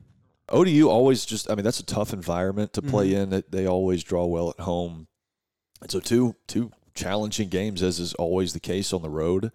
ODU 0.49 0.89
always 0.89 1.25
just 1.25 1.51
I 1.51 1.55
mean 1.55 1.65
that's 1.65 1.81
a 1.81 1.85
tough 1.87 2.13
environment 2.13 2.73
to 2.75 2.83
play 2.83 3.11
Mm-hmm. 3.11 3.23
in. 3.23 3.31
They, 3.31 3.43
they 3.51 3.67
always 3.67 4.03
draw 4.05 4.27
well 4.27 4.51
at 4.51 4.61
home. 4.61 5.07
And 5.81 5.91
so 5.91 6.01
two 6.01 6.37
two 6.47 6.71
challenging 6.95 7.49
games 7.49 7.83
as 7.83 7.99
is 7.99 8.15
always 8.15 8.53
the 8.53 8.61
case 8.61 8.93
on 8.93 9.03
the 9.03 9.11
road 9.11 9.51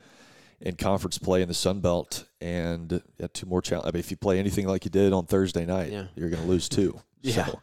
in 0.60 0.76
conference 0.76 1.18
play 1.18 1.42
in 1.42 1.48
the 1.48 1.54
Sun 1.54 1.80
Belt 1.80 2.26
and 2.42 3.02
yeah, 3.18 3.28
two 3.32 3.46
more 3.46 3.62
challenge 3.62 3.88
I 3.88 3.92
mean 3.92 4.00
if 4.02 4.12
you 4.12 4.18
play 4.18 4.40
anything 4.40 4.68
like 4.68 4.84
you 4.84 4.92
did 4.92 5.14
on 5.14 5.26
Thursday 5.26 5.66
night, 5.66 5.92
Yeah. 5.92 6.08
you're 6.16 6.30
going 6.30 6.42
to 6.44 6.50
lose 6.50 6.68
two. 6.68 7.00
Yeah. 7.22 7.46
So 7.46 7.60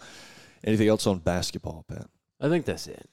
anything 0.67 0.89
else 0.89 1.07
on 1.07 1.19
basketball, 1.21 1.85
Pat? 1.89 2.09
I 2.41 2.49
think 2.49 2.65
that's 2.67 2.87
it. 2.87 3.09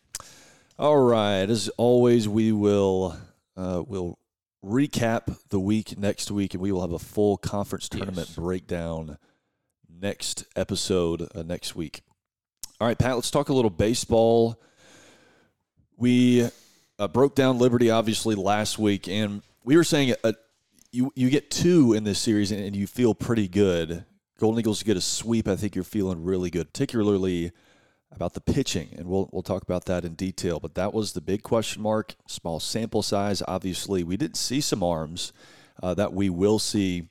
All 0.78 0.98
right. 0.98 1.50
As 1.50 1.70
always, 1.78 2.28
we 2.28 2.52
will 2.52 3.16
uh, 3.56 3.84
we'll 3.86 4.18
recap 4.66 5.38
the 5.50 5.60
week 5.60 5.98
next 5.98 6.32
week, 6.32 6.54
and 6.54 6.62
we 6.62 6.72
will 6.72 6.82
have 6.82 6.92
a 6.94 7.00
full 7.00 7.38
conference 7.38 7.88
tournament 7.88 8.28
Yes. 8.30 8.36
breakdown 8.36 9.18
next 10.02 10.46
episode 10.56 11.30
uh, 11.36 11.44
next 11.44 11.76
week. 11.76 12.02
All 12.82 12.88
right, 12.88 12.98
Pat. 12.98 13.16
Let's 13.16 13.32
talk 13.32 13.50
a 13.50 13.54
little 13.54 13.70
baseball. 13.70 14.60
We 15.96 16.50
uh, 17.00 17.08
broke 17.08 17.36
down 17.36 17.60
Liberty 17.60 17.90
obviously 17.90 18.36
last 18.36 18.80
week, 18.80 19.08
and 19.08 19.42
we 19.64 19.78
were 19.78 19.84
saying 19.84 20.16
uh, 20.24 20.34
you 20.92 21.12
you 21.16 21.30
get 21.30 21.52
two 21.52 21.94
in 21.94 22.04
this 22.04 22.20
series, 22.20 22.52
and, 22.52 22.62
and 22.64 22.76
you 22.76 22.88
feel 22.88 23.14
pretty 23.14 23.48
good. 23.48 24.04
Golden 24.40 24.60
Eagles 24.60 24.84
get 24.84 24.98
a 24.98 25.02
sweep. 25.02 25.48
I 25.48 25.56
think 25.56 25.76
you're 25.76 25.84
feeling 25.84 26.24
really 26.24 26.50
good, 26.50 26.74
particularly 26.74 27.52
about 28.12 28.34
the 28.34 28.42
pitching, 28.42 28.90
and 28.98 29.08
we'll 29.08 29.30
we'll 29.32 29.44
talk 29.44 29.64
about 29.64 29.86
that 29.86 30.06
in 30.06 30.14
detail. 30.14 30.60
But 30.60 30.76
that 30.76 30.94
was 30.94 31.14
the 31.14 31.22
big 31.22 31.44
question 31.44 31.82
mark. 31.82 32.16
Small 32.28 32.60
sample 32.60 33.02
size, 33.02 33.42
obviously. 33.48 34.04
We 34.04 34.18
didn't 34.18 34.38
see 34.38 34.62
some 34.62 34.84
arms 34.84 35.34
uh, 35.82 35.94
that 35.96 36.14
we 36.14 36.30
will 36.30 36.60
see 36.60 37.10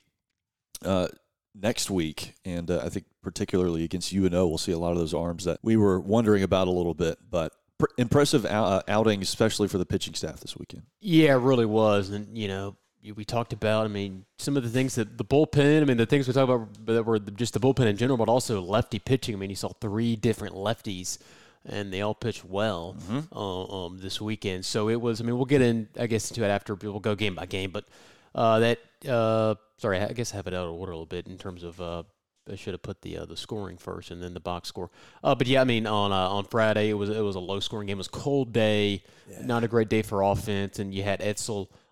uh, 0.83 1.07
next 1.55 1.89
week, 1.89 2.35
and 2.45 2.69
uh, 2.69 2.81
I 2.83 2.89
think 2.89 3.05
particularly 3.21 3.83
against 3.83 4.13
UNO, 4.13 4.47
we'll 4.47 4.57
see 4.57 4.71
a 4.71 4.77
lot 4.77 4.91
of 4.91 4.97
those 4.97 5.13
arms 5.13 5.45
that 5.45 5.59
we 5.63 5.77
were 5.77 5.99
wondering 5.99 6.43
about 6.43 6.67
a 6.67 6.71
little 6.71 6.93
bit. 6.93 7.17
But 7.29 7.53
pr- 7.77 7.87
impressive 7.97 8.45
ou- 8.45 8.49
uh, 8.49 8.81
outing, 8.87 9.21
especially 9.21 9.67
for 9.67 9.77
the 9.77 9.85
pitching 9.85 10.13
staff 10.13 10.39
this 10.39 10.57
weekend. 10.57 10.83
Yeah, 10.99 11.33
it 11.33 11.39
really 11.39 11.65
was. 11.65 12.09
And, 12.09 12.37
you 12.37 12.47
know, 12.47 12.75
we 13.11 13.25
talked 13.25 13.51
about, 13.51 13.85
I 13.85 13.89
mean, 13.89 14.25
some 14.37 14.55
of 14.55 14.63
the 14.63 14.69
things 14.69 14.95
that 14.95 15.17
the 15.17 15.25
bullpen, 15.25 15.81
I 15.81 15.85
mean, 15.85 15.97
the 15.97 16.05
things 16.05 16.27
we 16.27 16.33
talked 16.33 16.49
about 16.49 16.85
that 16.85 17.03
were 17.03 17.19
just 17.19 17.53
the 17.53 17.59
bullpen 17.59 17.85
in 17.85 17.97
general, 17.97 18.17
but 18.17 18.29
also 18.29 18.61
lefty 18.61 18.99
pitching. 18.99 19.35
I 19.35 19.37
mean, 19.37 19.49
you 19.49 19.55
saw 19.55 19.69
three 19.81 20.15
different 20.15 20.55
lefties, 20.55 21.17
and 21.65 21.91
they 21.91 22.01
all 22.01 22.15
pitched 22.15 22.45
well 22.45 22.95
uh, 23.35 23.85
um, 23.85 23.99
this 23.99 24.21
weekend. 24.21 24.65
So 24.65 24.89
it 24.89 25.01
was, 25.01 25.19
I 25.19 25.25
mean, 25.25 25.35
we'll 25.35 25.45
get 25.45 25.61
in, 25.61 25.89
I 25.99 26.07
guess, 26.07 26.29
into 26.31 26.43
it 26.43 26.47
after. 26.47 26.75
We'll 26.75 26.99
go 26.99 27.15
game 27.15 27.35
by 27.35 27.45
game. 27.45 27.71
But 27.71 27.85
uh, 28.33 28.59
that, 28.59 28.79
uh, 29.07 29.55
sorry, 29.77 29.99
I 29.99 30.13
guess 30.13 30.33
I 30.33 30.37
have 30.37 30.47
it 30.47 30.53
out 30.53 30.67
of 30.67 30.73
order 30.73 30.93
a 30.93 30.95
little 30.95 31.05
bit 31.05 31.27
in 31.27 31.37
terms 31.37 31.63
of. 31.63 31.81
Uh, 31.81 32.03
I 32.51 32.55
should 32.55 32.73
have 32.73 32.81
put 32.81 33.01
the 33.03 33.19
uh, 33.19 33.25
the 33.25 33.37
scoring 33.37 33.77
first 33.77 34.11
and 34.11 34.21
then 34.21 34.33
the 34.33 34.41
box 34.41 34.67
score. 34.67 34.89
Uh, 35.23 35.33
but 35.33 35.47
yeah, 35.47 35.61
I 35.61 35.63
mean 35.63 35.87
on 35.87 36.11
uh, 36.11 36.27
on 36.27 36.43
Friday 36.43 36.89
it 36.89 36.93
was 36.93 37.09
it 37.09 37.21
was 37.21 37.37
a 37.37 37.39
low 37.39 37.61
scoring 37.61 37.87
game. 37.87 37.95
It 37.95 37.99
was 37.99 38.07
a 38.07 38.09
cold 38.09 38.51
day, 38.51 39.01
not 39.45 39.63
a 39.63 39.67
great 39.69 39.87
day 39.87 40.01
for 40.01 40.21
offense, 40.23 40.77
and 40.77 40.93
you 40.93 41.03
had 41.03 41.21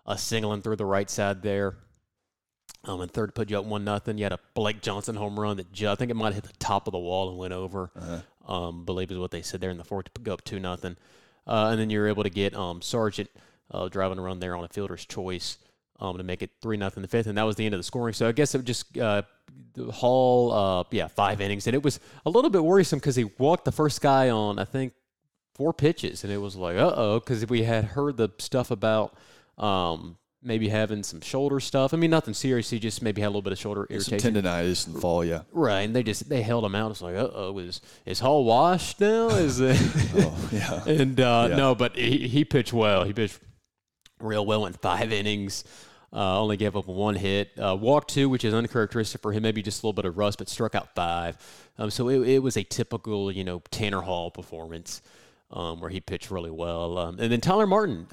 Uh, 0.04 0.16
singling 0.16 0.62
through 0.62 0.76
the 0.76 0.84
right 0.84 1.08
side 1.08 1.42
there. 1.42 1.76
Um, 2.84 3.00
and 3.00 3.10
third 3.10 3.34
put 3.36 3.50
you 3.50 3.58
up 3.58 3.64
one 3.64 3.84
nothing. 3.84 4.18
You 4.18 4.24
had 4.24 4.32
a 4.32 4.40
Blake 4.54 4.82
Johnson 4.82 5.14
home 5.14 5.38
run 5.38 5.58
that 5.58 5.72
ju- 5.72 5.88
I 5.88 5.94
think 5.94 6.10
it 6.10 6.14
might 6.14 6.34
have 6.34 6.42
hit 6.42 6.52
the 6.52 6.58
top 6.58 6.88
of 6.88 6.92
the 6.92 6.98
wall 6.98 7.28
and 7.28 7.38
went 7.38 7.52
over. 7.52 7.92
Um, 8.48 8.84
believe 8.84 9.12
is 9.12 9.18
what 9.18 9.30
they 9.30 9.42
said 9.42 9.60
there 9.60 9.70
in 9.70 9.76
the 9.76 9.84
fourth 9.84 10.12
to 10.12 10.20
go 10.20 10.32
up 10.32 10.42
two 10.44 10.58
nothing. 10.58 10.96
Uh, 11.46 11.68
and 11.70 11.80
then 11.80 11.90
you're 11.90 12.08
able 12.08 12.24
to 12.24 12.30
get 12.30 12.54
um, 12.56 12.82
Sargent 12.82 13.30
uh, 13.70 13.88
driving 13.88 14.18
around 14.18 14.40
there 14.40 14.56
on 14.56 14.64
a 14.64 14.68
fielder's 14.68 15.04
choice 15.06 15.58
um, 16.00 16.18
to 16.18 16.24
make 16.24 16.42
it 16.42 16.50
three 16.60 16.76
nothing 16.76 16.98
in 16.98 17.02
the 17.02 17.08
fifth, 17.08 17.28
and 17.28 17.38
that 17.38 17.44
was 17.44 17.54
the 17.54 17.64
end 17.64 17.74
of 17.74 17.78
the 17.78 17.84
scoring. 17.84 18.14
So 18.14 18.26
I 18.26 18.32
guess 18.32 18.56
it 18.56 18.64
just 18.64 18.98
uh, 18.98 19.22
the 19.74 19.92
Hall, 19.92 20.50
uh, 20.52 20.84
yeah, 20.90 21.06
five 21.06 21.40
innings, 21.40 21.68
and 21.68 21.74
it 21.76 21.82
was 21.84 22.00
a 22.26 22.30
little 22.30 22.50
bit 22.50 22.64
worrisome 22.64 22.98
because 22.98 23.14
he 23.14 23.24
walked 23.38 23.64
the 23.64 23.72
first 23.72 24.00
guy 24.00 24.30
on 24.30 24.58
I 24.58 24.64
think 24.64 24.92
four 25.54 25.72
pitches, 25.72 26.24
and 26.24 26.32
it 26.32 26.38
was 26.38 26.56
like 26.56 26.76
uh 26.76 26.92
oh, 26.96 27.20
because 27.20 27.44
if 27.44 27.50
we 27.50 27.62
had 27.62 27.84
heard 27.84 28.16
the 28.16 28.30
stuff 28.38 28.72
about. 28.72 29.14
Um, 29.58 30.16
Maybe 30.44 30.68
having 30.68 31.04
some 31.04 31.20
shoulder 31.20 31.60
stuff. 31.60 31.94
I 31.94 31.96
mean, 31.96 32.10
nothing 32.10 32.34
serious. 32.34 32.68
He 32.68 32.80
just 32.80 33.00
maybe 33.00 33.20
had 33.20 33.28
a 33.28 33.30
little 33.30 33.42
bit 33.42 33.52
of 33.52 33.60
shoulder 33.60 33.86
Some 33.88 33.94
irritation. 34.14 34.34
tendonitis 34.34 34.88
and 34.88 35.00
fall, 35.00 35.24
yeah. 35.24 35.42
Right, 35.52 35.82
and 35.82 35.94
they 35.94 36.02
just 36.02 36.28
they 36.28 36.42
held 36.42 36.64
him 36.64 36.74
out. 36.74 36.90
It's 36.90 37.00
like, 37.00 37.14
uh 37.14 37.28
oh, 37.32 37.58
is 37.58 37.80
is 38.04 38.18
Hall 38.18 38.44
washed 38.44 38.98
now? 39.00 39.28
Is 39.28 39.60
it? 39.60 39.76
Oh, 40.16 40.48
yeah. 40.50 40.82
and 40.92 41.20
uh, 41.20 41.46
Yeah. 41.48 41.56
no, 41.56 41.76
but 41.76 41.94
he, 41.94 42.26
he 42.26 42.44
pitched 42.44 42.72
well. 42.72 43.04
He 43.04 43.12
pitched 43.12 43.38
real 44.18 44.44
well 44.44 44.66
in 44.66 44.72
five 44.72 45.12
innings. 45.12 45.62
Uh, 46.12 46.42
only 46.42 46.56
gave 46.56 46.74
up 46.76 46.88
one 46.88 47.14
hit, 47.14 47.50
uh, 47.56 47.76
walked 47.80 48.10
two, 48.10 48.28
which 48.28 48.44
is 48.44 48.52
uncharacteristic 48.52 49.22
for 49.22 49.30
him. 49.30 49.44
Maybe 49.44 49.62
just 49.62 49.84
a 49.84 49.86
little 49.86 49.92
bit 49.94 50.06
of 50.06 50.18
rust, 50.18 50.38
but 50.38 50.48
struck 50.48 50.74
out 50.74 50.92
five. 50.96 51.38
Um, 51.78 51.88
so 51.88 52.08
it, 52.08 52.18
it 52.28 52.38
was 52.40 52.56
a 52.56 52.64
typical, 52.64 53.30
you 53.30 53.44
know, 53.44 53.62
Tanner 53.70 54.00
Hall 54.00 54.32
performance 54.32 55.02
um, 55.52 55.80
where 55.80 55.88
he 55.88 56.00
pitched 56.00 56.32
really 56.32 56.50
well. 56.50 56.98
Um, 56.98 57.20
and 57.20 57.30
then 57.30 57.40
Tyler 57.40 57.68
Martin, 57.68 58.08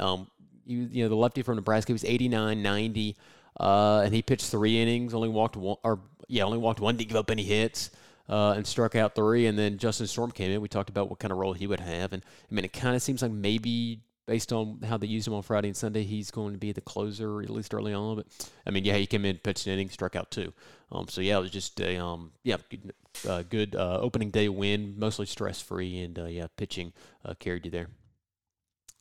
um, 0.69 0.75
you, 0.75 0.89
you 0.91 1.03
know, 1.03 1.09
the 1.09 1.15
lefty 1.15 1.41
from 1.41 1.55
Nebraska, 1.55 1.89
he 1.89 1.93
was 1.93 2.05
89, 2.05 2.61
90, 2.61 3.17
uh, 3.59 4.01
and 4.05 4.13
he 4.13 4.21
pitched 4.21 4.47
three 4.47 4.79
innings, 4.79 5.13
only 5.13 5.29
walked 5.29 5.55
one, 5.55 5.77
or 5.83 5.99
yeah, 6.27 6.43
only 6.43 6.57
walked 6.57 6.79
one, 6.79 6.95
didn't 6.97 7.09
give 7.09 7.17
up 7.17 7.31
any 7.31 7.43
hits. 7.43 7.91
Uh, 8.27 8.53
and 8.55 8.67
struck 8.67 8.95
out 8.95 9.15
three, 9.15 9.47
and 9.47 9.57
then 9.57 9.79
Justin 9.79 10.05
Storm 10.05 10.29
came 10.29 10.51
in. 10.51 10.61
We 10.61 10.67
talked 10.67 10.91
about 10.91 11.09
what 11.09 11.17
kind 11.17 11.31
of 11.31 11.39
role 11.39 11.53
he 11.53 11.65
would 11.65 11.79
have, 11.79 12.13
and 12.13 12.23
I 12.23 12.53
mean, 12.53 12.63
it 12.63 12.71
kind 12.71 12.95
of 12.95 13.01
seems 13.01 13.23
like 13.23 13.31
maybe 13.31 14.03
based 14.29 14.53
on 14.53 14.79
how 14.87 14.95
they 14.95 15.07
used 15.07 15.27
him 15.27 15.33
on 15.33 15.41
Friday 15.41 15.69
and 15.69 15.75
Sunday, 15.75 16.03
he's 16.03 16.29
going 16.29 16.53
to 16.53 16.59
be 16.59 16.71
the 16.71 16.81
closer 16.81 17.41
at 17.41 17.49
least 17.49 17.73
early 17.73 17.95
on. 17.95 18.17
But 18.17 18.27
I 18.67 18.69
mean, 18.69 18.85
yeah, 18.85 18.93
he 18.93 19.07
came 19.07 19.25
in, 19.25 19.39
pitched 19.39 19.65
an 19.65 19.73
inning, 19.73 19.89
struck 19.89 20.15
out 20.15 20.29
two. 20.29 20.53
Um, 20.91 21.07
so 21.07 21.19
yeah, 21.21 21.39
it 21.39 21.41
was 21.41 21.49
just 21.49 21.81
a 21.81 21.97
um, 21.97 22.31
yeah, 22.43 22.57
good, 22.69 22.93
uh, 23.27 23.41
good 23.41 23.75
uh, 23.75 23.97
opening 23.99 24.29
day 24.29 24.47
win, 24.47 24.93
mostly 24.99 25.25
stress 25.25 25.59
free, 25.59 25.99
and 26.01 26.19
uh, 26.19 26.25
yeah, 26.25 26.45
pitching 26.57 26.93
uh, 27.25 27.33
carried 27.39 27.65
you 27.65 27.71
there. 27.71 27.87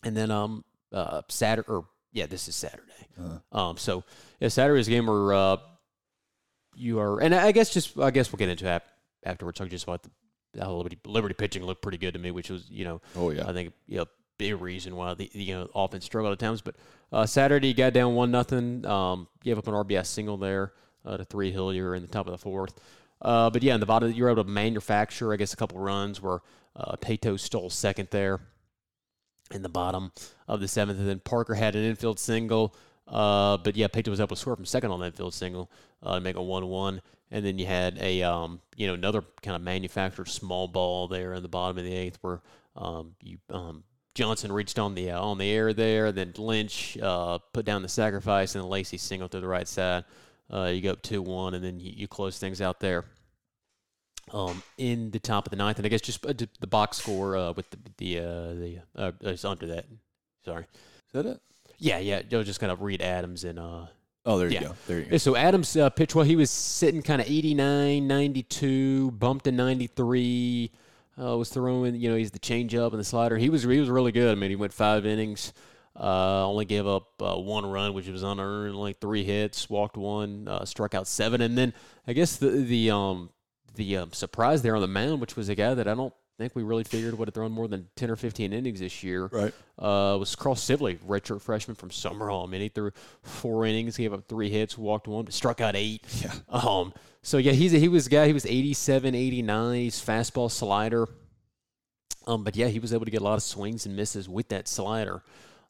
And 0.02 0.16
then 0.16 0.31
um, 0.31 0.64
uh, 0.92 1.22
Saturday, 1.29 1.68
or 1.68 1.85
yeah, 2.12 2.27
this 2.27 2.48
is 2.48 2.57
Saturday. 2.57 2.83
Um, 3.53 3.77
so 3.77 4.05
yeah, 4.40 4.48
Saturday's 4.48 4.88
game 4.88 5.07
where 5.07 5.33
uh, 5.33 5.57
you 6.77 6.98
are, 7.01 7.20
and 7.20 7.35
I 7.35 7.53
guess 7.53 7.70
just 7.70 7.98
I 7.98 8.11
guess 8.11 8.33
we'll 8.33 8.38
get 8.38 8.48
into 8.48 8.64
that 8.64 8.85
afterwards. 9.24 9.59
Talk 9.59 9.68
just 9.68 9.85
about 9.85 10.03
the 10.03 10.11
how 10.61 10.72
Liberty, 10.74 10.98
Liberty 11.05 11.35
pitching 11.35 11.62
looked 11.64 11.83
pretty 11.83 11.98
good 11.98 12.14
to 12.14 12.18
me, 12.18 12.31
which 12.31 12.51
was 12.51 12.68
you 12.70 12.85
know 12.85 13.01
Oh, 13.16 13.31
yeah. 13.31 13.48
I 13.48 13.53
think 13.53 13.72
you 13.87 13.98
know, 13.98 14.07
big 14.38 14.61
reason 14.61 14.96
why 14.96 15.14
the 15.14 15.31
the, 15.33 15.42
you 15.42 15.55
know 15.55 15.68
offense 15.74 16.05
struggled 16.05 16.33
at 16.33 16.38
times. 16.38 16.62
But 16.62 16.77
uh, 17.12 17.27
Saturday 17.27 17.74
got 17.74 17.92
down 17.92 18.14
one 18.14 18.31
nothing. 18.31 18.87
Um, 18.87 19.29
gave 19.42 19.59
up 19.59 19.66
an 19.68 19.74
RBI 19.74 20.07
single 20.07 20.37
there 20.37 20.72
uh, 21.05 21.16
to 21.16 21.24
three 21.24 21.51
Hillier 21.51 21.94
in 21.94 22.03
the 22.03 22.09
top 22.09 22.27
of 22.27 22.33
the 22.33 22.38
fourth. 22.38 22.81
Uh, 23.20 23.51
but 23.51 23.62
yeah, 23.62 23.74
in 23.74 23.81
the 23.81 23.87
bottom, 23.87 24.12
you 24.12 24.22
were 24.22 24.31
able 24.31 24.44
to 24.44 24.48
manufacture, 24.51 25.33
I 25.33 25.37
guess, 25.37 25.53
a 25.53 25.57
couple 25.57 25.81
runs 25.81 26.22
where 26.22 26.38
uh, 26.77 26.96
Paetow 26.96 27.38
stole 27.38 27.68
second 27.68 28.09
there. 28.12 28.40
In 29.52 29.62
the 29.62 29.68
bottom 29.68 30.12
of 30.46 30.61
the 30.61 30.68
seventh. 30.68 30.98
And 30.98 31.08
then 31.08 31.20
Parker 31.20 31.54
had 31.54 31.74
an 31.76 31.84
infield 31.84 32.18
single. 32.18 32.74
Uh, 33.06 33.56
but 33.56 33.76
yeah, 33.76 33.88
Peyton 33.88 34.11
was 34.11 34.20
able 34.20 34.37
to 34.37 34.37
score 34.37 34.56
from 34.56 34.66
second 34.66 34.90
on 34.90 35.00
that 35.00 35.06
infield 35.06 35.34
single 35.34 35.70
uh, 36.02 36.16
to 36.16 36.20
make 36.20 36.37
a 36.37 36.42
one-one. 36.42 37.00
And 37.30 37.44
then 37.44 37.58
you 37.58 37.66
had 37.66 37.98
a 37.98 38.22
um, 38.22 38.61
you 38.76 38.87
know 38.87 38.94
another 38.94 39.22
kind 39.42 39.54
of 39.54 39.61
manufactured 39.62 40.28
small 40.28 40.66
ball 40.66 41.08
there 41.08 41.34
in 41.34 41.42
the 41.42 41.48
bottom 41.48 41.76
of 41.76 41.84
the 41.84 41.92
eighth 41.92 42.18
where 42.22 42.40
um, 42.74 43.14
you 43.22 43.37
um, 43.50 43.84
Johnson 44.14 44.50
reached 44.50 44.78
on 44.78 44.94
the 44.94 45.11
uh, 45.11 45.20
on 45.20 45.37
the 45.37 45.50
air 45.50 45.72
there. 45.74 46.11
Then 46.11 46.32
Lynch 46.38 46.96
uh, 46.98 47.38
put 47.52 47.66
down 47.66 47.82
the 47.82 47.88
sacrifice, 47.88 48.54
and 48.54 48.64
Lacy 48.64 48.96
single 48.96 49.28
to 49.28 49.40
the 49.40 49.46
right 49.46 49.68
side. 49.68 50.04
Uh, 50.50 50.70
you 50.74 50.80
go 50.80 50.92
up 50.92 51.02
two 51.02 51.20
one, 51.20 51.54
and 51.54 51.62
then 51.62 51.78
you, 51.78 51.92
you 51.94 52.08
close 52.08 52.38
things 52.38 52.62
out 52.62 52.80
there. 52.80 53.04
Um, 54.32 54.62
in 54.76 55.10
the 55.10 55.18
top 55.18 55.46
of 55.46 55.50
the 55.50 55.56
ninth, 55.56 55.78
and 55.78 55.86
I 55.86 55.88
guess 55.88 56.00
just 56.00 56.24
uh, 56.26 56.32
the 56.60 56.66
box 56.66 56.98
score 56.98 57.36
uh, 57.36 57.52
with 57.52 57.70
the 57.70 57.78
the 57.98 58.18
uh, 58.18 58.54
the 58.54 58.78
uh, 58.96 59.12
it's 59.22 59.44
under 59.44 59.66
that. 59.68 59.86
Sorry, 60.44 60.64
Is 60.64 61.12
that 61.12 61.26
it? 61.26 61.40
yeah, 61.78 61.98
yeah. 61.98 62.22
You'll 62.28 62.44
just 62.44 62.60
kind 62.60 62.72
of 62.72 62.82
read 62.82 63.02
Adams 63.02 63.44
and 63.44 63.58
uh, 63.58 63.86
Oh, 64.26 64.38
there 64.38 64.48
you 64.48 64.54
Yeah. 64.54 64.60
go. 64.68 64.74
There 64.86 64.98
you 65.00 65.04
go. 65.06 65.16
so 65.18 65.36
Adams 65.36 65.74
uh, 65.76 65.88
pitched 65.90 66.14
well. 66.14 66.24
He 66.24 66.36
was 66.36 66.50
sitting 66.50 67.02
kind 67.02 67.20
of 67.22 67.26
89, 67.28 68.06
92, 68.06 69.10
bumped 69.12 69.44
to 69.46 69.52
93. 69.52 70.70
Uh, 71.20 71.36
was 71.36 71.48
throwing, 71.48 71.96
you 71.96 72.08
know, 72.08 72.16
he's 72.16 72.30
the 72.30 72.38
changeup 72.38 72.90
and 72.92 73.00
the 73.00 73.04
slider. 73.04 73.36
He 73.36 73.50
was 73.50 73.64
he 73.64 73.80
was 73.80 73.90
really 73.90 74.12
good. 74.12 74.30
I 74.30 74.34
mean, 74.40 74.50
he 74.50 74.56
went 74.56 74.72
five 74.72 75.04
innings, 75.04 75.52
uh, 75.98 76.46
only 76.46 76.64
gave 76.64 76.86
up 76.86 77.20
uh, 77.20 77.34
one 77.36 77.66
run, 77.66 77.92
which 77.92 78.06
was 78.06 78.22
unearned, 78.22 78.76
like 78.76 79.00
three 79.00 79.24
hits, 79.24 79.68
walked 79.68 79.96
one, 79.96 80.46
uh, 80.46 80.64
struck 80.64 80.94
out 80.94 81.08
seven, 81.08 81.40
and 81.40 81.58
then 81.58 81.72
I 82.06 82.12
guess 82.12 82.36
the 82.36 82.50
the 82.50 82.90
um 82.92 83.30
the 83.78 83.96
um, 83.96 84.12
surprise 84.12 84.60
there 84.60 84.74
on 84.74 84.82
the 84.82 84.86
mound, 84.88 85.22
which 85.22 85.34
was 85.36 85.48
a 85.48 85.54
guy 85.54 85.72
that 85.72 85.88
I 85.88 85.94
don't 85.94 86.12
think 86.36 86.54
we 86.54 86.62
really 86.62 86.84
figured 86.84 87.18
would 87.18 87.26
have 87.26 87.34
thrown 87.34 87.50
more 87.50 87.66
than 87.66 87.88
ten 87.96 88.10
or 88.10 88.16
fifteen 88.16 88.52
innings 88.52 88.78
this 88.80 89.02
year 89.02 89.26
Right. 89.32 89.52
uh, 89.78 90.16
was 90.18 90.36
Cross 90.36 90.62
Sibley, 90.62 90.96
redshirt 90.96 91.40
freshman 91.40 91.74
from 91.74 91.88
Sumrall. 91.88 92.46
I 92.46 92.50
mean, 92.50 92.60
he 92.60 92.68
threw 92.68 92.92
four 93.22 93.64
innings, 93.66 93.96
gave 93.96 94.12
up 94.12 94.28
three 94.28 94.48
hits, 94.50 94.76
walked 94.78 95.08
one, 95.08 95.24
but 95.24 95.32
struck 95.34 95.60
out 95.62 95.74
eight. 95.74 96.02
Yeah. 96.22 96.32
Um. 96.50 96.92
So 97.22 97.38
yeah, 97.38 97.52
he's 97.52 97.74
a, 97.74 97.78
he 97.78 97.88
was 97.88 98.06
a 98.06 98.10
guy. 98.10 98.26
He 98.28 98.32
was 98.32 98.46
87, 98.46 99.14
89. 99.14 99.74
He's 99.80 99.96
fastball 100.04 100.50
slider. 100.50 101.08
Um. 102.26 102.44
But 102.44 102.56
yeah, 102.56 102.68
he 102.68 102.78
was 102.78 102.92
able 102.92 103.04
to 103.06 103.10
get 103.10 103.20
a 103.20 103.24
lot 103.24 103.34
of 103.34 103.42
swings 103.42 103.86
and 103.86 103.96
misses 103.96 104.28
with 104.28 104.48
that 104.50 104.68
slider. 104.68 105.22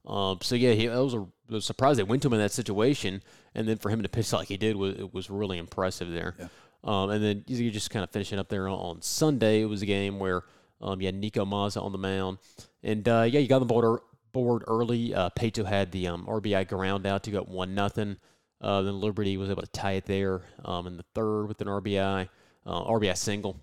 Um. 0.07 0.39
So 0.43 0.55
yeah, 0.55 0.73
he 0.73 0.89
I 0.89 0.99
was 0.99 1.15
a, 1.15 1.21
I 1.51 1.55
was 1.55 1.65
surprised 1.65 1.99
they 1.99 2.03
went 2.05 2.23
to 2.23 2.29
him 2.29 2.35
in 2.35 2.41
that 2.41 2.53
situation, 2.53 3.23
and 3.55 3.67
then 3.67 3.79
for 3.79 3.89
him 3.91 4.03
to 4.03 4.09
pitch 4.09 4.33
like 4.33 4.49
he 4.49 4.57
did 4.57 4.77
was 4.77 4.99
it 4.99 5.15
was 5.15 5.31
really 5.31 5.59
impressive 5.59 6.11
there. 6.11 6.35
Yeah. 6.39 6.49
Um. 6.85 7.11
And 7.11 7.23
then 7.23 7.45
you 7.47 7.71
just 7.71 7.91
kind 7.91 8.05
of 8.05 8.11
finishing 8.11 8.39
up 8.39 8.49
there 8.49 8.69
on, 8.69 9.03
Sunday. 9.03 9.63
It 9.63 9.67
was 9.67 9.83
a 9.83 9.87
game 9.87 10.19
where 10.19 10.45
um 10.81 11.01
you 11.01 11.07
had 11.07 11.21
Niko 11.21 11.47
Mazza 11.47 11.83
on 11.83 11.93
the 11.93 11.99
mound. 11.99 12.39
And 12.83 13.09
uh, 13.09 13.27
yeah, 13.29 13.41
you 13.41 13.49
got 13.49 13.57
on 13.57 13.63
the 13.63 13.67
board, 13.67 14.01
board 14.33 14.65
early. 14.67 15.15
Uh, 15.15 15.31
Paetow 15.31 15.67
had 15.67 15.93
the 15.93 16.09
um, 16.09 16.27
RBI 16.27 16.69
ground 16.69 17.07
out 17.07 17.25
to 17.25 17.31
go 17.31 17.41
up 17.41 17.49
one 17.49 17.75
nothing. 17.75 18.17
Uh, 18.61 18.83
then 18.83 19.01
Liberty 19.01 19.37
was 19.37 19.51
able 19.51 19.63
to 19.63 19.69
tie 19.69 19.93
it 19.93 20.05
there 20.07 20.43
um, 20.65 20.87
in 20.87 20.97
the 20.97 21.05
third 21.15 21.47
with 21.47 21.61
an 21.61 21.69
RBI, 21.69 22.29
uh, 22.67 22.85
RBI 22.85 23.17
single. 23.17 23.61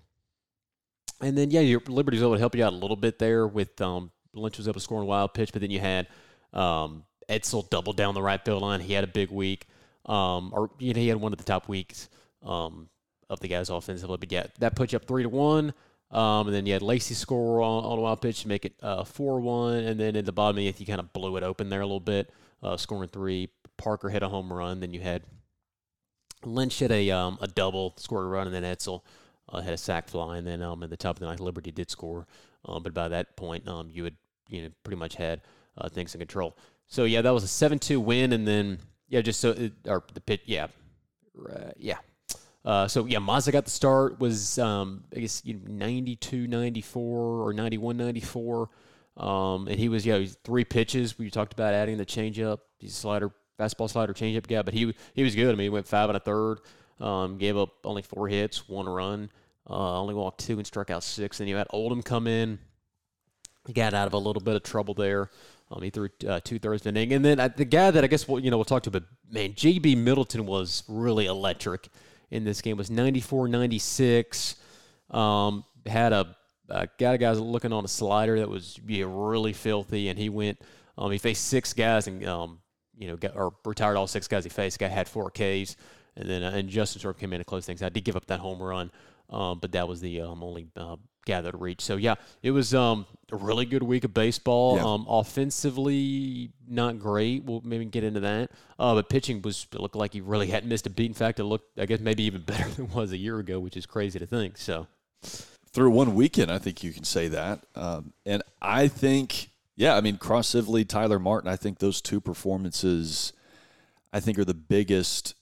And 1.20 1.36
then 1.36 1.50
yeah, 1.50 1.60
your 1.60 1.80
Liberty 1.86 2.16
was 2.16 2.22
able 2.22 2.34
to 2.34 2.40
help 2.40 2.54
you 2.54 2.64
out 2.64 2.72
a 2.72 2.76
little 2.76 2.96
bit 2.96 3.18
there 3.18 3.46
with 3.46 3.80
um, 3.80 4.10
Lynch 4.34 4.58
was 4.58 4.68
able 4.68 4.74
to 4.74 4.80
score 4.80 4.98
on 4.98 5.04
a 5.04 5.06
wild 5.06 5.34
pitch, 5.34 5.52
but 5.52 5.62
then 5.62 5.70
you 5.70 5.80
had 5.80 6.08
um, 6.52 7.04
Etzel 7.28 7.62
double 7.62 7.92
down 7.92 8.14
the 8.14 8.22
right 8.22 8.42
field 8.44 8.62
line. 8.62 8.80
He 8.80 8.92
had 8.92 9.04
a 9.04 9.08
big 9.08 9.30
week, 9.30 9.66
or 10.04 10.70
you 10.78 10.92
know 10.92 11.00
he 11.00 11.08
had 11.08 11.18
one 11.18 11.32
of 11.32 11.38
the 11.38 11.44
top 11.44 11.68
weeks 11.68 12.08
um, 12.42 12.88
of 13.28 13.40
the 13.40 13.48
guys 13.48 13.70
offensively. 13.70 14.16
But 14.16 14.32
yeah, 14.32 14.46
that 14.58 14.76
put 14.76 14.92
you 14.92 14.96
up 14.96 15.04
three 15.06 15.22
to 15.22 15.28
one. 15.28 15.74
Um, 16.10 16.46
and 16.46 16.54
then 16.54 16.66
you 16.66 16.72
had 16.72 16.82
Lacey 16.82 17.14
score 17.14 17.60
on, 17.62 17.84
on 17.84 17.98
a 17.98 18.00
wild 18.00 18.22
pitch 18.22 18.42
to 18.42 18.48
make 18.48 18.64
it 18.64 18.74
uh, 18.82 19.04
4 19.04 19.40
1. 19.40 19.74
And 19.74 19.98
then 19.98 20.16
in 20.16 20.24
the 20.24 20.32
bottom 20.32 20.50
of 20.50 20.56
the 20.56 20.68
eighth, 20.68 20.80
you 20.80 20.86
kind 20.86 21.00
of 21.00 21.12
blew 21.12 21.36
it 21.36 21.42
open 21.42 21.68
there 21.68 21.80
a 21.80 21.86
little 21.86 22.00
bit, 22.00 22.30
uh, 22.62 22.76
scoring 22.76 23.08
three. 23.08 23.48
Parker 23.76 24.08
hit 24.08 24.22
a 24.22 24.28
home 24.28 24.52
run. 24.52 24.80
Then 24.80 24.92
you 24.92 25.00
had 25.00 25.22
Lynch 26.44 26.78
hit 26.78 26.90
a, 26.90 27.10
um, 27.10 27.38
a 27.40 27.48
double, 27.48 27.94
scored 27.96 28.24
a 28.24 28.28
run, 28.28 28.46
and 28.46 28.54
then 28.54 28.64
Etzel 28.64 29.04
uh, 29.48 29.60
had 29.60 29.74
a 29.74 29.76
sac 29.76 30.08
fly. 30.08 30.38
And 30.38 30.46
then 30.46 30.62
um, 30.62 30.82
at 30.82 30.90
the 30.90 30.96
top 30.96 31.16
of 31.16 31.20
the 31.20 31.26
ninth, 31.26 31.40
Liberty 31.40 31.72
did 31.72 31.90
score. 31.90 32.26
Um, 32.64 32.82
but 32.82 32.94
by 32.94 33.08
that 33.08 33.36
point, 33.36 33.66
um, 33.68 33.90
you 33.90 34.04
had 34.04 34.16
you 34.48 34.62
know 34.62 34.68
pretty 34.84 34.96
much 34.96 35.16
had 35.16 35.42
uh, 35.76 35.88
things 35.88 36.14
in 36.14 36.20
control. 36.20 36.56
So 36.86 37.04
yeah, 37.04 37.20
that 37.22 37.34
was 37.34 37.42
a 37.42 37.48
7 37.48 37.78
2 37.78 38.00
win. 38.00 38.32
And 38.32 38.46
then, 38.46 38.78
yeah, 39.08 39.20
just 39.20 39.40
so, 39.40 39.50
it, 39.50 39.72
or 39.86 40.04
the 40.14 40.20
pit, 40.20 40.42
yeah, 40.46 40.68
uh, 41.52 41.72
yeah. 41.76 41.98
Uh, 42.66 42.88
so 42.88 43.06
yeah, 43.06 43.18
Mazza 43.18 43.52
got 43.52 43.64
the 43.64 43.70
start. 43.70 44.18
Was 44.18 44.58
um, 44.58 45.04
I 45.14 45.20
guess 45.20 45.40
you 45.44 45.54
know, 45.54 45.60
92, 45.68 46.48
94 46.48 47.48
or 47.48 47.52
91, 47.52 47.96
94. 47.96 48.68
Um, 49.16 49.68
and 49.68 49.78
he 49.78 49.88
was 49.88 50.04
yeah, 50.04 50.18
he's 50.18 50.34
three 50.42 50.64
pitches. 50.64 51.16
We 51.16 51.30
talked 51.30 51.52
about 51.52 51.72
adding 51.72 51.96
the 51.96 52.04
changeup. 52.04 52.58
He's 52.78 52.90
a 52.90 52.96
slider, 52.96 53.30
fastball 53.58 53.88
slider, 53.88 54.12
changeup 54.12 54.48
guy. 54.48 54.62
But 54.62 54.74
he 54.74 54.92
he 55.14 55.22
was 55.22 55.36
good. 55.36 55.48
I 55.48 55.52
mean, 55.52 55.66
he 55.66 55.68
went 55.68 55.86
five 55.86 56.10
and 56.10 56.16
a 56.16 56.20
third. 56.20 56.58
Um, 56.98 57.38
gave 57.38 57.56
up 57.56 57.70
only 57.84 58.02
four 58.02 58.26
hits, 58.26 58.68
one 58.68 58.88
run. 58.88 59.30
Uh, 59.68 60.00
only 60.00 60.14
walked 60.14 60.40
two 60.40 60.58
and 60.58 60.66
struck 60.66 60.90
out 60.90 61.04
six. 61.04 61.38
Then 61.38 61.46
you 61.46 61.56
had 61.56 61.68
Oldham 61.70 62.02
come 62.02 62.26
in. 62.26 62.58
He 63.66 63.72
got 63.72 63.94
out 63.94 64.06
of 64.06 64.12
a 64.12 64.18
little 64.18 64.42
bit 64.42 64.56
of 64.56 64.62
trouble 64.62 64.94
there. 64.94 65.30
Um, 65.70 65.82
he 65.82 65.90
threw 65.90 66.08
uh, 66.28 66.40
two 66.42 66.58
thirds 66.58 66.86
inning, 66.86 67.12
and 67.12 67.24
then 67.24 67.40
uh, 67.40 67.48
the 67.48 67.64
guy 67.64 67.90
that 67.90 68.04
I 68.04 68.06
guess 68.06 68.26
we'll, 68.28 68.40
you 68.40 68.50
know 68.50 68.56
we'll 68.56 68.64
talk 68.64 68.84
to, 68.84 68.90
but 68.90 69.04
man, 69.30 69.52
JB 69.52 69.96
Middleton 69.98 70.46
was 70.46 70.84
really 70.88 71.26
electric 71.26 71.88
in 72.30 72.44
this 72.44 72.60
game. 72.62 72.76
Was 72.76 72.90
94, 72.90 73.48
96. 73.48 74.56
Um, 75.10 75.64
had 75.86 76.12
a, 76.12 76.36
a 76.68 76.88
got 76.98 77.14
a 77.14 77.18
guy 77.18 77.30
looking 77.32 77.72
on 77.72 77.84
a 77.84 77.88
slider 77.88 78.38
that 78.40 78.48
was 78.48 78.78
yeah, 78.86 79.06
really 79.08 79.52
filthy, 79.52 80.08
and 80.08 80.18
he 80.18 80.28
went. 80.28 80.60
Um, 80.98 81.10
he 81.10 81.18
faced 81.18 81.46
six 81.46 81.72
guys 81.72 82.06
and 82.06 82.26
um, 82.26 82.58
you 82.98 83.08
know, 83.08 83.16
got, 83.16 83.36
or 83.36 83.52
retired 83.64 83.96
all 83.96 84.06
six 84.06 84.26
guys 84.26 84.44
he 84.44 84.50
faced. 84.50 84.78
Guy 84.78 84.88
had 84.88 85.08
four 85.08 85.30
Ks, 85.30 85.76
and 86.16 86.28
then 86.28 86.42
uh, 86.42 86.50
and 86.50 86.68
Justin 86.68 87.00
Storm 87.00 87.14
of 87.14 87.20
came 87.20 87.32
in 87.32 87.38
to 87.38 87.44
close 87.44 87.66
things 87.66 87.82
out. 87.82 87.92
Did 87.92 88.04
give 88.04 88.16
up 88.16 88.26
that 88.26 88.40
home 88.40 88.62
run, 88.62 88.90
um, 89.30 89.58
but 89.60 89.72
that 89.72 89.86
was 89.86 90.00
the 90.00 90.22
um, 90.22 90.42
only 90.42 90.68
uh, 90.76 90.96
that 91.26 91.60
reached. 91.60 91.82
So 91.82 91.96
yeah, 91.96 92.14
it 92.42 92.50
was 92.50 92.74
um, 92.74 93.06
a 93.30 93.36
really 93.36 93.66
good 93.66 93.82
week 93.82 94.04
of 94.04 94.14
baseball. 94.14 94.76
Yeah. 94.76 94.84
Um, 94.84 95.06
offensively, 95.08 96.50
not 96.68 96.98
great. 96.98 97.44
We'll 97.44 97.62
maybe 97.64 97.84
get 97.84 98.04
into 98.04 98.20
that. 98.20 98.50
Uh, 98.78 98.94
but 98.94 99.08
pitching 99.08 99.42
was 99.42 99.66
it 99.72 99.80
looked 99.80 99.96
like 99.96 100.12
he 100.12 100.20
really 100.20 100.48
hadn't 100.48 100.68
missed 100.68 100.86
a 100.86 100.90
beat. 100.90 101.06
In 101.06 101.14
fact, 101.14 101.38
it 101.40 101.44
looked, 101.44 101.78
I 101.78 101.86
guess, 101.86 102.00
maybe 102.00 102.22
even 102.24 102.42
better 102.46 102.68
than 102.70 102.86
it 102.86 102.94
was 102.94 103.12
a 103.12 103.16
year 103.16 103.38
ago, 103.38 103.58
which 103.60 103.76
is 103.76 103.86
crazy 103.86 104.18
to 104.18 104.26
think. 104.26 104.56
So 104.56 104.86
through 105.76 105.90
one 105.90 106.14
weekend, 106.14 106.50
I 106.50 106.58
think 106.58 106.82
you 106.82 106.92
can 106.92 107.04
say 107.04 107.28
that. 107.28 107.60
Um, 107.74 108.12
and 108.24 108.42
I 108.62 108.88
think, 108.88 109.50
yeah, 109.76 109.96
I 109.96 110.00
mean, 110.00 110.16
Cross 110.16 110.48
Sibley, 110.48 110.84
Tyler 110.84 111.18
Martin, 111.18 111.50
I 111.50 111.56
think 111.56 111.78
those 111.78 112.00
two 112.00 112.20
performances, 112.20 113.32
I 114.12 114.20
think, 114.20 114.38
are 114.38 114.44
the 114.44 114.54
biggest 114.54 115.34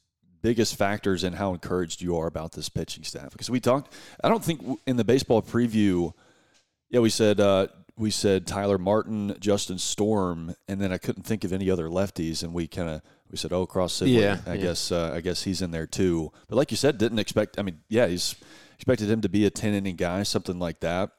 biggest 0.44 0.76
factors 0.76 1.24
in 1.24 1.32
how 1.32 1.54
encouraged 1.54 2.02
you 2.02 2.18
are 2.18 2.26
about 2.26 2.52
this 2.52 2.68
pitching 2.68 3.02
staff. 3.02 3.32
Because 3.32 3.48
we 3.48 3.60
talked, 3.60 3.90
I 4.22 4.28
don't 4.28 4.44
think 4.44 4.60
in 4.86 4.96
the 4.96 5.04
baseball 5.04 5.40
preview, 5.40 6.12
yeah, 6.90 7.00
we 7.00 7.08
said 7.08 7.40
uh, 7.40 7.68
we 7.96 8.10
said 8.10 8.46
Tyler 8.46 8.76
Martin, 8.76 9.34
Justin 9.40 9.78
Storm, 9.78 10.54
and 10.68 10.78
then 10.82 10.92
I 10.92 10.98
couldn't 10.98 11.22
think 11.22 11.44
of 11.44 11.52
any 11.52 11.70
other 11.70 11.88
lefties, 11.88 12.42
and 12.42 12.52
we 12.52 12.68
kind 12.68 12.90
of 12.90 13.00
we 13.30 13.38
said, 13.38 13.52
oh, 13.54 13.64
Cross 13.64 13.94
Sibley, 13.94 14.20
Yeah, 14.20 14.36
I 14.46 14.54
yeah. 14.54 14.62
guess 14.62 14.92
uh, 14.92 15.12
I 15.14 15.22
guess 15.22 15.42
he's 15.44 15.62
in 15.62 15.70
there 15.70 15.86
too. 15.86 16.30
But 16.46 16.56
like 16.56 16.70
you 16.70 16.76
said, 16.76 16.98
didn't 16.98 17.18
expect. 17.18 17.58
I 17.58 17.62
mean, 17.62 17.80
yeah, 17.88 18.06
he's 18.06 18.34
expected 18.74 19.08
him 19.10 19.22
to 19.22 19.30
be 19.30 19.46
a 19.46 19.50
10 19.50 19.72
inning 19.72 19.96
guy, 19.96 20.24
something 20.24 20.58
like 20.58 20.80
that. 20.80 21.10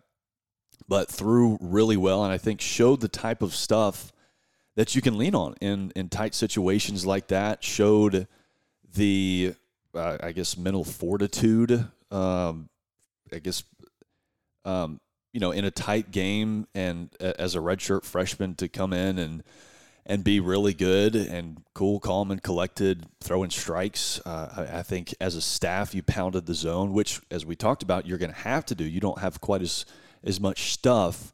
But 0.87 1.09
threw 1.09 1.57
really 1.59 1.97
well, 1.97 2.23
and 2.23 2.31
I 2.31 2.37
think 2.37 2.61
showed 2.61 3.01
the 3.01 3.07
type 3.07 3.41
of 3.41 3.55
stuff 3.55 4.11
that 4.75 4.93
you 4.93 5.01
can 5.01 5.17
lean 5.17 5.33
on 5.33 5.55
in 5.61 5.91
in 5.95 6.09
tight 6.09 6.35
situations 6.35 7.07
like 7.07 7.27
that. 7.29 7.63
Showed 7.63 8.27
the, 8.95 9.53
uh, 9.93 10.17
I 10.21 10.31
guess, 10.31 10.57
mental 10.57 10.83
fortitude. 10.83 11.87
Um, 12.11 12.69
I 13.31 13.39
guess, 13.39 13.63
um, 14.63 14.99
you 15.33 15.39
know, 15.39 15.51
in 15.51 15.65
a 15.65 15.71
tight 15.71 16.11
game, 16.11 16.67
and 16.73 17.09
a- 17.19 17.39
as 17.39 17.55
a 17.55 17.59
redshirt 17.59 18.05
freshman 18.05 18.55
to 18.55 18.67
come 18.67 18.93
in 18.93 19.19
and 19.19 19.43
and 20.07 20.23
be 20.23 20.39
really 20.39 20.73
good 20.75 21.15
and 21.15 21.63
cool, 21.73 21.99
calm, 21.99 22.29
and 22.29 22.43
collected, 22.43 23.07
throwing 23.21 23.49
strikes. 23.49 24.21
Uh, 24.23 24.67
I, 24.71 24.79
I 24.79 24.83
think 24.83 25.15
as 25.19 25.35
a 25.35 25.41
staff, 25.41 25.95
you 25.95 26.03
pounded 26.03 26.45
the 26.45 26.53
zone, 26.53 26.93
which, 26.93 27.21
as 27.31 27.43
we 27.43 27.55
talked 27.55 27.81
about, 27.81 28.05
you're 28.05 28.19
going 28.19 28.31
to 28.31 28.37
have 28.37 28.67
to 28.67 28.75
do. 28.75 28.83
You 28.83 28.99
don't 28.99 29.19
have 29.19 29.41
quite 29.41 29.63
as 29.63 29.85
as 30.23 30.39
much 30.39 30.71
stuff 30.73 31.33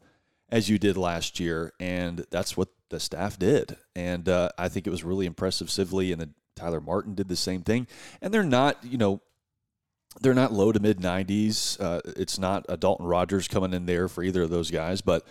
as 0.50 0.68
you 0.68 0.78
did 0.78 0.96
last 0.96 1.38
year, 1.40 1.72
and 1.80 2.26
that's 2.30 2.56
what 2.56 2.68
the 2.88 3.00
staff 3.00 3.38
did. 3.38 3.76
And 3.94 4.28
uh, 4.28 4.50
I 4.58 4.68
think 4.68 4.86
it 4.86 4.90
was 4.90 5.04
really 5.04 5.26
impressive. 5.26 5.70
Sibley 5.70 6.12
and 6.12 6.20
then 6.20 6.34
Tyler 6.56 6.80
Martin 6.80 7.14
did 7.14 7.28
the 7.28 7.36
same 7.36 7.62
thing, 7.62 7.86
and 8.20 8.32
they're 8.32 8.42
not, 8.42 8.82
you 8.82 8.98
know. 8.98 9.20
They're 10.20 10.34
not 10.34 10.52
low 10.52 10.72
to 10.72 10.78
mid 10.78 10.98
90s. 10.98 11.80
Uh, 11.80 12.02
it's 12.18 12.38
not 12.38 12.66
a 12.68 12.76
Dalton 12.76 13.06
Rogers 13.06 13.48
coming 13.48 13.72
in 13.72 13.86
there 13.86 14.08
for 14.08 14.22
either 14.22 14.42
of 14.42 14.50
those 14.50 14.70
guys, 14.70 15.00
but 15.00 15.26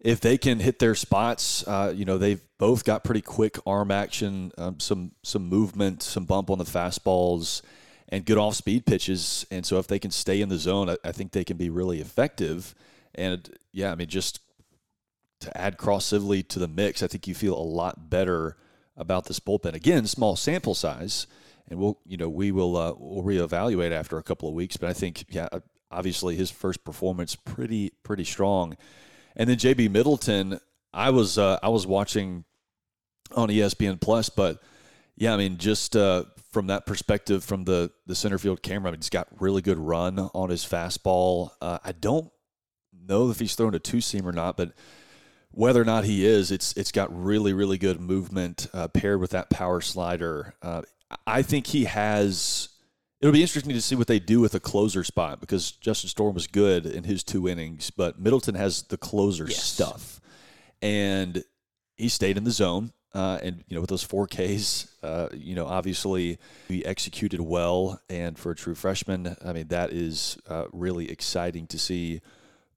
if 0.00 0.20
they 0.20 0.38
can 0.38 0.60
hit 0.60 0.78
their 0.78 0.94
spots, 0.94 1.66
uh, 1.66 1.92
you 1.94 2.04
know 2.04 2.18
they've 2.18 2.42
both 2.58 2.84
got 2.84 3.04
pretty 3.04 3.20
quick 3.20 3.58
arm 3.66 3.90
action, 3.90 4.52
um, 4.58 4.78
some 4.80 5.12
some 5.22 5.48
movement, 5.48 6.02
some 6.02 6.24
bump 6.24 6.50
on 6.50 6.58
the 6.58 6.64
fastballs, 6.64 7.62
and 8.08 8.24
good 8.24 8.38
off 8.38 8.54
speed 8.54 8.86
pitches. 8.86 9.46
And 9.50 9.66
so 9.66 9.78
if 9.78 9.86
they 9.86 9.98
can 9.98 10.10
stay 10.10 10.40
in 10.40 10.48
the 10.48 10.58
zone, 10.58 10.88
I, 10.90 10.96
I 11.04 11.12
think 11.12 11.32
they 11.32 11.44
can 11.44 11.56
be 11.56 11.70
really 11.70 12.00
effective. 12.00 12.74
And 13.14 13.50
yeah, 13.72 13.90
I 13.90 13.94
mean 13.96 14.08
just 14.08 14.40
to 15.40 15.56
add 15.56 15.78
Cross 15.78 16.06
Sibley 16.06 16.42
to 16.44 16.58
the 16.58 16.68
mix, 16.68 17.02
I 17.02 17.08
think 17.08 17.26
you 17.26 17.34
feel 17.34 17.54
a 17.54 17.62
lot 17.62 18.08
better 18.08 18.56
about 18.98 19.24
this 19.26 19.40
bullpen. 19.40 19.74
Again, 19.74 20.06
small 20.06 20.36
sample 20.36 20.74
size, 20.74 21.26
and 21.68 21.78
we'll 21.78 21.98
you 22.04 22.18
know 22.18 22.28
we 22.28 22.52
will 22.52 22.76
uh, 22.76 22.92
we'll 22.98 23.24
reevaluate 23.24 23.92
after 23.92 24.18
a 24.18 24.22
couple 24.22 24.48
of 24.48 24.54
weeks. 24.54 24.76
But 24.76 24.90
I 24.90 24.92
think 24.92 25.24
yeah, 25.30 25.48
obviously 25.90 26.36
his 26.36 26.50
first 26.50 26.84
performance 26.84 27.34
pretty 27.36 27.92
pretty 28.02 28.24
strong, 28.24 28.76
and 29.36 29.48
then 29.48 29.56
JB 29.56 29.90
Middleton. 29.90 30.60
I 30.92 31.10
was 31.10 31.38
uh, 31.38 31.58
I 31.62 31.68
was 31.68 31.86
watching 31.86 32.44
on 33.34 33.48
ESPN 33.48 34.00
Plus, 34.00 34.28
but 34.28 34.60
yeah, 35.16 35.32
I 35.32 35.36
mean 35.36 35.56
just 35.58 35.94
uh, 35.96 36.24
from 36.50 36.66
that 36.66 36.86
perspective, 36.86 37.44
from 37.44 37.64
the 37.64 37.90
the 38.06 38.14
center 38.14 38.38
field 38.38 38.62
camera, 38.62 38.88
I 38.88 38.92
mean, 38.92 39.00
he's 39.00 39.10
got 39.10 39.28
really 39.40 39.62
good 39.62 39.78
run 39.78 40.18
on 40.18 40.50
his 40.50 40.64
fastball. 40.64 41.50
Uh, 41.60 41.78
I 41.84 41.92
don't 41.92 42.30
know 43.06 43.30
if 43.30 43.38
he's 43.38 43.54
thrown 43.54 43.74
a 43.74 43.78
two 43.78 44.00
seam 44.00 44.26
or 44.26 44.32
not, 44.32 44.56
but 44.56 44.72
whether 45.58 45.82
or 45.82 45.84
not 45.84 46.04
he 46.04 46.24
is, 46.24 46.52
it's 46.52 46.72
it's 46.76 46.92
got 46.92 47.08
really 47.12 47.52
really 47.52 47.78
good 47.78 48.00
movement 48.00 48.68
uh, 48.72 48.86
paired 48.86 49.20
with 49.20 49.32
that 49.32 49.50
power 49.50 49.80
slider. 49.80 50.54
Uh, 50.62 50.82
I 51.26 51.42
think 51.42 51.66
he 51.66 51.86
has. 51.86 52.68
It'll 53.20 53.32
be 53.32 53.42
interesting 53.42 53.74
to 53.74 53.82
see 53.82 53.96
what 53.96 54.06
they 54.06 54.20
do 54.20 54.38
with 54.38 54.54
a 54.54 54.60
closer 54.60 55.02
spot 55.02 55.40
because 55.40 55.72
Justin 55.72 56.10
Storm 56.10 56.34
was 56.34 56.46
good 56.46 56.86
in 56.86 57.02
his 57.02 57.24
two 57.24 57.48
innings, 57.48 57.90
but 57.90 58.20
Middleton 58.20 58.54
has 58.54 58.82
the 58.84 58.96
closer 58.96 59.46
yes. 59.48 59.60
stuff, 59.60 60.20
and 60.80 61.42
he 61.96 62.08
stayed 62.08 62.36
in 62.36 62.44
the 62.44 62.52
zone. 62.52 62.92
Uh, 63.12 63.40
and 63.42 63.64
you 63.66 63.74
know, 63.74 63.80
with 63.80 63.90
those 63.90 64.04
four 64.04 64.28
Ks, 64.28 64.94
uh, 65.02 65.28
you 65.32 65.56
know, 65.56 65.66
obviously 65.66 66.38
he 66.68 66.86
executed 66.86 67.40
well, 67.40 68.00
and 68.08 68.38
for 68.38 68.52
a 68.52 68.54
true 68.54 68.76
freshman, 68.76 69.34
I 69.44 69.52
mean, 69.54 69.68
that 69.68 69.92
is 69.92 70.38
uh, 70.48 70.66
really 70.72 71.10
exciting 71.10 71.66
to 71.68 71.80
see 71.80 72.20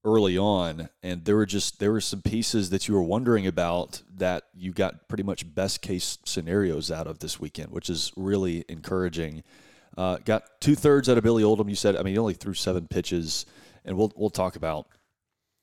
early 0.04 0.38
on, 0.38 0.90
and 1.04 1.26
there 1.26 1.36
were 1.36 1.46
just 1.46 1.80
there 1.80 1.92
were 1.92 2.02
some 2.02 2.22
pieces 2.22 2.70
that 2.72 2.88
you 2.88 2.94
were 2.94 3.04
wondering 3.04 3.46
about 3.46 4.02
that 4.16 4.44
you 4.54 4.72
got 4.72 5.08
pretty 5.08 5.24
much 5.24 5.54
best 5.54 5.82
case 5.82 6.18
scenarios 6.26 6.92
out 6.92 7.08
of 7.08 7.20
this 7.20 7.40
weekend, 7.40 7.72
which 7.72 7.90
is 7.90 8.12
really 8.16 8.66
encouraging. 8.68 9.44
Uh, 9.98 10.18
got 10.24 10.44
two 10.60 10.76
thirds 10.76 11.10
out 11.10 11.18
of 11.18 11.24
Billy 11.24 11.44
Oldham. 11.44 11.70
You 11.70 11.76
said, 11.76 11.96
I 11.96 12.04
mean, 12.04 12.14
he 12.14 12.18
only 12.18 12.34
threw 12.34 12.54
seven 12.54 12.88
pitches, 12.88 13.46
and 13.86 13.98
we'll 13.98 14.12
we'll 14.16 14.30
talk 14.30 14.56
about 14.56 14.88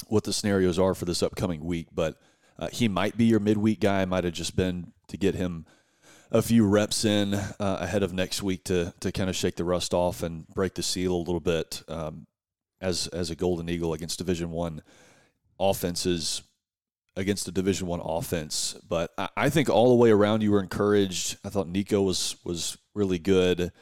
what 0.06 0.24
the 0.24 0.32
scenarios 0.32 0.78
are 0.78 0.94
for 0.94 1.04
this 1.04 1.22
upcoming 1.22 1.64
week. 1.64 1.88
But 1.92 2.20
uh, 2.58 2.68
he 2.68 2.88
might 2.88 3.16
be 3.16 3.24
your 3.24 3.40
midweek 3.40 3.80
guy. 3.80 4.04
Might 4.04 4.24
have 4.24 4.34
just 4.34 4.54
been 4.54 4.92
to 5.08 5.16
get 5.16 5.34
him 5.34 5.66
a 6.30 6.42
few 6.42 6.66
reps 6.66 7.04
in 7.04 7.34
uh, 7.34 7.52
ahead 7.58 8.02
of 8.02 8.12
next 8.12 8.42
week 8.42 8.64
to 8.64 8.92
to 9.00 9.10
kind 9.10 9.30
of 9.30 9.36
shake 9.36 9.56
the 9.56 9.64
rust 9.64 9.94
off 9.94 10.22
and 10.22 10.46
break 10.48 10.74
the 10.74 10.82
seal 10.82 11.14
a 11.14 11.16
little 11.16 11.40
bit. 11.40 11.82
Um, 11.88 12.26
as 12.80 13.06
as 13.08 13.30
a 13.30 13.36
Golden 13.36 13.68
Eagle 13.68 13.92
against 13.92 14.18
Division 14.18 14.50
One 14.50 14.82
offenses 15.58 16.42
against 17.16 17.48
a 17.48 17.52
Division 17.52 17.86
One 17.86 18.00
offense. 18.02 18.76
But 18.88 19.12
I, 19.18 19.28
I, 19.36 19.50
think 19.50 19.68
all 19.68 19.88
the 19.88 19.96
way 19.96 20.10
around 20.10 20.42
you 20.42 20.52
were 20.52 20.62
encouraged. 20.62 21.36
I 21.44 21.48
thought 21.48 21.66
Niko 21.66 22.04
was 22.04 22.36
was 22.44 22.78
really 22.94 23.18
good 23.18 23.72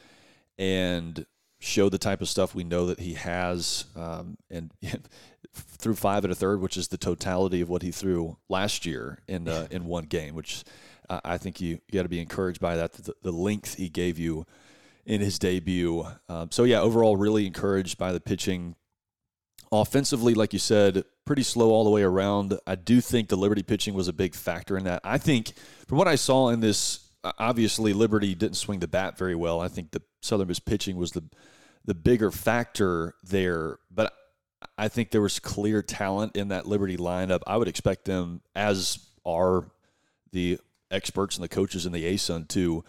and 0.57 1.25
showed 1.59 1.89
the 1.89 1.97
type 1.97 2.21
of 2.21 2.29
stuff 2.29 2.53
we 2.53 2.63
know 2.63 2.87
that 2.87 2.99
he 2.99 3.13
has. 3.13 3.85
Um, 3.95 4.37
and 4.49 4.71
threw 5.53 5.95
five 5.95 6.23
and 6.23 6.31
a 6.31 6.35
third, 6.35 6.61
which 6.61 6.77
is 6.77 6.87
the 6.87 6.97
totality 6.97 7.61
of 7.61 7.69
what 7.69 7.81
he 7.81 7.91
threw 7.91 8.37
last 8.49 8.85
year 8.85 9.19
in 9.27 9.47
uh, 9.47 9.67
in 9.71 9.85
one 9.85 10.05
game. 10.05 10.35
Which 10.35 10.63
I 11.09 11.37
think 11.37 11.61
you, 11.61 11.79
you 11.87 11.93
got 11.93 12.03
to 12.03 12.09
be 12.09 12.19
encouraged 12.19 12.59
by 12.59 12.75
that. 12.75 12.93
The, 12.93 13.13
the 13.21 13.31
length 13.31 13.75
he 13.75 13.89
gave 13.89 14.19
you 14.19 14.45
in 15.05 15.21
his 15.21 15.39
debut. 15.39 16.05
Um, 16.27 16.51
so 16.51 16.63
yeah, 16.63 16.81
overall, 16.81 17.15
really 17.15 17.47
encouraged 17.47 17.97
by 17.97 18.11
the 18.11 18.19
pitching 18.19 18.75
Offensively, 19.71 20.33
like 20.33 20.53
you 20.53 20.59
said, 20.59 21.03
pretty 21.25 21.43
slow 21.43 21.71
all 21.71 21.83
the 21.83 21.89
way 21.89 22.03
around. 22.03 22.57
I 22.65 22.75
do 22.75 23.01
think 23.01 23.27
the 23.27 23.35
Liberty 23.35 23.63
pitching 23.63 23.93
was 23.93 24.07
a 24.07 24.13
big 24.13 24.33
factor 24.33 24.77
in 24.77 24.85
that. 24.85 25.01
I 25.03 25.17
think 25.17 25.53
from 25.87 25.97
what 25.97 26.07
I 26.07 26.15
saw 26.15 26.49
in 26.49 26.61
this, 26.61 27.09
obviously 27.37 27.93
Liberty 27.93 28.33
didn't 28.33 28.55
swing 28.55 28.79
the 28.79 28.87
bat 28.87 29.17
very 29.17 29.35
well. 29.35 29.59
I 29.59 29.67
think 29.67 29.91
the 29.91 30.01
Southern 30.21 30.47
Miss 30.47 30.59
pitching 30.59 30.95
was 30.95 31.11
the 31.11 31.23
the 31.85 31.95
bigger 31.95 32.31
factor 32.31 33.15
there, 33.23 33.79
but 33.89 34.13
I 34.77 34.89
think 34.89 35.11
there 35.11 35.21
was 35.21 35.39
clear 35.39 35.81
talent 35.81 36.35
in 36.35 36.49
that 36.49 36.67
Liberty 36.67 36.97
lineup. 36.97 37.41
I 37.47 37.55
would 37.55 37.69
expect 37.69 38.05
them, 38.05 38.41
as 38.55 38.99
are 39.25 39.65
the 40.33 40.59
experts 40.91 41.37
and 41.37 41.43
the 41.43 41.49
coaches 41.49 41.85
in 41.85 41.93
the 41.93 42.03
ASUN, 42.03 42.47
to 42.49 42.83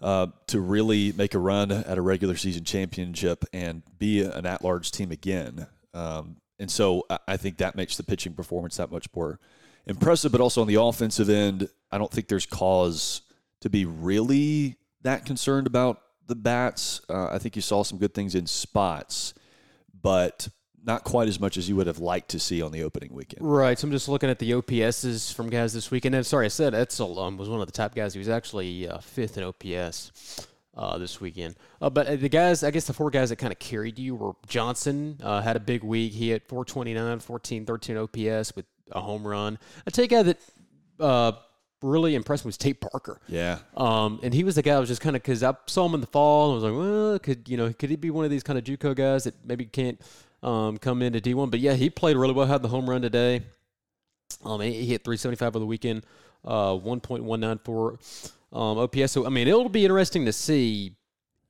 uh, 0.00 0.28
to 0.46 0.60
really 0.60 1.12
make 1.12 1.34
a 1.34 1.38
run 1.38 1.70
at 1.72 1.98
a 1.98 2.02
regular 2.02 2.36
season 2.36 2.64
championship 2.64 3.44
and 3.52 3.82
be 3.98 4.22
an 4.22 4.46
at-large 4.46 4.90
team 4.92 5.10
again. 5.10 5.66
Um, 5.94 6.36
and 6.58 6.70
so 6.70 7.06
I 7.26 7.36
think 7.36 7.58
that 7.58 7.76
makes 7.76 7.96
the 7.96 8.02
pitching 8.02 8.32
performance 8.32 8.76
that 8.76 8.90
much 8.90 9.06
more 9.14 9.38
impressive. 9.86 10.32
But 10.32 10.40
also 10.40 10.60
on 10.60 10.66
the 10.66 10.80
offensive 10.80 11.30
end, 11.30 11.68
I 11.90 11.98
don't 11.98 12.10
think 12.10 12.28
there's 12.28 12.46
cause 12.46 13.22
to 13.60 13.70
be 13.70 13.84
really 13.84 14.76
that 15.02 15.24
concerned 15.24 15.66
about 15.66 16.00
the 16.26 16.34
bats. 16.34 17.00
Uh, 17.08 17.28
I 17.28 17.38
think 17.38 17.56
you 17.56 17.62
saw 17.62 17.82
some 17.82 17.98
good 17.98 18.12
things 18.12 18.34
in 18.34 18.46
spots, 18.46 19.34
but 20.02 20.48
not 20.84 21.04
quite 21.04 21.28
as 21.28 21.38
much 21.38 21.56
as 21.56 21.68
you 21.68 21.76
would 21.76 21.86
have 21.86 21.98
liked 21.98 22.30
to 22.30 22.40
see 22.40 22.62
on 22.62 22.72
the 22.72 22.82
opening 22.82 23.12
weekend. 23.12 23.46
Right. 23.46 23.78
So 23.78 23.86
I'm 23.86 23.92
just 23.92 24.08
looking 24.08 24.30
at 24.30 24.38
the 24.38 24.52
OPSs 24.52 25.32
from 25.32 25.50
guys 25.50 25.72
this 25.72 25.90
weekend. 25.90 26.14
And 26.14 26.26
sorry, 26.26 26.46
I 26.46 26.48
said 26.48 26.74
Etzel 26.74 27.18
um, 27.18 27.36
was 27.36 27.48
one 27.48 27.60
of 27.60 27.66
the 27.66 27.72
top 27.72 27.94
guys. 27.94 28.14
He 28.14 28.18
was 28.18 28.28
actually 28.28 28.88
uh, 28.88 28.98
fifth 28.98 29.38
in 29.38 29.44
OPS 29.44 30.46
uh, 30.78 30.96
this 30.96 31.20
weekend. 31.20 31.56
Uh, 31.82 31.90
but 31.90 32.06
uh, 32.06 32.16
the 32.16 32.28
guys, 32.28 32.62
I 32.62 32.70
guess 32.70 32.86
the 32.86 32.92
four 32.92 33.10
guys 33.10 33.30
that 33.30 33.36
kind 33.36 33.52
of 33.52 33.58
carried 33.58 33.98
you 33.98 34.14
were 34.14 34.32
Johnson, 34.46 35.18
uh, 35.22 35.42
had 35.42 35.56
a 35.56 35.60
big 35.60 35.82
week. 35.82 36.12
He 36.12 36.30
had 36.30 36.42
429, 36.44 37.18
14, 37.18 37.66
13 37.66 37.96
OPS 37.96 38.54
with 38.54 38.64
a 38.92 39.00
home 39.00 39.26
run. 39.26 39.58
A 39.86 40.06
guy 40.06 40.22
that 40.22 40.38
uh, 41.00 41.32
really 41.82 42.14
impressed 42.14 42.44
me 42.44 42.48
was 42.48 42.56
Tate 42.56 42.80
Parker. 42.80 43.20
Yeah. 43.26 43.58
Um, 43.76 44.20
and 44.22 44.32
he 44.32 44.44
was 44.44 44.54
the 44.54 44.62
guy 44.62 44.76
I 44.76 44.78
was 44.78 44.88
just 44.88 45.00
kind 45.00 45.16
of 45.16 45.22
because 45.22 45.42
I 45.42 45.52
saw 45.66 45.84
him 45.86 45.94
in 45.94 46.00
the 46.00 46.06
fall 46.06 46.52
and 46.52 46.52
I 46.52 46.70
was 46.70 46.72
like, 46.72 46.80
well, 46.80 47.18
could 47.18 47.48
you 47.48 47.56
know, 47.56 47.72
could 47.72 47.90
he 47.90 47.96
be 47.96 48.10
one 48.10 48.24
of 48.24 48.30
these 48.30 48.44
kind 48.44 48.58
of 48.58 48.64
JUCO 48.64 48.94
guys 48.94 49.24
that 49.24 49.34
maybe 49.44 49.64
can't 49.64 50.00
um, 50.44 50.78
come 50.78 51.02
into 51.02 51.20
D1? 51.20 51.50
But 51.50 51.60
yeah, 51.60 51.74
he 51.74 51.90
played 51.90 52.16
really 52.16 52.34
well. 52.34 52.46
Had 52.46 52.62
the 52.62 52.68
home 52.68 52.88
run 52.88 53.02
today. 53.02 53.42
Um, 54.44 54.60
he 54.60 54.86
hit 54.86 55.02
375 55.04 55.48
over 55.48 55.58
the 55.58 55.66
weekend, 55.66 56.04
uh, 56.44 56.72
1.194 56.72 58.30
um, 58.52 58.78
OPS. 58.78 59.12
So 59.12 59.26
I 59.26 59.28
mean, 59.28 59.48
it'll 59.48 59.68
be 59.68 59.84
interesting 59.84 60.24
to 60.26 60.32
see 60.32 60.96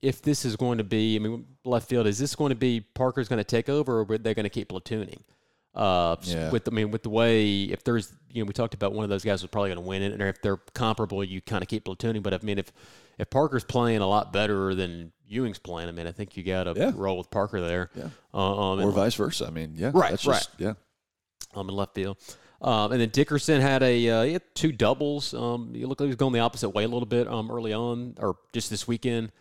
if 0.01 0.21
this 0.21 0.45
is 0.45 0.55
going 0.55 0.77
to 0.77 0.83
be. 0.83 1.15
I 1.15 1.19
mean, 1.19 1.45
left 1.63 1.89
field 1.89 2.07
is 2.07 2.17
this 2.17 2.35
going 2.35 2.49
to 2.49 2.55
be 2.55 2.81
Parker's 2.81 3.27
going 3.27 3.37
to 3.37 3.43
take 3.43 3.69
over, 3.69 4.01
or 4.01 4.07
are 4.09 4.17
they 4.17 4.33
going 4.33 4.43
to 4.43 4.49
keep 4.49 4.69
platooning? 4.69 5.21
Uh, 5.73 6.15
yeah. 6.23 6.49
With 6.49 6.67
I 6.67 6.71
mean, 6.71 6.91
with 6.91 7.03
the 7.03 7.09
way 7.09 7.63
if 7.63 7.83
there's 7.83 8.11
you 8.31 8.41
know 8.41 8.47
we 8.47 8.53
talked 8.53 8.73
about 8.73 8.93
one 8.93 9.03
of 9.03 9.09
those 9.09 9.23
guys 9.23 9.41
was 9.41 9.51
probably 9.51 9.69
going 9.69 9.81
to 9.81 9.87
win 9.87 10.01
it, 10.01 10.13
and 10.13 10.21
if 10.21 10.41
they're 10.41 10.57
comparable, 10.73 11.23
you 11.23 11.41
kind 11.41 11.61
of 11.61 11.67
keep 11.67 11.85
platooning. 11.85 12.23
But 12.23 12.33
I 12.33 12.39
mean, 12.41 12.57
if 12.57 12.71
if 13.17 13.29
Parker's 13.29 13.63
playing 13.63 13.99
a 14.01 14.07
lot 14.07 14.33
better 14.33 14.73
than 14.73 15.11
Ewing's 15.27 15.59
playing, 15.59 15.89
I 15.89 15.91
mean, 15.91 16.07
I 16.07 16.11
think 16.11 16.35
you 16.35 16.43
got 16.43 16.63
to 16.63 16.73
yeah. 16.75 16.91
roll 16.95 17.17
with 17.17 17.29
Parker 17.29 17.61
there. 17.61 17.91
Yeah. 17.95 18.09
Uh, 18.33 18.71
um, 18.71 18.79
or 18.81 18.91
vice 18.91 19.15
versa. 19.15 19.45
I 19.45 19.51
mean, 19.51 19.73
yeah. 19.75 19.91
Right. 19.93 20.11
Just, 20.11 20.27
right. 20.27 20.47
Yeah. 20.57 20.73
Um, 21.53 21.69
in 21.69 21.75
left 21.75 21.93
field. 21.93 22.17
Um, 22.61 22.91
and 22.91 22.99
then 22.99 23.09
Dickerson 23.09 23.61
had 23.61 23.83
a 23.83 24.09
uh, 24.09 24.23
he 24.23 24.33
had 24.33 24.43
two 24.53 24.71
doubles. 24.71 25.33
Um, 25.33 25.73
he 25.73 25.85
looked 25.85 26.01
like 26.01 26.07
he 26.07 26.09
was 26.09 26.17
going 26.17 26.33
the 26.33 26.39
opposite 26.39 26.69
way 26.69 26.83
a 26.83 26.87
little 26.87 27.05
bit 27.05 27.27
um, 27.27 27.49
early 27.49 27.73
on, 27.73 28.15
or 28.19 28.35
just 28.51 28.69
this 28.69 28.87
weekend. 28.87 29.31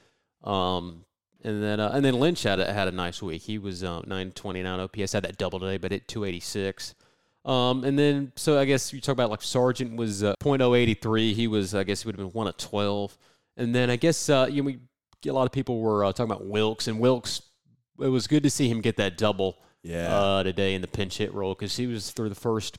Um, 0.44 1.04
and 1.42 1.62
then 1.62 1.80
uh, 1.80 1.90
and 1.92 2.04
then 2.04 2.14
Lynch 2.14 2.44
had 2.44 2.60
a, 2.60 2.72
had 2.72 2.86
a 2.88 2.92
nice 2.92 3.20
week. 3.20 3.42
He 3.42 3.58
was 3.58 3.82
uh, 3.82 4.00
929 4.00 4.80
OPS, 4.80 5.12
had 5.12 5.24
that 5.24 5.36
double 5.36 5.58
today, 5.58 5.78
but 5.78 5.90
hit 5.90 6.06
286. 6.06 6.94
Um, 7.44 7.84
and 7.84 7.98
then 7.98 8.32
so 8.36 8.58
I 8.58 8.64
guess 8.64 8.92
you 8.92 9.00
talk 9.00 9.14
about 9.14 9.30
like 9.30 9.42
Sargent 9.42 9.96
was 9.96 10.22
uh, 10.22 10.34
.083. 10.40 11.34
He 11.34 11.46
was 11.48 11.74
I 11.74 11.82
guess 11.82 12.02
he 12.02 12.08
would 12.08 12.16
have 12.16 12.24
been 12.24 12.32
one 12.32 12.46
of 12.46 12.56
12. 12.56 13.16
And 13.56 13.74
then 13.74 13.90
I 13.90 13.96
guess 13.96 14.28
uh, 14.28 14.48
you 14.50 14.62
know 14.62 14.66
we 14.66 14.78
a 15.28 15.32
lot 15.32 15.46
of 15.46 15.52
people 15.52 15.80
were 15.80 16.04
uh, 16.04 16.12
talking 16.12 16.30
about 16.30 16.46
Wilks 16.46 16.86
and 16.86 17.00
Wilks. 17.00 17.42
It 18.00 18.08
was 18.08 18.28
good 18.28 18.44
to 18.44 18.50
see 18.50 18.68
him 18.68 18.80
get 18.80 18.96
that 18.96 19.18
double 19.18 19.58
yeah. 19.82 20.14
uh, 20.14 20.42
today 20.44 20.74
in 20.74 20.82
the 20.82 20.86
pinch 20.86 21.18
hit 21.18 21.34
role 21.34 21.54
because 21.54 21.76
he 21.76 21.88
was 21.88 22.12
through 22.12 22.28
the 22.28 22.36
first 22.36 22.78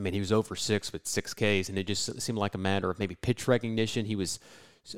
I 0.00 0.02
mean, 0.02 0.14
he 0.14 0.20
was 0.20 0.32
over 0.32 0.56
six 0.56 0.92
with 0.92 1.06
six 1.06 1.34
Ks, 1.34 1.68
and 1.68 1.76
it 1.76 1.86
just 1.86 2.20
seemed 2.22 2.38
like 2.38 2.54
a 2.54 2.58
matter 2.58 2.88
of 2.88 2.98
maybe 2.98 3.14
pitch 3.14 3.46
recognition. 3.46 4.06
He 4.06 4.16
was, 4.16 4.40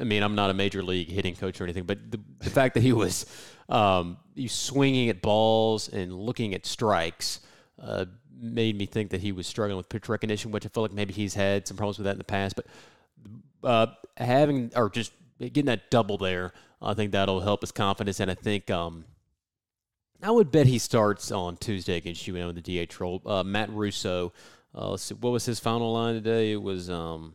I 0.00 0.04
mean, 0.04 0.22
I'm 0.22 0.36
not 0.36 0.48
a 0.48 0.54
major 0.54 0.82
league 0.82 1.08
hitting 1.08 1.34
coach 1.34 1.60
or 1.60 1.64
anything, 1.64 1.84
but 1.84 2.10
the, 2.10 2.20
the 2.38 2.50
fact 2.50 2.74
that 2.74 2.84
he 2.84 2.92
was 2.92 3.26
um, 3.68 4.16
he 4.36 4.46
swinging 4.46 5.08
at 5.08 5.20
balls 5.20 5.88
and 5.88 6.12
looking 6.12 6.54
at 6.54 6.66
strikes 6.66 7.40
uh, 7.82 8.04
made 8.40 8.78
me 8.78 8.86
think 8.86 9.10
that 9.10 9.20
he 9.20 9.32
was 9.32 9.46
struggling 9.48 9.76
with 9.76 9.88
pitch 9.88 10.08
recognition, 10.08 10.52
which 10.52 10.64
I 10.64 10.68
feel 10.68 10.84
like 10.84 10.92
maybe 10.92 11.12
he's 11.12 11.34
had 11.34 11.66
some 11.66 11.76
problems 11.76 11.98
with 11.98 12.04
that 12.04 12.12
in 12.12 12.18
the 12.18 12.24
past. 12.24 12.54
But 12.54 12.66
uh, 13.64 13.86
having 14.16 14.70
or 14.76 14.88
just 14.88 15.12
getting 15.40 15.64
that 15.64 15.90
double 15.90 16.16
there, 16.16 16.52
I 16.80 16.94
think 16.94 17.10
that'll 17.10 17.40
help 17.40 17.62
his 17.62 17.72
confidence, 17.72 18.20
and 18.20 18.30
I 18.30 18.34
think. 18.34 18.70
Um, 18.70 19.06
I 20.24 20.30
would 20.30 20.52
bet 20.52 20.66
he 20.66 20.78
starts 20.78 21.32
on 21.32 21.56
Tuesday 21.56 21.96
against 21.96 22.28
UNO 22.28 22.50
in 22.50 22.54
the 22.54 22.86
DH 22.86 23.00
role. 23.00 23.20
Uh, 23.26 23.42
Matt 23.42 23.68
Russo 23.70 24.32
uh, 24.74 24.90
let's 24.90 25.04
see, 25.04 25.14
what 25.14 25.30
was 25.30 25.44
his 25.44 25.60
final 25.60 25.92
line 25.92 26.14
today? 26.14 26.52
It 26.52 26.62
was 26.62 26.88
um, 26.88 27.34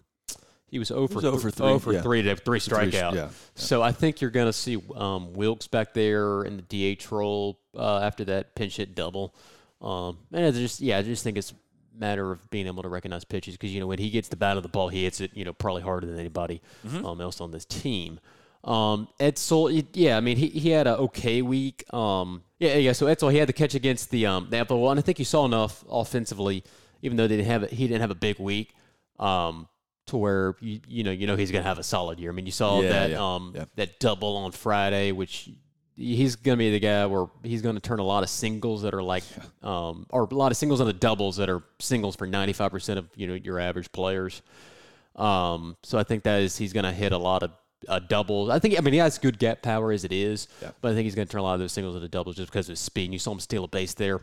he 0.69 0.79
was 0.79 0.91
over, 0.91 1.25
over 1.25 1.49
three, 1.49 1.65
over 1.65 1.93
yeah. 1.93 2.01
three 2.01 2.21
today, 2.21 2.39
three 2.43 2.59
strikeout. 2.59 2.89
Three, 2.89 2.99
yeah, 2.99 3.13
yeah. 3.13 3.29
So 3.55 3.81
I 3.81 3.91
think 3.91 4.19
you're 4.19 4.31
going 4.31 4.47
to 4.47 4.53
see 4.53 4.77
um, 4.95 5.33
Wilks 5.33 5.67
back 5.67 5.93
there 5.93 6.43
in 6.43 6.57
the 6.57 6.95
DH 6.95 7.11
role 7.11 7.59
uh, 7.77 7.99
after 7.99 8.25
that 8.25 8.53
pinch 8.55 8.77
hit 8.77 8.93
double. 8.93 9.33
Um, 9.81 10.17
and 10.33 10.45
I 10.45 10.51
just 10.51 10.81
yeah, 10.81 10.97
I 10.97 11.03
just 11.03 11.23
think 11.23 11.37
it's 11.37 11.51
a 11.51 11.55
matter 11.97 12.31
of 12.31 12.49
being 12.49 12.67
able 12.67 12.83
to 12.83 12.89
recognize 12.89 13.23
pitches 13.23 13.55
because 13.55 13.73
you 13.73 13.79
know 13.79 13.87
when 13.87 13.99
he 13.99 14.09
gets 14.09 14.27
the 14.27 14.35
bat 14.35 14.57
of 14.57 14.63
the 14.63 14.69
ball, 14.69 14.89
he 14.89 15.03
hits 15.03 15.21
it 15.21 15.31
you 15.35 15.45
know 15.45 15.53
probably 15.53 15.83
harder 15.83 16.07
than 16.07 16.19
anybody 16.19 16.61
um, 17.03 17.21
else 17.21 17.39
on 17.39 17.51
this 17.51 17.65
team. 17.65 18.19
Um, 18.63 19.07
Etzel, 19.19 19.71
yeah, 19.93 20.17
I 20.17 20.19
mean 20.19 20.35
he, 20.35 20.47
he 20.47 20.71
had 20.71 20.87
a 20.87 20.97
okay 20.97 21.41
week. 21.41 21.91
Um, 21.93 22.43
yeah, 22.59 22.75
yeah. 22.75 22.91
So 22.91 23.07
Etzel, 23.07 23.29
he 23.29 23.37
had 23.37 23.47
the 23.47 23.53
catch 23.53 23.75
against 23.75 24.09
the 24.09 24.25
um 24.25 24.47
the 24.49 24.57
Apple, 24.57 24.89
and 24.89 24.99
I 24.99 25.01
think 25.01 25.19
you 25.19 25.25
saw 25.25 25.45
enough 25.45 25.85
offensively, 25.89 26.63
even 27.01 27.17
though 27.17 27.27
they 27.27 27.37
didn't 27.37 27.49
have 27.49 27.69
he 27.69 27.87
didn't 27.87 28.01
have 28.01 28.11
a 28.11 28.15
big 28.15 28.39
week. 28.39 28.73
Um, 29.19 29.67
to 30.07 30.15
where 30.15 30.55
you 30.61 30.79
you 30.87 31.03
know 31.03 31.11
you 31.11 31.27
know 31.27 31.35
he's 31.35 31.51
gonna 31.51 31.63
have 31.63 31.79
a 31.79 31.83
solid 31.83 32.17
year. 32.19 32.31
I 32.31 32.33
mean 32.33 32.45
you 32.45 32.51
saw 32.51 32.79
Yeah, 32.81 32.89
that 32.89 33.09
yeah, 33.11 33.35
um 33.35 33.53
yeah. 33.55 33.65
that 33.75 33.99
double 33.99 34.37
on 34.37 34.51
Friday, 34.53 35.11
which 35.11 35.49
he's 35.97 36.35
going 36.35 36.55
to 36.55 36.59
be 36.59 36.71
the 36.71 36.79
guy 36.79 37.05
where 37.07 37.25
he's 37.43 37.63
going 37.63 37.73
to 37.73 37.81
turn 37.81 37.97
a 37.97 38.03
lot 38.03 38.21
of 38.21 38.29
singles 38.29 38.83
that 38.83 38.93
are 38.93 39.01
like, 39.01 39.23
um, 39.63 40.05
or 40.11 40.27
a 40.29 40.35
lot 40.35 40.51
of 40.51 40.55
singles 40.55 40.79
on 40.79 40.85
the 40.85 40.93
doubles 40.93 41.37
that 41.37 41.49
are 41.49 41.63
singles 41.79 42.15
for 42.15 42.27
95% 42.27 42.97
of, 42.99 43.09
you 43.15 43.25
know, 43.25 43.33
your 43.33 43.59
average 43.59 43.91
players. 43.91 44.43
Um, 45.15 45.75
so 45.83 45.97
I 45.97 46.03
think 46.03 46.21
that 46.23 46.41
is, 46.41 46.55
he's 46.55 46.71
going 46.71 46.83
to 46.83 46.91
hit 46.91 47.13
a 47.13 47.17
lot 47.17 47.41
of 47.41 47.51
uh, 47.87 47.97
doubles. 47.97 48.49
I 48.51 48.59
think, 48.59 48.77
I 48.77 48.81
mean, 48.81 48.93
he 48.93 48.99
has 48.99 49.17
good 49.17 49.39
gap 49.39 49.63
power 49.63 49.91
as 49.91 50.03
it 50.03 50.11
is, 50.11 50.47
but 50.81 50.91
I 50.91 50.93
think 50.93 51.05
he's 51.05 51.15
going 51.15 51.27
to 51.27 51.31
turn 51.31 51.41
a 51.41 51.43
lot 51.43 51.55
of 51.55 51.59
those 51.61 51.71
singles 51.71 51.95
into 51.95 52.07
doubles 52.07 52.35
just 52.35 52.51
because 52.51 52.67
of 52.67 52.73
his 52.73 52.79
speed. 52.79 53.05
And 53.05 53.13
you 53.13 53.19
saw 53.19 53.31
him 53.31 53.39
steal 53.39 53.63
a 53.63 53.67
base 53.67 53.95
there 53.95 54.21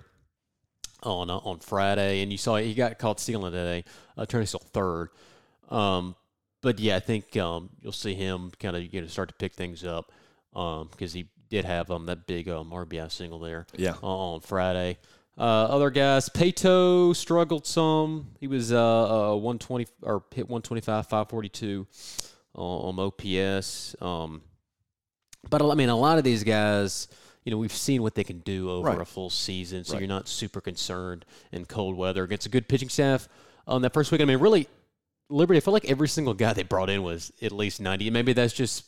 on 1.04 1.30
uh, 1.30 1.36
on 1.38 1.58
Friday, 1.60 2.22
and 2.22 2.32
you 2.32 2.38
saw 2.38 2.56
he 2.56 2.74
got 2.74 2.98
caught 2.98 3.20
stealing 3.20 3.52
today, 3.52 3.84
uh, 4.16 4.26
turning 4.26 4.46
still 4.46 4.62
third. 4.72 5.10
Um, 5.70 6.14
but 6.62 6.78
yeah, 6.78 6.96
I 6.96 7.00
think 7.00 7.36
um, 7.36 7.70
you'll 7.80 7.92
see 7.92 8.14
him 8.14 8.52
kind 8.58 8.76
of 8.76 8.92
you 8.92 9.00
know 9.00 9.06
start 9.06 9.28
to 9.28 9.34
pick 9.34 9.54
things 9.54 9.84
up 9.84 10.12
because 10.52 11.12
he 11.12 11.28
did 11.50 11.64
have 11.64 11.90
um, 11.90 12.06
that 12.06 12.26
big 12.26 12.48
um, 12.48 12.70
RBI 12.70 13.10
single 13.10 13.38
there 13.38 13.66
Yeah. 13.76 13.94
uh, 14.02 14.06
on 14.06 14.40
Friday. 14.40 14.98
Uh, 15.36 15.42
other 15.42 15.90
guys, 15.90 16.28
Paetow 16.28 17.14
struggled 17.14 17.66
some. 17.66 18.28
He 18.38 18.46
was 18.46 18.72
uh, 18.72 19.32
uh 19.32 19.36
120 19.36 19.86
or 20.02 20.22
hit 20.32 20.48
125, 20.48 21.06
542 21.06 21.86
uh, 22.56 22.60
on 22.60 22.98
OPS. 22.98 23.96
Um, 24.00 24.42
but 25.50 25.60
I 25.60 25.74
mean, 25.74 25.88
a 25.88 25.96
lot 25.96 26.18
of 26.18 26.24
these 26.24 26.44
guys, 26.44 27.08
you 27.44 27.50
know, 27.50 27.58
we've 27.58 27.72
seen 27.72 28.02
what 28.02 28.14
they 28.14 28.24
can 28.24 28.38
do 28.40 28.70
over 28.70 28.88
Right. 28.88 29.00
a 29.00 29.04
full 29.04 29.30
season, 29.30 29.84
so 29.84 29.92
Right. 29.94 30.00
you're 30.00 30.08
not 30.08 30.28
super 30.28 30.60
concerned 30.60 31.24
in 31.52 31.64
cold 31.66 31.96
weather 31.96 32.24
against 32.24 32.46
a 32.46 32.48
good 32.48 32.68
pitching 32.68 32.88
staff. 32.88 33.28
On 33.66 33.82
that 33.82 33.92
first 33.92 34.10
week, 34.12 34.20
I 34.20 34.24
mean, 34.24 34.38
really, 34.38 34.66
Liberty. 35.30 35.56
I 35.56 35.60
feel 35.60 35.72
like 35.72 35.86
every 35.86 36.08
single 36.08 36.34
guy 36.34 36.52
they 36.52 36.62
brought 36.64 36.90
in 36.90 37.02
was 37.02 37.32
at 37.40 37.50
least 37.50 37.80
90. 37.80 38.10
Maybe 38.10 38.34
that's 38.34 38.52
just 38.52 38.84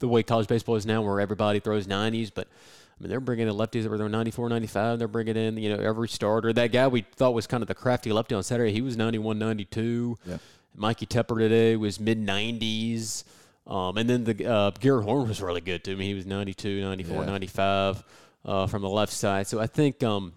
the 0.00 0.08
way 0.08 0.22
college 0.24 0.48
baseball 0.48 0.74
is 0.74 0.84
now, 0.86 1.02
where 1.02 1.20
everybody 1.20 1.60
throws 1.60 1.86
90s, 1.86 2.30
but. 2.30 2.48
I 2.48 3.02
mean, 3.02 3.08
they're 3.08 3.18
bringing 3.20 3.48
in 3.48 3.54
lefties 3.54 3.84
that 3.84 3.88
were 3.88 3.96
there 3.96 4.10
94, 4.10 4.50
95. 4.50 4.98
They're 4.98 5.08
bringing 5.08 5.34
in, 5.34 5.56
you 5.56 5.74
know, 5.74 5.82
every 5.82 6.06
starter. 6.06 6.52
That 6.52 6.66
guy 6.70 6.86
we 6.86 7.00
thought 7.16 7.32
was 7.32 7.46
kind 7.46 7.62
of 7.62 7.66
the 7.68 7.74
crafty 7.74 8.12
lefty 8.12 8.34
on 8.34 8.42
Saturday, 8.42 8.72
he 8.74 8.82
was 8.82 8.94
91, 8.94 9.38
92. 9.38 10.18
Yeah. 10.26 10.36
Mikey 10.74 11.06
Tepper 11.06 11.38
today 11.38 11.76
was 11.76 11.98
mid 11.98 12.18
90s. 12.18 13.24
Um, 13.66 13.96
and 13.98 14.08
then 14.08 14.24
the 14.24 14.46
uh, 14.46 14.70
Garrett 14.70 15.04
Horn 15.04 15.28
was 15.28 15.40
really 15.42 15.60
good 15.60 15.84
too. 15.84 15.92
I 15.92 15.94
mean, 15.94 16.08
he 16.08 16.14
was 16.14 16.26
92, 16.26 16.80
94, 16.80 17.16
Yeah. 17.16 17.24
95 17.26 18.04
uh, 18.44 18.66
from 18.66 18.82
the 18.82 18.88
left 18.88 19.12
side. 19.12 19.46
So 19.46 19.60
I 19.60 19.66
think 19.66 20.02
um, 20.02 20.32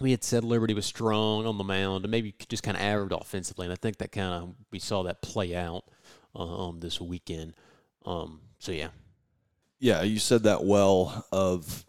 we 0.00 0.10
had 0.10 0.22
said 0.24 0.44
Liberty 0.44 0.74
was 0.74 0.84
strong 0.86 1.46
on 1.46 1.58
the 1.58 1.64
mound 1.64 2.04
and 2.04 2.10
maybe 2.10 2.34
just 2.48 2.62
kind 2.62 2.76
of 2.76 2.82
average 2.82 3.12
offensively. 3.12 3.66
And 3.66 3.72
I 3.72 3.76
think 3.76 3.98
that 3.98 4.12
kind 4.12 4.32
of 4.44 4.54
we 4.70 4.78
saw 4.78 5.04
that 5.04 5.22
play 5.22 5.54
out 5.56 5.84
uh, 6.34 6.68
um, 6.68 6.80
this 6.80 7.00
weekend. 7.00 7.54
Um, 8.04 8.40
so 8.58 8.72
yeah, 8.72 8.88
Yeah, 9.78 10.02
you 10.02 10.18
said 10.18 10.42
that 10.42 10.64
well. 10.64 11.26
Of 11.32 11.86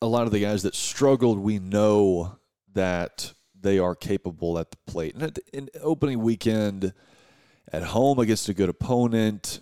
a 0.00 0.06
lot 0.06 0.22
of 0.26 0.32
the 0.32 0.40
guys 0.40 0.62
that 0.62 0.74
struggled, 0.76 1.38
we 1.38 1.58
know 1.58 2.38
that 2.74 3.32
they 3.60 3.78
are 3.80 3.94
capable 3.96 4.58
at 4.58 4.70
the 4.70 4.76
plate. 4.86 5.14
And 5.14 5.24
at- 5.24 5.38
in 5.52 5.68
opening 5.82 6.20
weekend 6.22 6.94
at 7.72 7.82
home 7.82 8.18
against 8.18 8.48
a 8.48 8.54
good 8.54 8.68
opponent, 8.68 9.60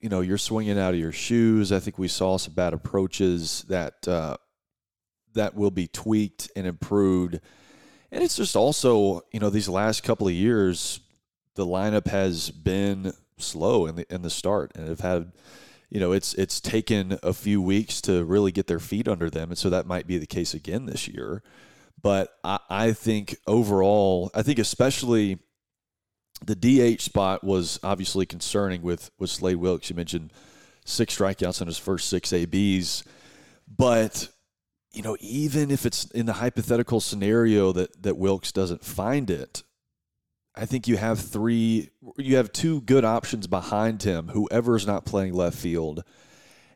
you 0.00 0.08
know, 0.08 0.20
you're 0.20 0.38
swinging 0.38 0.78
out 0.78 0.94
of 0.94 1.00
your 1.00 1.12
shoes. 1.12 1.72
I 1.72 1.80
think 1.80 1.98
we 1.98 2.08
saw 2.08 2.36
some 2.36 2.54
bad 2.54 2.72
approaches 2.72 3.64
that 3.68 4.06
uh, 4.06 4.36
that 5.34 5.54
will 5.54 5.70
be 5.70 5.86
tweaked 5.86 6.50
and 6.54 6.66
improved. 6.66 7.40
And 8.10 8.22
it's 8.22 8.36
just 8.36 8.56
also, 8.56 9.22
you 9.32 9.40
know, 9.40 9.50
these 9.50 9.68
last 9.68 10.02
couple 10.02 10.28
of 10.28 10.34
years, 10.34 11.00
the 11.54 11.66
lineup 11.66 12.06
has 12.06 12.50
been 12.50 13.12
slow 13.36 13.86
in 13.86 13.96
the 13.96 14.14
in 14.14 14.22
the 14.22 14.30
start, 14.30 14.72
and 14.74 14.88
have 14.88 15.00
had 15.00 15.32
you 15.90 16.00
know, 16.00 16.12
it's 16.12 16.34
it's 16.34 16.60
taken 16.60 17.18
a 17.22 17.32
few 17.32 17.62
weeks 17.62 18.00
to 18.02 18.24
really 18.24 18.52
get 18.52 18.66
their 18.66 18.78
feet 18.78 19.08
under 19.08 19.30
them, 19.30 19.50
and 19.50 19.58
so 19.58 19.70
that 19.70 19.86
might 19.86 20.06
be 20.06 20.18
the 20.18 20.26
case 20.26 20.54
again 20.54 20.86
this 20.86 21.08
year. 21.08 21.42
But 22.00 22.34
I, 22.44 22.58
I 22.68 22.92
think 22.92 23.36
overall, 23.46 24.30
I 24.34 24.42
think 24.42 24.58
especially 24.58 25.38
the 26.44 26.54
DH 26.54 27.00
spot 27.00 27.42
was 27.42 27.78
obviously 27.82 28.26
concerning 28.26 28.82
with 28.82 29.10
with 29.18 29.30
Slade 29.30 29.56
Wilks. 29.56 29.90
You 29.90 29.96
mentioned 29.96 30.32
six 30.84 31.16
strikeouts 31.16 31.60
on 31.60 31.66
his 31.66 31.78
first 31.78 32.08
six 32.08 32.32
ABs, 32.32 33.04
but 33.66 34.28
you 34.92 35.02
know, 35.02 35.16
even 35.20 35.70
if 35.70 35.84
it's 35.84 36.06
in 36.12 36.26
the 36.26 36.34
hypothetical 36.34 37.00
scenario 37.00 37.72
that 37.72 38.02
that 38.02 38.16
Wilks 38.16 38.52
doesn't 38.52 38.84
find 38.84 39.30
it, 39.30 39.62
I 40.58 40.66
think 40.66 40.88
you 40.88 40.96
have 40.96 41.20
three, 41.20 41.90
you 42.16 42.36
have 42.36 42.50
two 42.50 42.80
good 42.80 43.04
options 43.04 43.46
behind 43.46 44.02
him, 44.02 44.28
whoever's 44.28 44.88
not 44.88 45.04
playing 45.04 45.34
left 45.34 45.56
field. 45.56 46.02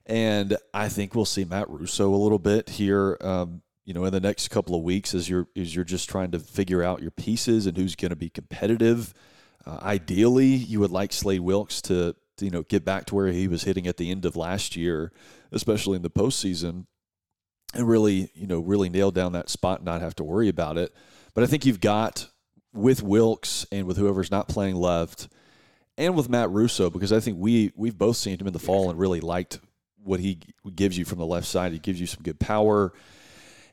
And 0.06 0.56
I 0.72 0.88
think 0.88 1.16
we'll 1.16 1.24
see 1.24 1.44
Matt 1.44 1.68
Russo 1.68 2.14
a 2.14 2.16
little 2.16 2.38
bit 2.38 2.68
here, 2.68 3.16
um, 3.20 3.62
you 3.84 3.92
know, 3.92 4.04
in 4.04 4.12
the 4.12 4.20
next 4.20 4.48
couple 4.48 4.76
of 4.76 4.82
weeks 4.82 5.14
as 5.14 5.28
you're, 5.28 5.48
as 5.56 5.74
you're 5.74 5.84
just 5.84 6.08
trying 6.08 6.30
to 6.30 6.38
figure 6.38 6.84
out 6.84 7.02
your 7.02 7.10
pieces 7.10 7.66
and 7.66 7.76
who's 7.76 7.96
going 7.96 8.10
to 8.10 8.16
be 8.16 8.30
competitive. 8.30 9.12
Uh, 9.64 9.78
ideally, 9.82 10.46
you 10.46 10.80
would 10.80 10.90
like 10.90 11.12
Slade 11.12 11.40
Wilks 11.40 11.80
to, 11.82 12.14
to, 12.36 12.44
you 12.44 12.50
know, 12.50 12.62
get 12.62 12.84
back 12.84 13.06
to 13.06 13.14
where 13.14 13.28
he 13.28 13.48
was 13.48 13.64
hitting 13.64 13.86
at 13.86 13.96
the 13.96 14.10
end 14.10 14.24
of 14.24 14.36
last 14.36 14.76
year, 14.76 15.12
especially 15.52 15.96
in 15.96 16.02
the 16.02 16.10
postseason, 16.10 16.86
and 17.74 17.88
really, 17.88 18.30
you 18.34 18.46
know, 18.46 18.60
really 18.60 18.88
nail 18.88 19.10
down 19.10 19.32
that 19.32 19.48
spot 19.48 19.78
and 19.78 19.86
not 19.86 20.00
have 20.00 20.16
to 20.16 20.24
worry 20.24 20.48
about 20.48 20.76
it. 20.76 20.92
But 21.34 21.44
I 21.44 21.46
think 21.46 21.64
you've 21.64 21.80
got 21.80 22.28
with 22.72 23.02
Wilks 23.02 23.66
and 23.70 23.86
with 23.86 23.96
whoever's 23.96 24.30
not 24.30 24.48
playing 24.48 24.76
left, 24.76 25.28
and 25.98 26.16
with 26.16 26.28
Matt 26.28 26.50
Russo, 26.50 26.90
because 26.90 27.12
I 27.12 27.20
think 27.20 27.36
we 27.38 27.70
we've 27.76 27.96
both 27.96 28.16
seen 28.16 28.40
him 28.40 28.46
in 28.46 28.52
the 28.52 28.58
fall 28.58 28.90
and 28.90 28.98
really 28.98 29.20
liked 29.20 29.60
what 30.02 30.20
he 30.20 30.38
gives 30.74 30.98
you 30.98 31.04
from 31.04 31.18
the 31.18 31.26
left 31.26 31.46
side. 31.46 31.72
He 31.72 31.78
gives 31.78 32.00
you 32.00 32.06
some 32.06 32.22
good 32.22 32.40
power, 32.40 32.92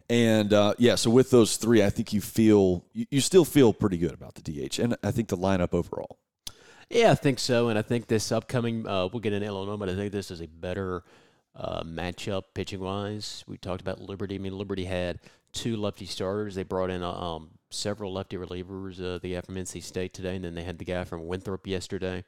and 0.10 0.54
uh, 0.54 0.74
yeah. 0.78 0.96
So 0.96 1.10
with 1.10 1.30
those 1.30 1.58
three, 1.58 1.84
I 1.84 1.90
think 1.90 2.14
you 2.14 2.22
feel 2.22 2.86
you, 2.94 3.06
you 3.12 3.22
still 3.22 3.46
feel 3.46 3.74
pretty 3.74 3.98
good 3.98 4.14
about 4.14 4.36
the 4.36 4.42
DH, 4.42 4.80
and 4.80 4.98
I 5.04 5.12
think 5.12 5.30
the 5.30 5.38
lineup 5.38 5.74
overall. 5.74 6.18
Yeah, 6.90 7.12
I 7.12 7.16
think 7.16 7.38
so, 7.38 7.70
and 7.70 7.78
I 7.78 7.84
think 7.84 8.08
this 8.08 8.32
upcoming 8.32 8.88
uh, 8.88 9.08
we'll 9.08 9.20
get 9.20 9.34
in 9.34 9.44
Illinois, 9.44 9.78
but 9.78 9.90
I 9.90 9.96
think 9.96 10.12
this 10.12 10.32
is 10.32 10.42
a 10.42 10.48
better 10.48 11.04
uh, 11.56 11.84
matchup 11.84 12.44
pitching 12.56 12.80
wise. 12.80 13.44
We 13.48 13.58
talked 13.58 13.82
about 13.82 14.02
Liberty. 14.02 14.36
I 14.36 14.38
mean, 14.40 14.58
Liberty 14.58 14.86
had 14.86 15.20
two 15.52 15.78
lefty 15.78 16.06
starters. 16.06 16.56
They 16.56 16.64
brought 16.64 16.90
in 16.90 17.04
uh, 17.04 17.12
um, 17.12 17.52
several 17.70 18.14
lefty 18.14 18.38
relievers. 18.38 19.00
Uh, 19.00 19.20
the 19.20 19.34
guy 19.34 19.42
from 19.42 19.56
NC 19.56 19.84
State 19.84 20.14
today, 20.14 20.36
and 20.36 20.46
then 20.46 20.56
they 20.56 20.64
had 20.64 20.80
the 20.80 20.86
guy 20.86 21.04
from 21.04 21.28
Winthrop 21.28 21.68
yesterday. 21.68 22.24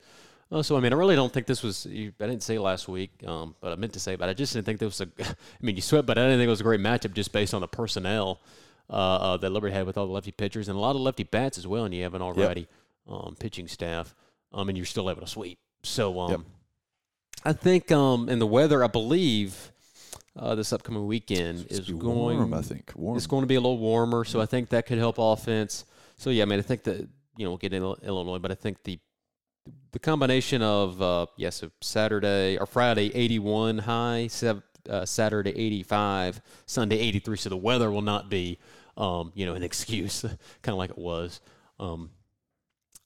Uh, 0.52 0.62
so 0.62 0.76
I 0.76 0.82
mean, 0.82 0.92
I 0.92 0.98
really 0.98 1.16
don't 1.16 1.32
think 1.32 1.46
this 1.48 1.64
was. 1.64 1.88
I 1.88 2.12
didn't 2.20 2.44
say 2.44 2.58
last 2.60 2.88
week, 2.90 3.12
um, 3.26 3.56
but 3.62 3.72
I 3.72 3.76
meant 3.76 3.94
to 3.94 4.00
say, 4.00 4.16
but 4.18 4.28
I 4.28 4.34
just 4.34 4.54
didn't 4.54 4.66
think 4.66 4.80
this 4.80 5.00
was 5.00 5.08
a. 5.08 5.24
I 5.30 5.36
mean, 5.62 5.76
you 5.78 5.82
sweat, 5.82 6.06
but 6.06 6.18
I 6.18 6.24
didn't 6.24 6.40
think 6.40 6.48
it 6.48 6.50
was 6.50 6.60
a 6.60 6.66
great 6.66 6.82
matchup 6.82 7.14
just 7.14 7.32
based 7.32 7.54
on 7.54 7.62
the 7.62 7.68
personnel 7.68 8.42
uh, 8.90 8.94
uh, 8.94 9.38
that 9.38 9.50
Liberty 9.50 9.74
had 9.74 9.86
with 9.86 9.98
all 9.98 10.06
the 10.06 10.12
lefty 10.12 10.32
pitchers 10.32 10.68
and 10.68 10.78
a 10.78 10.80
lot 10.82 10.96
of 10.96 11.02
lefty 11.02 11.24
bats 11.24 11.58
as 11.58 11.66
well. 11.66 11.86
And 11.86 11.94
you 11.94 12.04
have 12.04 12.16
an 12.16 12.22
already 12.22 12.68
um, 13.08 13.36
pitching 13.40 13.70
staff, 13.70 14.14
um, 14.52 14.68
and 14.68 14.78
you're 14.78 14.86
still 14.86 15.10
able 15.10 15.22
to 15.22 15.28
sweep. 15.28 15.58
So 15.84 16.20
um, 16.20 16.32
Yep. 16.32 16.40
I 17.46 17.54
think 17.54 17.92
um, 17.92 18.28
and 18.28 18.42
the 18.42 18.46
weather, 18.46 18.84
I 18.84 18.88
believe, 18.88 19.72
uh, 20.38 20.54
this 20.56 20.74
upcoming 20.74 21.08
weekend 21.08 21.68
is 21.70 21.88
Be 21.88 21.94
going. 21.94 22.38
warm, 22.38 22.54
I 22.54 22.62
think. 22.62 22.92
Warm. 22.96 23.16
It's 23.18 23.26
going 23.26 23.42
to 23.42 23.48
be 23.48 23.56
a 23.56 23.62
little 23.62 23.78
warmer, 23.80 24.26
so 24.26 24.42
I 24.42 24.46
think 24.46 24.70
that 24.70 24.86
could 24.86 24.98
help 24.98 25.16
offense. 25.18 25.86
So 26.18 26.30
yeah, 26.30 26.44
I 26.44 26.46
mean, 26.46 26.60
I 26.60 26.62
think 26.62 26.84
that 26.84 26.98
you 27.38 27.46
know 27.46 27.52
we'll 27.52 27.58
get 27.58 27.74
in 27.74 27.82
Illinois, 27.84 28.38
but 28.40 28.52
I 28.52 28.56
think 28.56 28.84
the 28.84 29.00
the 29.92 30.00
combination 30.00 30.62
of 30.62 31.02
uh, 31.02 31.26
yes, 31.38 31.58
so 31.58 31.72
Saturday 31.82 32.58
or 32.58 32.66
Friday 32.66 33.12
81 33.14 33.80
high, 33.80 34.28
sev- 34.28 34.64
uh, 34.90 35.06
Saturday 35.06 35.52
85, 35.52 36.42
Sunday 36.66 37.00
83. 37.00 37.38
So 37.38 37.50
the 37.50 37.58
weather 37.58 37.92
will 37.92 38.02
not 38.02 38.30
be 38.30 38.60
um, 38.98 39.32
you 39.36 39.46
know 39.46 39.54
an 39.54 39.64
excuse, 39.72 40.22
kind 40.22 40.74
of 40.74 40.78
like 40.78 40.92
it 40.92 40.98
was 40.98 41.42
um, 41.80 42.12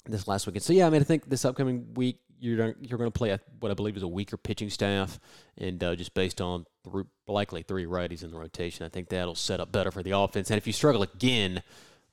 this 0.06 0.28
last 0.28 0.46
weekend. 0.46 0.64
So 0.64 0.74
yeah, 0.74 0.88
I 0.88 0.90
mean, 0.90 1.02
I 1.02 1.06
think 1.06 1.30
this 1.30 1.46
upcoming 1.46 1.94
week 1.94 2.20
you're 2.40 2.76
you're 2.80 2.98
going 2.98 3.12
to 3.12 3.18
play 3.18 3.32
a, 3.32 3.40
what 3.60 3.72
I 3.72 3.76
believe 3.76 3.98
is 3.98 4.04
a 4.04 4.08
weaker 4.08 4.38
pitching 4.38 4.70
staff, 4.70 5.20
and 5.58 5.84
uh, 5.84 5.96
just 5.96 6.14
based 6.14 6.42
on 6.42 6.66
th- 6.92 7.06
likely 7.28 7.64
three 7.64 7.86
righties 7.86 8.24
in 8.24 8.32
the 8.32 8.38
rotation, 8.38 8.86
I 8.86 8.90
think 8.90 9.10
that'll 9.10 9.36
set 9.36 9.60
up 9.60 9.72
better 9.72 9.92
for 9.92 10.04
the 10.04 10.12
offense. 10.12 10.50
And 10.50 10.58
if 10.58 10.68
you 10.68 10.74
struggle 10.74 11.02
again 11.02 11.64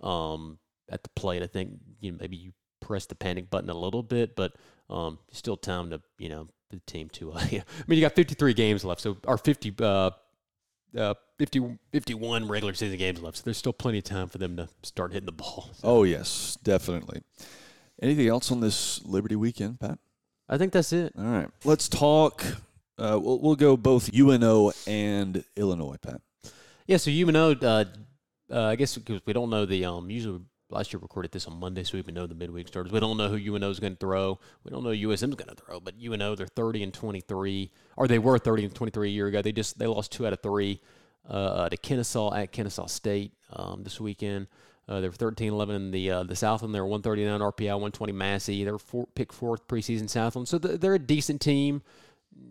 um, 0.00 0.58
at 0.88 1.02
the 1.02 1.10
plate, 1.10 1.42
I 1.42 1.46
think 1.46 1.72
you 2.00 2.12
know, 2.12 2.18
maybe 2.20 2.36
you 2.36 2.52
press 2.82 3.06
the 3.06 3.14
panic 3.14 3.48
button 3.48 3.70
a 3.70 3.74
little 3.74 4.02
bit, 4.02 4.36
but 4.36 4.52
um, 4.90 5.18
still 5.30 5.56
time 5.56 5.90
to 5.90 6.02
you 6.18 6.28
know 6.28 6.48
the 6.70 6.80
team 6.86 7.08
to. 7.10 7.32
Uh, 7.32 7.38
I 7.38 7.62
mean, 7.86 7.98
you 7.98 8.00
got 8.00 8.14
53 8.14 8.52
games 8.54 8.84
left, 8.84 9.00
so 9.00 9.16
our 9.26 9.38
50. 9.38 9.74
Uh, 9.80 10.10
uh, 10.96 11.14
50, 11.38 11.78
51 11.90 12.48
regular 12.48 12.74
season 12.74 12.98
games 12.98 13.22
left, 13.22 13.38
so 13.38 13.42
there's 13.44 13.56
still 13.56 13.72
plenty 13.72 13.98
of 13.98 14.04
time 14.04 14.28
for 14.28 14.36
them 14.36 14.56
to 14.56 14.68
start 14.82 15.12
hitting 15.12 15.26
the 15.26 15.32
ball. 15.32 15.70
So 15.72 15.80
Oh 15.88 16.02
yes, 16.02 16.58
definitely. 16.62 17.22
Anything 18.02 18.28
else 18.28 18.52
on 18.52 18.60
this 18.60 19.02
Liberty 19.04 19.36
weekend, 19.36 19.80
Pat? 19.80 19.98
I 20.48 20.58
think 20.58 20.72
that's 20.72 20.92
it. 20.92 21.14
All 21.16 21.24
right, 21.24 21.48
let's 21.64 21.88
talk. 21.88 22.44
Uh, 22.98 23.18
we'll, 23.20 23.38
we'll 23.40 23.56
go 23.56 23.76
both 23.76 24.14
UNO 24.14 24.72
and 24.86 25.42
Illinois, 25.56 25.96
Pat. 26.00 26.20
Yeah, 26.86 26.98
so 26.98 27.10
UNO, 27.10 27.52
uh, 27.52 27.84
uh, 28.50 28.64
I 28.64 28.76
guess 28.76 28.96
because 28.96 29.22
we 29.24 29.32
don't 29.32 29.50
know 29.50 29.64
the 29.64 29.84
um, 29.86 30.10
usually 30.10 30.40
last 30.72 30.92
year 30.92 31.00
recorded 31.00 31.32
this 31.32 31.46
on 31.46 31.58
Monday, 31.58 31.84
so 31.84 31.94
we 31.94 32.00
even 32.00 32.14
know 32.14 32.26
the 32.26 32.34
midweek 32.34 32.68
starters. 32.68 32.92
We 32.92 33.00
don't 33.00 33.16
know 33.16 33.28
who 33.28 33.54
UNO 33.54 33.70
is 33.70 33.80
going 33.80 33.94
to 33.94 33.98
throw. 33.98 34.38
We 34.64 34.70
don't 34.70 34.82
know 34.82 34.90
USM 34.90 35.30
is 35.30 35.34
going 35.34 35.48
to 35.48 35.54
throw, 35.54 35.80
but 35.80 35.94
UNO 36.02 36.34
they're 36.34 36.46
30 36.46 36.82
and 36.82 36.94
23, 36.94 37.70
or 37.96 38.08
they 38.08 38.18
were 38.18 38.38
30 38.38 38.64
and 38.64 38.74
23 38.74 39.08
a 39.08 39.12
year 39.12 39.26
ago. 39.26 39.42
They 39.42 39.52
just 39.52 39.78
they 39.78 39.86
lost 39.86 40.12
two 40.12 40.26
out 40.26 40.32
of 40.32 40.40
three 40.40 40.80
uh, 41.28 41.68
to 41.68 41.76
Kennesaw 41.76 42.34
at 42.34 42.52
Kennesaw 42.52 42.86
State 42.86 43.32
um, 43.52 43.82
this 43.84 44.00
weekend. 44.00 44.48
Uh, 44.88 45.00
they 45.00 45.08
were 45.08 45.14
13 45.14 45.52
11 45.52 45.74
in 45.76 45.90
the 45.90 46.10
uh, 46.10 46.22
the 46.24 46.34
Southland. 46.36 46.74
They 46.74 46.80
were 46.80 46.86
139 46.86 47.40
RPI, 47.40 47.66
120 47.66 48.12
Massey. 48.12 48.64
They 48.64 48.72
were 48.72 48.78
four, 48.78 49.06
picked 49.14 49.32
fourth 49.32 49.66
preseason 49.68 50.08
Southland, 50.08 50.48
so 50.48 50.58
th- 50.58 50.80
they're 50.80 50.94
a 50.94 50.98
decent 50.98 51.40
team 51.40 51.82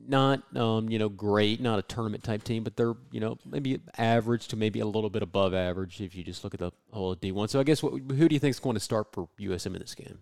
not 0.08 0.42
um, 0.58 0.90
you 0.90 1.00
know 1.00 1.10
great, 1.10 1.62
not 1.62 1.80
a 1.80 1.82
tournament 1.84 2.24
type 2.24 2.44
team, 2.44 2.64
but 2.64 2.76
they're 2.76 2.94
you 3.12 3.20
know 3.20 3.38
maybe 3.46 3.80
average 3.98 4.48
to 4.50 4.56
maybe 4.56 4.80
a 4.80 4.86
little 4.86 5.10
bit 5.10 5.24
above 5.24 5.54
average 5.54 6.02
if 6.02 6.16
you 6.16 6.24
just 6.24 6.44
look 6.44 6.54
at 6.54 6.60
the 6.60 6.72
whole 6.92 7.16
D 7.16 7.32
one. 7.32 7.48
So 7.48 7.60
I 7.60 7.64
guess 7.64 7.82
what, 7.84 7.94
who 7.94 8.28
do 8.28 8.34
you 8.36 8.40
think 8.40 8.52
is 8.52 8.60
going 8.60 8.74
to 8.76 8.80
start 8.80 9.08
for 9.14 9.30
USM 9.40 9.68
in 9.68 9.80
this 9.80 9.96
game? 9.96 10.20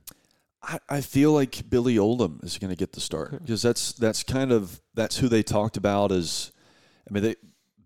I, 0.62 0.78
I 0.89 1.01
feel 1.01 1.32
like 1.32 1.70
Billy 1.70 1.97
Oldham 1.97 2.41
is 2.43 2.57
going 2.57 2.70
to 2.70 2.76
get 2.76 2.91
the 2.91 2.99
start 2.99 3.32
because 3.32 3.62
that's 3.62 3.93
that's 3.93 4.24
kind 4.24 4.51
of 4.51 4.82
that's 4.93 5.18
who 5.18 5.28
they 5.30 5.43
talked 5.43 5.78
about 5.78 6.12
as. 6.12 6.51
I 7.10 7.14
mean, 7.14 7.24
they, 7.24 7.36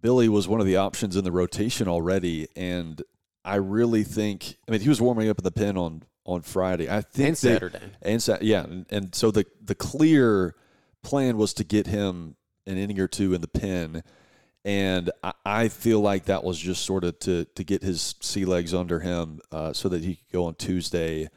Billy 0.01 0.27
was 0.27 0.47
one 0.49 0.59
of 0.59 0.65
the 0.65 0.75
options 0.77 1.15
in 1.15 1.23
the 1.23 1.31
rotation 1.31 1.87
already, 1.87 2.47
and 2.57 3.01
I 3.45 3.55
really 3.55 4.03
think. 4.03 4.57
I 4.67 4.71
mean, 4.71 4.81
he 4.81 4.89
was 4.89 4.99
warming 4.99 5.29
up 5.29 5.37
at 5.37 5.43
the 5.45 5.51
pen 5.51 5.77
on 5.77 6.03
on 6.25 6.41
Friday. 6.41 6.89
I 6.89 7.01
think 7.01 7.27
And 7.27 7.37
they- 7.37 7.53
Saturday. 7.53 7.79
and 8.01 8.21
Sa- 8.21 8.37
yeah, 8.41 8.63
and, 8.63 8.85
and 8.89 9.15
so 9.15 9.29
the 9.31 9.45
the 9.63 9.75
clear 9.75 10.55
plan 11.03 11.37
was 11.37 11.53
to 11.55 11.63
get 11.63 11.87
him 11.87 12.35
an 12.65 12.77
inning 12.77 12.99
or 12.99 13.07
two 13.07 13.33
in 13.33 13.41
the 13.41 13.47
pen. 13.47 14.03
And 14.65 15.11
I, 15.21 15.33
I 15.45 15.67
feel 15.67 15.99
like 15.99 16.25
that 16.25 16.43
was 16.43 16.57
just 16.57 16.85
sort 16.85 17.03
of 17.03 17.19
to 17.19 17.45
to 17.45 17.63
get 17.63 17.83
his 17.83 18.15
sea 18.21 18.45
legs 18.45 18.73
under 18.73 19.01
him, 19.01 19.41
uh, 19.51 19.73
so 19.73 19.89
that 19.89 20.03
he 20.03 20.15
could 20.15 20.31
go 20.31 20.45
on 20.45 20.55
Tuesday. 20.55 21.29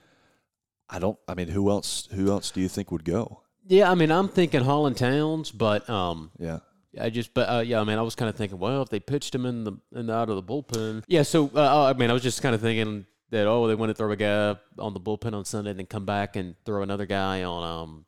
I 0.89 1.01
don't. 1.01 1.19
I 1.27 1.35
mean, 1.35 1.49
who 1.49 1.69
else? 1.69 2.09
Who 2.13 2.31
else 2.31 2.53
do 2.53 2.61
you 2.61 2.69
think 2.69 2.93
would 2.93 3.05
go? 3.05 3.43
Yeah, 3.67 3.91
I 3.91 3.97
mean 3.97 4.13
I'm 4.13 4.29
thinking 4.29 4.63
Holland 4.63 4.97
Towns, 4.97 5.51
but 5.51 5.91
um, 5.91 6.31
Yeah. 6.39 6.61
I 6.99 7.11
just, 7.11 7.35
but 7.35 7.49
uh, 7.49 7.61
yeah, 7.61 7.81
I 7.81 7.85
mean, 7.85 7.99
I 7.99 8.03
was 8.03 8.15
kind 8.15 8.29
of 8.31 8.37
thinking, 8.37 8.59
well, 8.59 8.81
if 8.81 8.89
they 8.89 9.01
pitched 9.01 9.35
him 9.35 9.45
in 9.45 9.65
the 9.65 9.73
in 9.95 10.07
the, 10.07 10.15
out 10.15 10.31
of 10.31 10.37
the 10.37 10.43
bullpen, 10.43 11.03
yeah. 11.09 11.23
So 11.23 11.51
uh, 11.55 11.93
I 11.95 11.99
mean, 11.99 12.09
I 12.09 12.13
was 12.13 12.23
just 12.23 12.41
kind 12.41 12.55
of 12.55 12.61
thinking 12.61 13.07
that 13.31 13.47
oh, 13.47 13.67
they 13.67 13.75
want 13.75 13.91
to 13.91 13.95
throw 13.95 14.11
a 14.13 14.17
guy 14.17 14.55
on 14.79 14.95
the 14.95 15.01
bullpen 15.01 15.35
on 15.35 15.45
Sunday, 15.45 15.71
and 15.71 15.79
then 15.81 15.87
come 15.87 16.07
back 16.07 16.37
and 16.37 16.55
throw 16.65 16.83
another 16.83 17.05
guy 17.07 17.43
on 17.43 17.65
um 17.65 18.07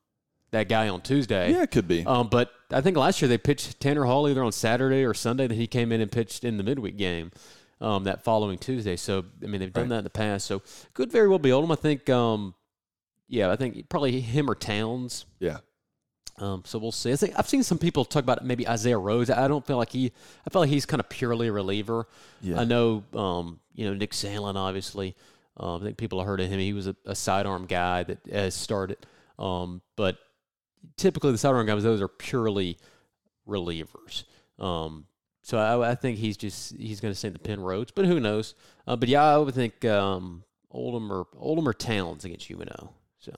that 0.51 0.69
guy 0.69 0.89
on 0.89 1.01
Tuesday. 1.01 1.53
Yeah, 1.53 1.63
it 1.63 1.71
could 1.71 1.87
be. 1.89 2.05
Um, 2.07 2.29
but 2.29 2.51
I 2.71 2.81
think 2.81 2.97
last 2.97 3.21
year 3.21 3.29
they 3.29 3.39
pitched 3.39 3.81
Tanner 3.81 4.05
Hall 4.05 4.29
either 4.29 4.43
on 4.43 4.53
Saturday 4.53 5.05
or 5.05 5.15
Sunday. 5.15 5.47
That 5.47 5.55
he 5.55 5.67
came 5.67 5.93
in 5.93 6.01
and 6.01 6.11
pitched 6.11 6.45
in 6.45 6.57
the 6.57 6.63
midweek 6.63 6.97
game 6.97 7.31
um, 7.81 8.05
that 8.05 8.25
following 8.25 8.59
Tuesday. 8.59 8.97
So 8.97 9.25
I 9.43 9.47
mean 9.47 9.61
they've 9.61 9.73
done 9.73 9.85
Right. 9.85 9.89
that 9.91 9.99
in 9.99 10.05
the 10.05 10.11
past. 10.11 10.47
So 10.47 10.63
could 10.95 11.11
very 11.13 11.29
well 11.29 11.39
be 11.39 11.53
Oldham. 11.53 11.73
I 11.73 11.77
think. 11.77 12.09
Um, 12.11 12.55
yeah, 13.31 13.51
I 13.51 13.57
think 13.57 13.89
probably 13.91 14.21
him 14.21 14.51
or 14.51 14.55
Towns. 14.55 15.27
yeah. 15.39 15.59
Um, 16.41 16.63
so 16.65 16.79
we'll 16.79 16.93
see. 16.93 17.13
I 17.13 17.17
think 17.17 17.35
I've 17.37 17.49
seen 17.49 17.65
some 17.65 17.79
people 17.79 18.05
talk 18.05 18.23
about 18.23 18.45
maybe 18.45 18.67
Isaiah 18.69 18.97
Rose. 18.97 19.29
I 19.29 19.49
don't 19.49 19.67
feel 19.67 19.77
like 19.77 19.91
he. 19.91 20.13
I 20.47 20.51
feel 20.51 20.61
like 20.63 20.71
he's 20.71 20.87
kind 20.87 21.01
of 21.01 21.09
purely 21.09 21.49
a 21.49 21.53
reliever. 21.53 22.07
Yeah. 22.41 22.61
I 22.61 22.65
know. 22.65 23.03
Um, 23.13 23.59
you 23.75 23.87
know 23.87 23.95
Nick 23.95 24.13
Sandlin, 24.13 24.55
obviously. 24.55 25.17
Um, 25.57 25.81
I 25.83 25.85
think 25.85 25.97
people 25.97 26.21
have 26.21 26.27
heard 26.29 26.41
of 26.41 26.49
him. 26.49 26.61
He 26.61 26.73
was 26.73 26.87
a, 26.87 26.95
a 27.05 27.17
sidearm 27.17 27.67
guy 27.67 28.05
that 28.05 28.19
has 28.31 28.55
started. 28.55 28.99
Um, 29.37 29.83
but 29.97 30.17
typically 30.97 31.33
the 31.33 31.39
sidearm 31.39 31.66
guys, 31.66 31.83
those 31.83 32.03
are 32.03 32.09
purely 32.09 32.79
relievers. 33.47 34.24
Um, 34.59 35.07
so 35.43 35.59
I, 35.59 35.91
I 35.91 35.95
think 35.95 36.18
he's 36.18 36.37
just 36.37 36.76
he's 36.76 37.01
going 37.01 37.12
to 37.12 37.18
stay 37.18 37.29
in 37.29 37.33
the 37.35 37.39
pin 37.39 37.61
roads, 37.61 37.91
but 37.95 38.05
who 38.05 38.20
knows? 38.20 38.55
Uh, 38.87 38.97
but 38.97 39.09
yeah, 39.09 39.22
I 39.24 39.39
would 39.39 39.55
think 39.55 39.85
um, 39.85 40.45
Oldham 40.70 41.11
or 41.11 41.26
Oldham 41.37 41.68
or 41.68 41.72
Towns 41.72 42.24
against 42.24 42.51
UNO. 42.51 42.93
So 43.18 43.33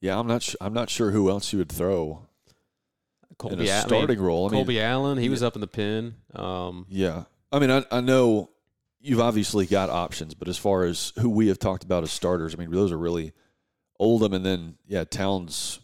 Yeah, 0.00 0.18
I'm 0.18 0.26
not. 0.26 0.42
Sh- 0.42 0.56
I'm 0.60 0.72
not 0.72 0.88
sure 0.90 1.10
who 1.10 1.28
else 1.28 1.52
you 1.52 1.58
would 1.58 1.70
throw 1.70 2.26
in 3.28 3.36
Colby, 3.36 3.68
a 3.68 3.72
Al- 3.72 3.78
I 3.78 3.80
mean, 3.80 3.88
starting 3.88 4.20
role. 4.20 4.46
I 4.46 4.50
mean, 4.50 4.58
Colby 4.60 4.80
Allen, 4.80 5.18
he 5.18 5.28
was 5.28 5.42
up 5.42 5.54
in 5.56 5.60
the 5.60 5.66
pin. 5.66 6.14
Um, 6.34 6.86
Yeah. 6.88 7.24
I 7.52 7.58
mean, 7.60 7.70
I, 7.70 7.84
I 7.92 8.00
know 8.00 8.50
you've 9.00 9.20
obviously 9.20 9.66
got 9.66 9.90
options, 9.90 10.34
but 10.34 10.48
as 10.48 10.58
far 10.58 10.84
as 10.84 11.12
who 11.20 11.28
we 11.30 11.48
have 11.48 11.58
talked 11.58 11.84
about 11.84 12.02
as 12.02 12.10
starters, 12.10 12.54
I 12.54 12.58
mean, 12.58 12.70
those 12.70 12.90
are 12.90 12.98
really 12.98 13.32
Oldham 14.00 14.32
and 14.32 14.44
then, 14.44 14.76
yeah, 14.86 15.04
Towns 15.04 15.78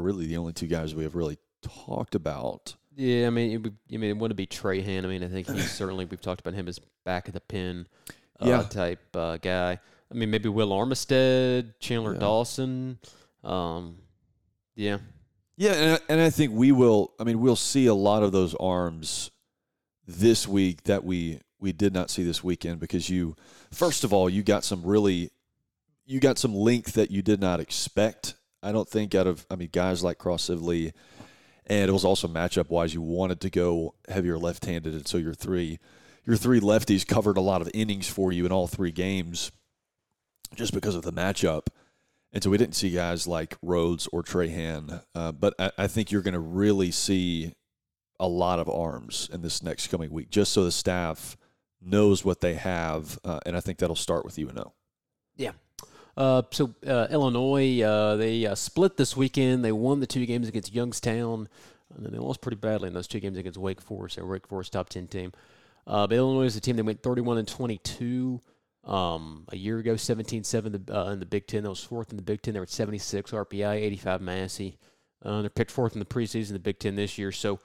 are 0.00 0.04
really 0.04 0.26
the 0.26 0.36
only 0.36 0.52
two 0.52 0.66
guys 0.66 0.94
we 0.94 1.04
have 1.04 1.14
really 1.14 1.38
talked 1.62 2.14
about. 2.14 2.74
yeah, 2.96 3.26
I 3.26 3.30
mean, 3.30 3.52
it 3.52 3.58
would, 3.62 3.76
I 3.92 3.96
mean, 3.98 4.10
it 4.10 4.16
wouldn't 4.16 4.36
be 4.36 4.46
Trahan. 4.46 5.04
I 5.04 5.06
mean, 5.08 5.22
I 5.22 5.28
think 5.28 5.48
he's 5.48 5.70
certainly 5.80 6.04
we've 6.06 6.20
talked 6.20 6.40
about 6.40 6.54
him 6.54 6.68
as 6.68 6.80
back 7.04 7.28
of 7.28 7.34
the 7.34 7.40
pin, 7.40 7.86
uh, 8.40 8.46
Yeah. 8.48 8.62
type 8.62 9.14
uh, 9.14 9.36
guy. 9.36 9.78
I 10.10 10.14
mean, 10.14 10.30
maybe 10.30 10.48
Will 10.48 10.70
Armistead, 10.70 11.74
Chandler 11.78 12.14
Yeah. 12.14 12.20
Dawson. 12.20 12.98
Um, 13.44 13.96
yeah, 14.74 14.98
Yeah, 15.56 15.72
and 15.72 15.92
I, 15.94 15.98
and 16.08 16.20
I 16.20 16.30
think 16.30 16.52
we 16.52 16.72
will. 16.72 17.12
I 17.20 17.24
mean, 17.24 17.40
we'll 17.40 17.56
see 17.56 17.86
a 17.86 17.94
lot 17.94 18.22
of 18.22 18.32
those 18.32 18.54
arms 18.56 19.30
this 20.06 20.48
week 20.48 20.84
that 20.84 21.04
we 21.04 21.40
we 21.60 21.72
did 21.72 21.92
not 21.92 22.08
see 22.10 22.22
this 22.22 22.42
weekend 22.42 22.80
because 22.80 23.10
you, 23.10 23.36
first 23.70 24.02
of 24.02 24.12
all, 24.14 24.28
you 24.30 24.42
got 24.42 24.64
some 24.64 24.82
really, 24.82 25.30
you 26.06 26.18
got 26.18 26.38
some 26.38 26.54
length 26.54 26.94
that 26.94 27.10
you 27.10 27.20
did 27.22 27.38
not 27.40 27.60
expect. 27.60 28.34
I 28.62 28.72
don't 28.72 28.88
think 28.88 29.14
out 29.14 29.26
of 29.26 29.46
I 29.50 29.56
mean 29.56 29.70
guys 29.72 30.02
like 30.02 30.18
Cross 30.18 30.44
Sibley, 30.44 30.92
and 31.66 31.88
it 31.88 31.92
was 31.92 32.04
also 32.04 32.28
matchup 32.28 32.68
wise. 32.68 32.94
You 32.94 33.02
wanted 33.02 33.40
to 33.40 33.50
go 33.50 33.94
heavier 34.08 34.38
left 34.38 34.64
handed, 34.64 34.94
and 34.94 35.06
so 35.06 35.18
your 35.18 35.34
three 35.34 35.78
your 36.26 36.36
three 36.36 36.60
lefties 36.60 37.06
covered 37.06 37.36
a 37.36 37.42
lot 37.42 37.62
of 37.62 37.70
innings 37.74 38.08
for 38.08 38.32
you 38.32 38.46
in 38.46 38.52
all 38.52 38.66
three 38.66 38.92
games, 38.92 39.50
just 40.54 40.74
because 40.74 40.94
of 40.94 41.02
the 41.02 41.12
matchup. 41.12 41.68
And 42.32 42.42
so 42.42 42.50
we 42.50 42.58
didn't 42.58 42.76
see 42.76 42.90
guys 42.90 43.26
like 43.26 43.56
Rhodes 43.60 44.08
or 44.12 44.22
Trahan, 44.22 45.02
uh, 45.16 45.32
but 45.32 45.54
I, 45.58 45.72
I 45.78 45.86
think 45.88 46.12
you're 46.12 46.22
going 46.22 46.34
to 46.34 46.38
really 46.38 46.92
see 46.92 47.54
a 48.20 48.28
lot 48.28 48.60
of 48.60 48.68
arms 48.68 49.28
in 49.32 49.42
this 49.42 49.62
next 49.62 49.88
coming 49.88 50.12
week, 50.12 50.30
just 50.30 50.52
so 50.52 50.62
the 50.62 50.70
staff 50.70 51.36
knows 51.80 52.24
what 52.24 52.40
they 52.40 52.54
have, 52.54 53.18
uh, 53.24 53.40
and 53.46 53.56
I 53.56 53.60
think 53.60 53.78
that'll 53.78 53.96
start 53.96 54.24
with 54.24 54.38
UNO. 54.38 54.74
yeah. 55.36 55.52
Uh, 56.20 56.42
so 56.50 56.74
uh, 56.86 57.06
Illinois, 57.10 57.80
uh, 57.80 58.14
they 58.16 58.44
uh, 58.44 58.54
split 58.54 58.98
this 58.98 59.16
weekend. 59.16 59.64
They 59.64 59.72
won 59.72 60.00
the 60.00 60.06
two 60.06 60.26
games 60.26 60.48
against 60.48 60.74
Youngstown, 60.74 61.48
and 61.94 62.04
then 62.04 62.12
they 62.12 62.18
lost 62.18 62.42
pretty 62.42 62.58
badly 62.58 62.88
in 62.88 62.92
those 62.92 63.06
two 63.06 63.20
games 63.20 63.38
against 63.38 63.58
Wake 63.58 63.80
Forest. 63.80 64.16
They 64.16 64.22
were 64.22 64.32
Wake 64.32 64.46
Forest 64.46 64.74
top 64.74 64.90
ten 64.90 65.06
team. 65.06 65.32
Uh, 65.86 66.06
but 66.06 66.16
Illinois 66.16 66.44
is 66.44 66.56
a 66.56 66.60
team 66.60 66.76
that 66.76 66.84
went 66.84 67.02
31 67.02 67.38
and 67.38 67.48
22 67.48 68.38
um, 68.84 69.46
a 69.48 69.56
year 69.56 69.78
ago, 69.78 69.94
17-7 69.94 70.84
the, 70.84 70.94
uh, 70.94 71.10
in 71.10 71.20
the 71.20 71.26
Big 71.26 71.46
Ten. 71.46 71.62
That 71.62 71.70
was 71.70 71.82
fourth 71.82 72.10
in 72.10 72.18
the 72.18 72.22
Big 72.22 72.42
Ten. 72.42 72.52
They 72.52 72.60
were 72.60 72.64
at 72.64 72.70
76 72.70 73.30
RPI, 73.30 73.76
85 73.76 74.20
Massey. 74.20 74.76
They're 75.22 75.48
picked 75.48 75.70
fourth 75.70 75.94
in 75.94 76.00
the 76.00 76.04
preseason, 76.04 76.52
the 76.52 76.58
Big 76.58 76.78
Ten 76.78 76.96
this 76.96 77.16
year. 77.16 77.32
So, 77.32 77.60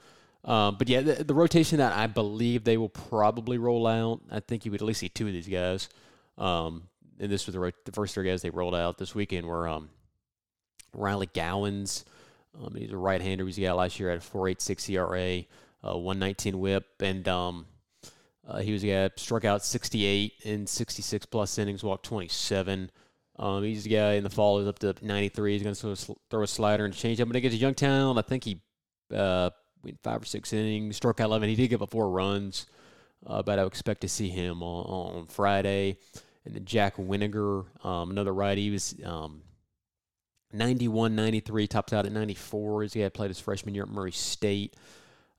um, 0.45 0.77
but 0.77 0.87
yeah, 0.87 1.01
the, 1.01 1.25
the 1.25 1.33
rotation 1.33 1.79
that 1.79 1.91
I 1.91 2.07
believe 2.07 2.63
they 2.63 2.77
will 2.77 2.87
probably 2.87 3.57
roll 3.57 3.85
out. 3.85 4.21
I 4.31 4.39
think 4.39 4.63
you 4.63 4.71
would 4.71 4.81
at 4.81 4.87
least 4.87 5.01
see 5.01 5.09
two 5.09 5.27
of 5.27 5.33
these 5.33 5.49
guys. 5.49 5.89
Um, 6.37 6.83
and 7.19 7.31
this 7.31 7.45
was 7.45 7.55
the, 7.55 7.73
the 7.85 7.91
first 7.91 8.13
three 8.13 8.27
guys 8.27 8.41
they 8.41 8.49
rolled 8.49 8.75
out 8.75 8.97
this 8.97 9.15
weekend 9.15 9.47
were 9.47 9.67
um, 9.67 9.89
Riley 10.93 11.27
Gowens. 11.27 12.05
Um, 12.59 12.75
he's 12.75 12.91
a 12.91 12.97
right-hander. 12.97 13.45
He's 13.45 13.57
guy 13.57 13.71
last 13.73 13.99
year 13.99 14.09
at 14.09 14.17
a 14.17 14.21
4.86 14.21 14.89
ERA, 14.89 15.45
uh, 15.83 15.97
119 15.97 16.59
WHIP, 16.59 16.85
and 17.01 17.27
um, 17.27 17.65
uh, 18.47 18.59
he 18.59 18.71
was 18.71 18.83
a 18.83 18.87
guy 18.87 19.09
struck 19.17 19.45
out 19.45 19.63
68 19.63 20.33
in 20.43 20.67
66 20.67 21.25
plus 21.25 21.57
innings, 21.57 21.83
walked 21.83 22.05
27. 22.05 22.91
Um, 23.37 23.63
he's 23.63 23.85
a 23.85 23.89
guy 23.89 24.13
in 24.13 24.23
the 24.23 24.29
fall 24.29 24.59
is 24.59 24.67
up 24.67 24.79
to 24.79 24.95
93. 25.01 25.53
He's 25.53 25.63
going 25.63 25.75
to 25.75 26.15
throw 26.29 26.43
a 26.43 26.47
slider 26.47 26.85
and 26.85 26.93
change 26.93 27.19
up. 27.19 27.27
But 27.27 27.35
against 27.35 27.57
Youngstown, 27.57 28.17
I 28.17 28.21
think 28.21 28.45
he 28.45 28.61
uh, 29.13 29.49
went 29.83 29.99
five 30.01 30.21
or 30.21 30.25
six 30.25 30.53
innings, 30.53 30.95
struck 30.95 31.19
out 31.19 31.25
11. 31.25 31.49
He 31.49 31.55
did 31.55 31.67
give 31.67 31.81
up 31.81 31.91
four 31.91 32.09
runs, 32.09 32.65
uh, 33.27 33.43
but 33.43 33.59
I 33.59 33.65
expect 33.65 34.01
to 34.01 34.07
see 34.07 34.29
him 34.29 34.63
on, 34.63 35.17
on 35.17 35.25
Friday. 35.27 35.97
And 36.45 36.53
then 36.53 36.65
Jack 36.65 36.97
Winiger, 36.97 37.65
um, 37.83 38.11
another 38.11 38.33
righty, 38.33 38.63
he 38.63 38.69
was 38.71 38.95
um, 39.03 39.41
91, 40.53 41.15
93, 41.15 41.67
tops 41.67 41.93
out 41.93 42.05
at 42.05 42.11
94. 42.11 42.83
He's 42.83 42.95
a 42.95 42.99
guy 42.99 43.03
that 43.05 43.13
played 43.13 43.29
his 43.29 43.39
freshman 43.39 43.73
year 43.73 43.83
at 43.83 43.89
Murray 43.89 44.11
State. 44.11 44.75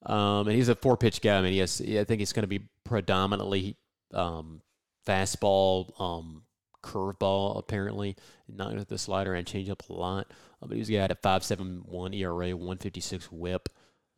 Um, 0.05 0.47
and 0.47 0.57
he's 0.57 0.69
a 0.69 0.75
four 0.75 0.97
pitch 0.97 1.21
guy. 1.21 1.39
I 1.39 1.43
mean, 1.43 1.55
yes, 1.55 1.81
I 1.81 2.05
think 2.05 2.23
it's 2.23 2.33
going 2.33 2.43
to 2.43 2.49
be 2.49 2.61
predominantly 2.85 3.77
um, 4.13 4.61
fastball, 5.07 5.99
um, 6.01 6.43
curveball, 6.83 7.59
apparently, 7.59 8.17
not 8.49 8.75
with 8.75 8.89
the 8.89 8.99
slider 8.99 9.35
and 9.35 9.47
changeup 9.47 9.89
a 9.89 9.93
lot. 9.93 10.33
But 10.61 10.77
he 10.77 10.83
guy 10.85 10.99
at 10.99 11.11
a 11.11 11.15
5.71 11.15 12.15
ERA, 12.15 12.57
156 12.57 13.31
whip 13.31 13.69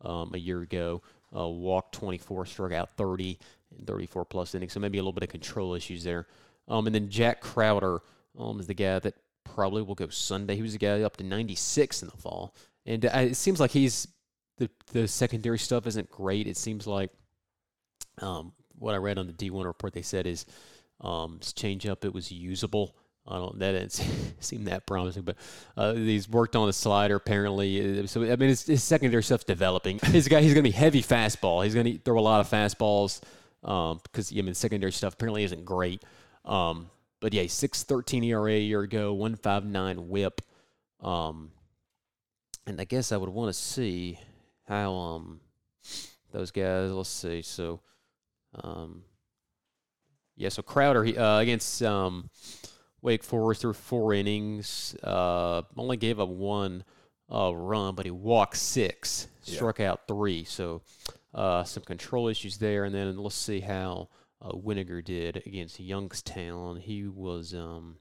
um, 0.01 0.31
a 0.33 0.37
year 0.37 0.61
ago. 0.61 1.01
uh, 1.35 1.47
walked 1.47 1.93
24, 1.95 2.45
struck 2.45 2.71
out 2.71 2.95
30, 2.97 3.39
and 3.77 3.87
34 3.87 4.25
plus 4.25 4.55
innings. 4.55 4.73
So 4.73 4.79
maybe 4.79 4.97
a 4.97 5.01
little 5.01 5.13
bit 5.13 5.23
of 5.23 5.29
control 5.29 5.73
issues 5.73 6.03
there. 6.03 6.27
Um, 6.69 6.85
and 6.85 6.93
then 6.93 7.09
Jack 7.09 7.41
Crowder 7.41 8.01
um, 8.37 8.59
is 8.59 8.67
the 8.67 8.73
guy 8.73 8.99
that 8.99 9.15
probably 9.43 9.81
will 9.81 9.95
go 9.95 10.09
Sunday. 10.09 10.55
He 10.55 10.61
was 10.61 10.73
the 10.73 10.79
guy 10.79 11.01
up 11.01 11.17
to 11.17 11.23
96 11.23 12.03
in 12.03 12.09
the 12.09 12.17
fall, 12.17 12.53
and 12.85 13.05
uh, 13.05 13.09
it 13.15 13.35
seems 13.35 13.59
like 13.59 13.71
he's 13.71 14.07
the 14.57 14.69
the 14.91 15.07
secondary 15.07 15.59
stuff 15.59 15.87
isn't 15.87 16.09
great. 16.09 16.47
It 16.47 16.57
seems 16.57 16.85
like 16.85 17.11
um, 18.21 18.53
what 18.77 18.93
I 18.93 18.97
read 18.97 19.17
on 19.17 19.27
the 19.27 19.33
D1 19.33 19.65
report 19.65 19.93
they 19.93 20.01
said 20.01 20.27
is 20.27 20.45
um, 21.01 21.39
his 21.39 21.53
changeup 21.53 22.05
it 22.05 22.13
was 22.13 22.31
usable. 22.31 22.95
I 23.27 23.37
don't 23.37 23.59
that 23.59 23.71
didn't 23.73 24.01
seem 24.39 24.65
that 24.65 24.85
promising, 24.85 25.23
but 25.23 25.37
uh, 25.77 25.93
he's 25.93 26.29
worked 26.29 26.55
on 26.55 26.67
the 26.67 26.73
slider 26.73 27.15
apparently. 27.15 28.05
So 28.07 28.23
I 28.23 28.35
mean, 28.35 28.49
his, 28.49 28.65
his 28.65 28.83
secondary 28.83 29.23
stuff's 29.23 29.43
developing. 29.43 29.97
Guy, 30.01 30.11
he's 30.11 30.27
going 30.27 30.55
to 30.55 30.61
be 30.61 30.71
heavy 30.71 31.01
fastball. 31.01 31.63
He's 31.63 31.73
going 31.73 31.85
to 31.85 31.99
throw 31.99 32.19
a 32.19 32.21
lot 32.21 32.41
of 32.41 32.49
fastballs 32.49 33.21
because 33.61 34.31
um, 34.31 34.37
I 34.37 34.41
mean, 34.41 34.53
secondary 34.53 34.91
stuff 34.91 35.13
apparently 35.13 35.43
isn't 35.43 35.65
great. 35.65 36.03
Um, 36.49 36.89
but 37.21 37.33
yeah, 37.33 37.45
six 37.47 37.83
thirteen 37.83 38.23
ERA 38.23 38.51
a 38.51 38.59
year 38.59 38.81
ago, 38.81 39.13
one 39.13 39.35
five 39.35 39.63
nine 39.63 40.09
WHIP. 40.09 40.41
Um, 41.01 41.51
and 42.65 42.81
I 42.81 42.83
guess 42.83 43.11
I 43.11 43.17
would 43.17 43.29
want 43.29 43.53
to 43.53 43.59
see 43.59 44.19
how 44.67 44.93
um 44.93 45.39
those 46.31 46.51
guys. 46.51 46.91
Let's 46.91 47.09
see. 47.09 47.41
So, 47.41 47.81
um, 48.63 49.03
yeah. 50.35 50.49
So 50.49 50.61
Crowder 50.61 51.03
he, 51.03 51.17
uh, 51.17 51.39
against 51.39 51.81
um 51.83 52.29
Wake 53.01 53.23
Forest 53.23 53.61
through 53.61 53.73
four 53.73 54.13
innings. 54.13 54.95
Uh, 55.03 55.61
only 55.77 55.97
gave 55.97 56.19
up 56.19 56.29
one 56.29 56.83
uh, 57.31 57.53
run, 57.55 57.95
but 57.95 58.05
he 58.05 58.11
walked 58.11 58.57
six, 58.57 59.27
struck 59.41 59.79
out 59.79 60.07
three. 60.07 60.43
So 60.43 60.81
uh, 61.33 61.63
some 61.63 61.83
control 61.83 62.27
issues 62.27 62.57
there. 62.57 62.85
And 62.85 62.93
then 62.93 63.17
let's 63.17 63.35
see 63.35 63.59
how 63.59 64.09
uh, 64.41 65.01
did 65.01 65.43
against 65.45 65.79
Youngstown. 65.79 66.77
He 66.77 67.07
was 67.07 67.53
um, 67.53 67.97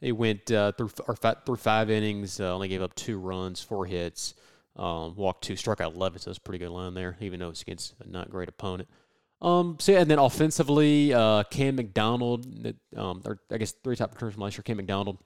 he 0.00 0.12
went 0.12 0.50
uh, 0.50 0.72
through 0.72 0.90
or 1.06 1.16
through 1.16 1.56
five 1.56 1.90
innings, 1.90 2.40
uh, 2.40 2.54
only 2.54 2.68
gave 2.68 2.82
up 2.82 2.94
two 2.94 3.18
runs, 3.18 3.62
four 3.62 3.86
hits, 3.86 4.34
um, 4.76 5.14
walked 5.14 5.44
two, 5.44 5.56
struck 5.56 5.80
out 5.80 5.94
eleven. 5.94 6.18
So 6.18 6.30
that's 6.30 6.38
a 6.38 6.42
pretty 6.42 6.64
good 6.64 6.70
line 6.70 6.94
there, 6.94 7.16
even 7.20 7.40
though 7.40 7.50
it's 7.50 7.62
against 7.62 7.94
a 8.00 8.08
not 8.08 8.30
great 8.30 8.48
opponent. 8.48 8.88
Um, 9.40 9.76
so 9.80 9.92
yeah, 9.92 10.00
and 10.00 10.10
then 10.10 10.18
offensively, 10.18 11.12
uh, 11.12 11.42
Cam 11.44 11.76
McDonald, 11.76 12.46
um, 12.96 13.22
or 13.24 13.40
I 13.50 13.58
guess 13.58 13.72
three 13.72 13.96
top 13.96 14.12
returns 14.14 14.34
from 14.34 14.42
last 14.42 14.56
year. 14.56 14.62
Cam 14.62 14.76
McDonald, 14.76 15.18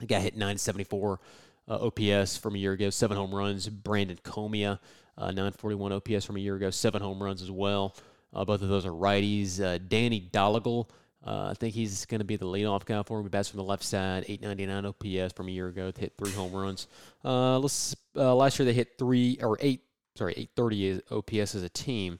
the 0.00 0.06
guy 0.06 0.18
hit 0.18 0.34
974 0.34 1.20
uh, 1.68 1.86
OPS 1.86 2.36
from 2.36 2.56
a 2.56 2.58
year 2.58 2.72
ago, 2.72 2.90
seven 2.90 3.16
home 3.16 3.32
runs. 3.32 3.68
Brandon 3.68 4.18
Comia, 4.24 4.80
uh, 5.16 5.26
941 5.26 5.92
OPS 5.92 6.24
from 6.24 6.36
a 6.36 6.40
year 6.40 6.56
ago, 6.56 6.70
seven 6.70 7.00
home 7.00 7.22
runs 7.22 7.42
as 7.42 7.50
well. 7.50 7.94
Uh, 8.32 8.44
both 8.44 8.62
of 8.62 8.68
those 8.68 8.86
are 8.86 8.92
righties. 8.92 9.60
Uh, 9.60 9.78
Danny 9.78 10.28
Doligale, 10.32 10.88
uh, 11.26 11.48
I 11.50 11.54
think 11.54 11.74
he's 11.74 12.06
going 12.06 12.20
to 12.20 12.24
be 12.24 12.36
the 12.36 12.46
leadoff 12.46 12.84
guy 12.84 13.02
for 13.02 13.20
him. 13.20 13.28
Bats 13.28 13.48
from 13.48 13.58
the 13.58 13.64
left 13.64 13.84
side, 13.84 14.24
899 14.26 14.86
OPS 14.86 15.32
from 15.34 15.48
a 15.48 15.50
year 15.50 15.68
ago. 15.68 15.92
Hit 15.96 16.14
three 16.16 16.32
home 16.32 16.52
runs. 16.52 16.86
Let's 17.22 17.94
last 18.14 18.58
year 18.58 18.66
they 18.66 18.72
hit 18.72 18.98
three 18.98 19.38
or 19.42 19.58
eight, 19.60 19.82
sorry, 20.16 20.32
830 20.32 21.02
OPS 21.10 21.54
as 21.54 21.62
a 21.62 21.68
team. 21.68 22.18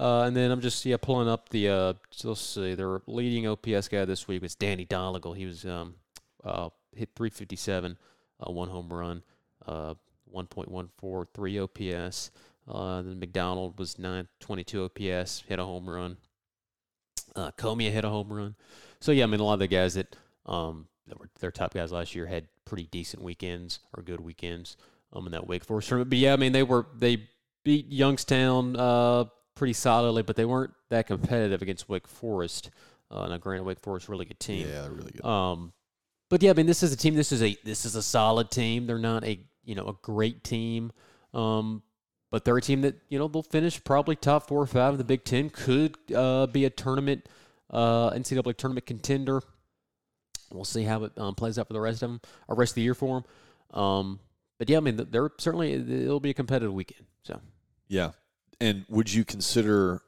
Uh, 0.00 0.22
and 0.22 0.34
then 0.34 0.50
I'm 0.50 0.62
just 0.62 0.86
yeah 0.86 0.96
pulling 0.96 1.28
up 1.28 1.50
the 1.50 1.68
uh, 1.68 1.92
let's 2.24 2.40
see 2.40 2.74
their 2.74 3.02
leading 3.06 3.46
OPS 3.46 3.88
guy 3.88 4.06
this 4.06 4.26
week 4.26 4.40
was 4.40 4.54
Danny 4.54 4.86
Doligale. 4.86 5.36
He 5.36 5.44
was 5.44 5.66
um, 5.66 5.94
uh, 6.42 6.70
hit 6.94 7.10
357, 7.16 7.98
uh, 8.40 8.50
one 8.50 8.70
home 8.70 8.88
run, 8.88 9.22
uh, 9.66 9.94
1.143 10.34 11.62
OPS. 11.62 12.30
Uh, 12.70 13.02
then 13.02 13.18
McDonald 13.18 13.78
was 13.78 13.98
922 13.98 14.84
OPS, 14.84 15.44
hit 15.48 15.58
a 15.58 15.64
home 15.64 15.88
run. 15.88 16.16
Uh, 17.34 17.50
Comia 17.52 17.90
hit 17.90 18.04
a 18.04 18.08
home 18.08 18.32
run. 18.32 18.54
So 19.00 19.12
yeah, 19.12 19.24
I 19.24 19.26
mean 19.26 19.40
a 19.40 19.44
lot 19.44 19.54
of 19.54 19.60
the 19.60 19.66
guys 19.66 19.94
that 19.94 20.16
um 20.46 20.86
that 21.06 21.18
were 21.18 21.28
their 21.40 21.50
top 21.50 21.74
guys 21.74 21.92
last 21.92 22.14
year 22.14 22.26
had 22.26 22.48
pretty 22.64 22.84
decent 22.84 23.22
weekends 23.22 23.80
or 23.96 24.02
good 24.02 24.20
weekends 24.20 24.76
um 25.12 25.26
in 25.26 25.32
that 25.32 25.46
Wake 25.46 25.64
Forest 25.64 25.88
tournament. 25.88 26.10
But 26.10 26.18
yeah, 26.18 26.32
I 26.32 26.36
mean 26.36 26.52
they 26.52 26.62
were 26.62 26.86
they 26.96 27.28
beat 27.64 27.90
Youngstown 27.90 28.76
uh 28.76 29.24
pretty 29.54 29.72
solidly, 29.74 30.22
but 30.22 30.36
they 30.36 30.44
weren't 30.44 30.72
that 30.88 31.06
competitive 31.06 31.62
against 31.62 31.88
Wake 31.88 32.08
Forest. 32.08 32.70
Uh, 33.10 33.26
now, 33.28 33.36
granted, 33.36 33.64
Wake 33.64 33.80
Forest 33.80 34.08
really 34.08 34.24
good 34.24 34.40
team. 34.40 34.66
Yeah, 34.68 34.86
really 34.86 35.12
good. 35.12 35.24
Um, 35.24 35.72
but 36.30 36.42
yeah, 36.42 36.50
I 36.50 36.54
mean, 36.54 36.66
this 36.66 36.82
is 36.82 36.92
a 36.92 36.96
team. 36.96 37.14
This 37.14 37.32
is 37.32 37.42
a 37.42 37.56
this 37.64 37.84
is 37.84 37.96
a 37.96 38.02
solid 38.02 38.50
team. 38.50 38.86
They're 38.86 38.98
not 38.98 39.24
a 39.24 39.38
you 39.64 39.74
know 39.74 39.86
a 39.88 39.94
great 40.00 40.44
team, 40.44 40.92
um, 41.34 41.82
but 42.30 42.44
they're 42.44 42.56
a 42.56 42.62
team 42.62 42.82
that 42.82 42.96
you 43.08 43.18
know 43.18 43.28
they'll 43.28 43.42
finish 43.42 43.82
probably 43.82 44.16
top 44.16 44.48
four 44.48 44.60
or 44.62 44.66
five 44.66 44.92
in 44.92 44.98
the 44.98 45.04
Big 45.04 45.24
Ten. 45.24 45.50
Could 45.50 45.96
uh, 46.14 46.46
be 46.46 46.64
a 46.64 46.70
tournament 46.70 47.28
uh, 47.70 48.10
NCAA 48.10 48.56
tournament 48.56 48.86
contender. 48.86 49.42
We'll 50.52 50.64
see 50.64 50.82
how 50.82 51.04
it 51.04 51.12
um, 51.16 51.34
plays 51.34 51.58
out 51.58 51.68
for 51.68 51.74
the 51.74 51.80
rest 51.80 52.02
of 52.02 52.10
them, 52.10 52.20
or 52.48 52.56
rest 52.56 52.72
of 52.72 52.76
the 52.76 52.82
year 52.82 52.94
for 52.94 53.22
them. 53.72 53.80
Um, 53.80 54.20
but 54.58 54.68
yeah, 54.68 54.78
I 54.78 54.80
mean, 54.80 55.06
they're 55.10 55.30
certainly 55.38 55.72
it'll 55.72 56.20
be 56.20 56.30
a 56.30 56.34
competitive 56.34 56.72
weekend. 56.72 57.06
So 57.22 57.40
yeah, 57.88 58.10
and 58.60 58.84
would 58.88 59.12
you 59.12 59.24
consider 59.24 60.02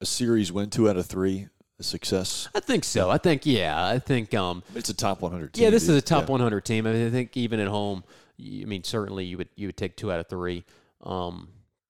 a 0.00 0.06
series 0.06 0.52
win 0.52 0.70
two 0.70 0.88
out 0.88 0.96
of 0.96 1.06
three 1.06 1.48
a 1.78 1.82
success? 1.82 2.48
I 2.54 2.60
think 2.60 2.84
so. 2.84 3.08
I 3.10 3.18
think 3.18 3.46
yeah. 3.46 3.86
I 3.86 3.98
think 3.98 4.34
um, 4.34 4.62
it's 4.74 4.88
a 4.88 4.94
top 4.94 5.20
100 5.20 5.54
team. 5.54 5.64
Yeah, 5.64 5.70
this 5.70 5.88
is 5.88 5.96
a 5.96 6.02
top 6.02 6.24
yeah. 6.24 6.32
100 6.32 6.64
team. 6.64 6.86
I, 6.86 6.92
mean, 6.92 7.06
I 7.06 7.10
think 7.10 7.36
even 7.36 7.60
at 7.60 7.68
home, 7.68 8.04
I 8.40 8.64
mean, 8.64 8.84
certainly 8.84 9.24
you 9.24 9.38
would 9.38 9.48
you 9.56 9.68
would 9.68 9.76
take 9.76 9.96
two 9.96 10.12
out 10.12 10.20
of 10.20 10.28
three. 10.28 10.64
Um, 11.02 11.48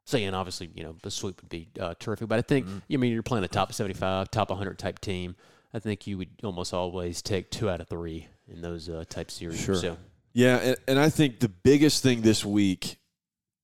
saying 0.09 0.32
obviously, 0.32 0.70
you 0.74 0.82
know, 0.82 0.96
the 1.03 1.11
sweep 1.11 1.40
would 1.42 1.51
be 1.51 1.68
uh, 1.78 1.94
terrific, 1.99 2.28
but 2.28 2.38
I 2.38 2.42
think 2.42 2.66
mm-hmm. 2.66 2.78
I 2.90 2.96
mean 2.96 3.12
you're 3.12 3.22
playing 3.22 3.44
a 3.44 3.49
top 3.49 3.72
75, 3.72 4.30
top 4.30 4.51
100 4.51 4.78
type 4.78 4.99
team. 5.01 5.36
I 5.74 5.80
think 5.80 6.07
you 6.07 6.16
would 6.18 6.30
almost 6.42 6.72
always 6.72 7.20
take 7.20 7.51
two 7.51 7.68
out 7.68 7.80
of 7.80 7.88
three 7.88 8.26
in 8.51 8.62
those 8.62 8.88
uh, 8.88 9.05
type 9.09 9.30
series. 9.30 9.61
Sure. 9.61 9.74
So. 9.74 9.99
Yeah, 10.32 10.57
and, 10.59 10.76
and 10.86 10.99
I 10.99 11.11
think 11.11 11.40
the 11.40 11.49
biggest 11.49 12.03
thing 12.03 12.22
this 12.22 12.44
week 12.44 12.96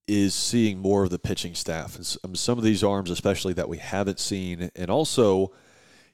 is 0.06 0.34
seeing 0.34 0.78
more 0.78 1.04
of 1.04 1.10
the 1.10 1.18
pitching 1.18 1.54
staff 1.54 1.96
and 1.96 2.36
some 2.36 2.58
of 2.58 2.64
these 2.64 2.84
arms, 2.84 3.10
especially 3.10 3.54
that 3.54 3.70
we 3.70 3.78
haven't 3.78 4.20
seen, 4.20 4.70
and 4.76 4.90
also 4.90 5.52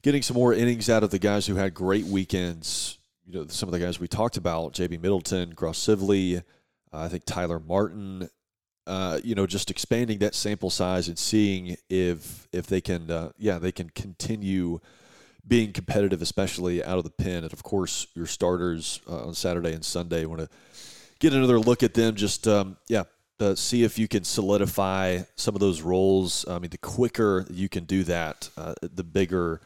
getting 0.02 0.22
some 0.22 0.36
more 0.36 0.54
innings 0.54 0.88
out 0.88 1.02
of 1.02 1.10
the 1.10 1.18
guys 1.18 1.46
who 1.46 1.56
had 1.56 1.74
great 1.74 2.04
weekends. 2.04 2.98
You 3.26 3.34
know, 3.34 3.46
some 3.48 3.68
of 3.68 3.72
the 3.72 3.80
guys 3.80 3.98
we 3.98 4.06
talked 4.06 4.36
about: 4.36 4.74
J.B. 4.74 4.98
Middleton, 4.98 5.50
Gross 5.50 5.84
Sivley, 5.84 6.42
I 6.92 7.08
think 7.08 7.24
Tyler 7.24 7.60
Martin. 7.60 8.28
Uh, 8.86 9.20
you 9.22 9.34
know, 9.36 9.46
just 9.46 9.70
expanding 9.70 10.18
that 10.18 10.34
sample 10.34 10.70
size 10.70 11.06
and 11.06 11.18
seeing 11.18 11.76
if 11.88 12.48
if 12.52 12.66
they 12.66 12.80
can, 12.80 13.10
uh, 13.10 13.30
yeah, 13.38 13.58
they 13.58 13.70
can 13.70 13.88
continue 13.90 14.80
being 15.46 15.72
competitive, 15.72 16.22
especially 16.22 16.82
out 16.82 16.98
of 16.98 17.04
the 17.04 17.10
pen. 17.10 17.44
And 17.44 17.52
of 17.52 17.62
course, 17.62 18.06
your 18.14 18.26
starters 18.26 19.00
uh, 19.08 19.26
on 19.26 19.34
Saturday 19.34 19.72
and 19.74 19.84
Sunday 19.84 20.24
want 20.24 20.40
to 20.40 20.48
get 21.20 21.32
another 21.34 21.60
look 21.60 21.82
at 21.82 21.94
them. 21.94 22.16
Just 22.16 22.48
um, 22.48 22.78
yeah, 22.88 23.04
uh, 23.38 23.54
see 23.54 23.84
if 23.84 23.98
you 23.98 24.08
can 24.08 24.24
solidify 24.24 25.20
some 25.36 25.54
of 25.54 25.60
those 25.60 25.82
roles. 25.82 26.46
I 26.48 26.58
mean, 26.58 26.70
the 26.70 26.78
quicker 26.78 27.46
you 27.50 27.68
can 27.68 27.84
do 27.84 28.02
that, 28.04 28.48
uh, 28.56 28.74
the 28.80 29.04
bigger 29.04 29.60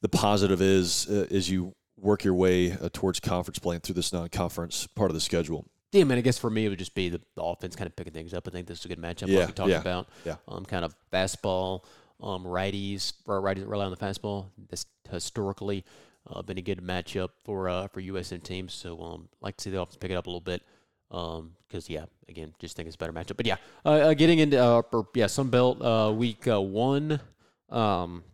the 0.00 0.08
positive 0.08 0.62
is 0.62 1.08
uh, 1.08 1.26
as 1.30 1.50
you 1.50 1.74
work 1.96 2.24
your 2.24 2.34
way 2.34 2.72
uh, 2.72 2.88
towards 2.92 3.20
conference 3.20 3.58
playing 3.58 3.80
through 3.80 3.94
this 3.94 4.12
non-conference 4.12 4.86
part 4.88 5.10
of 5.10 5.14
the 5.14 5.20
schedule. 5.20 5.66
Yeah, 5.92 6.02
I 6.02 6.04
mean, 6.04 6.18
I 6.18 6.20
guess 6.20 6.38
for 6.38 6.50
me, 6.50 6.66
it 6.66 6.68
would 6.68 6.78
just 6.78 6.94
be 6.94 7.08
the, 7.08 7.20
the 7.34 7.42
offense 7.42 7.74
kind 7.74 7.86
of 7.86 7.96
picking 7.96 8.12
things 8.12 8.32
up. 8.32 8.46
I 8.46 8.50
think 8.50 8.66
this 8.66 8.80
is 8.80 8.84
a 8.84 8.88
good 8.88 9.00
matchup, 9.00 9.26
yeah, 9.26 9.40
like 9.40 9.48
we 9.48 9.52
talked 9.54 9.70
yeah, 9.70 9.80
about. 9.80 10.08
Yeah. 10.24 10.36
Um, 10.46 10.64
kind 10.64 10.84
of 10.84 10.94
fastball, 11.12 11.84
um, 12.22 12.44
righties, 12.44 13.12
righties 13.26 13.60
that 13.60 13.68
rely 13.68 13.86
on 13.86 13.90
the 13.90 13.96
fastball. 13.96 14.46
That's 14.68 14.86
historically 15.10 15.84
uh, 16.28 16.42
been 16.42 16.58
a 16.58 16.62
good 16.62 16.80
matchup 16.80 17.30
for 17.44 17.68
uh, 17.68 17.88
for 17.88 18.00
USM 18.00 18.42
teams. 18.42 18.72
So, 18.72 19.00
um, 19.00 19.28
like 19.40 19.56
to 19.56 19.64
see 19.64 19.70
the 19.70 19.80
offense 19.80 19.96
pick 19.96 20.10
it 20.10 20.14
up 20.14 20.26
a 20.26 20.30
little 20.30 20.40
bit. 20.40 20.62
Um, 21.10 21.52
because 21.66 21.90
yeah, 21.90 22.04
again, 22.28 22.54
just 22.60 22.76
think 22.76 22.86
it's 22.86 22.94
a 22.94 22.98
better 22.98 23.12
matchup. 23.12 23.36
But 23.36 23.46
yeah, 23.46 23.56
uh, 23.84 23.88
uh 23.88 24.14
getting 24.14 24.38
into 24.38 24.62
uh, 24.62 24.82
or, 24.92 25.08
yeah, 25.14 25.26
Sun 25.26 25.48
Belt 25.48 25.82
uh, 25.82 26.12
week 26.14 26.46
uh, 26.46 26.60
one. 26.60 27.20
Um, 27.68 28.24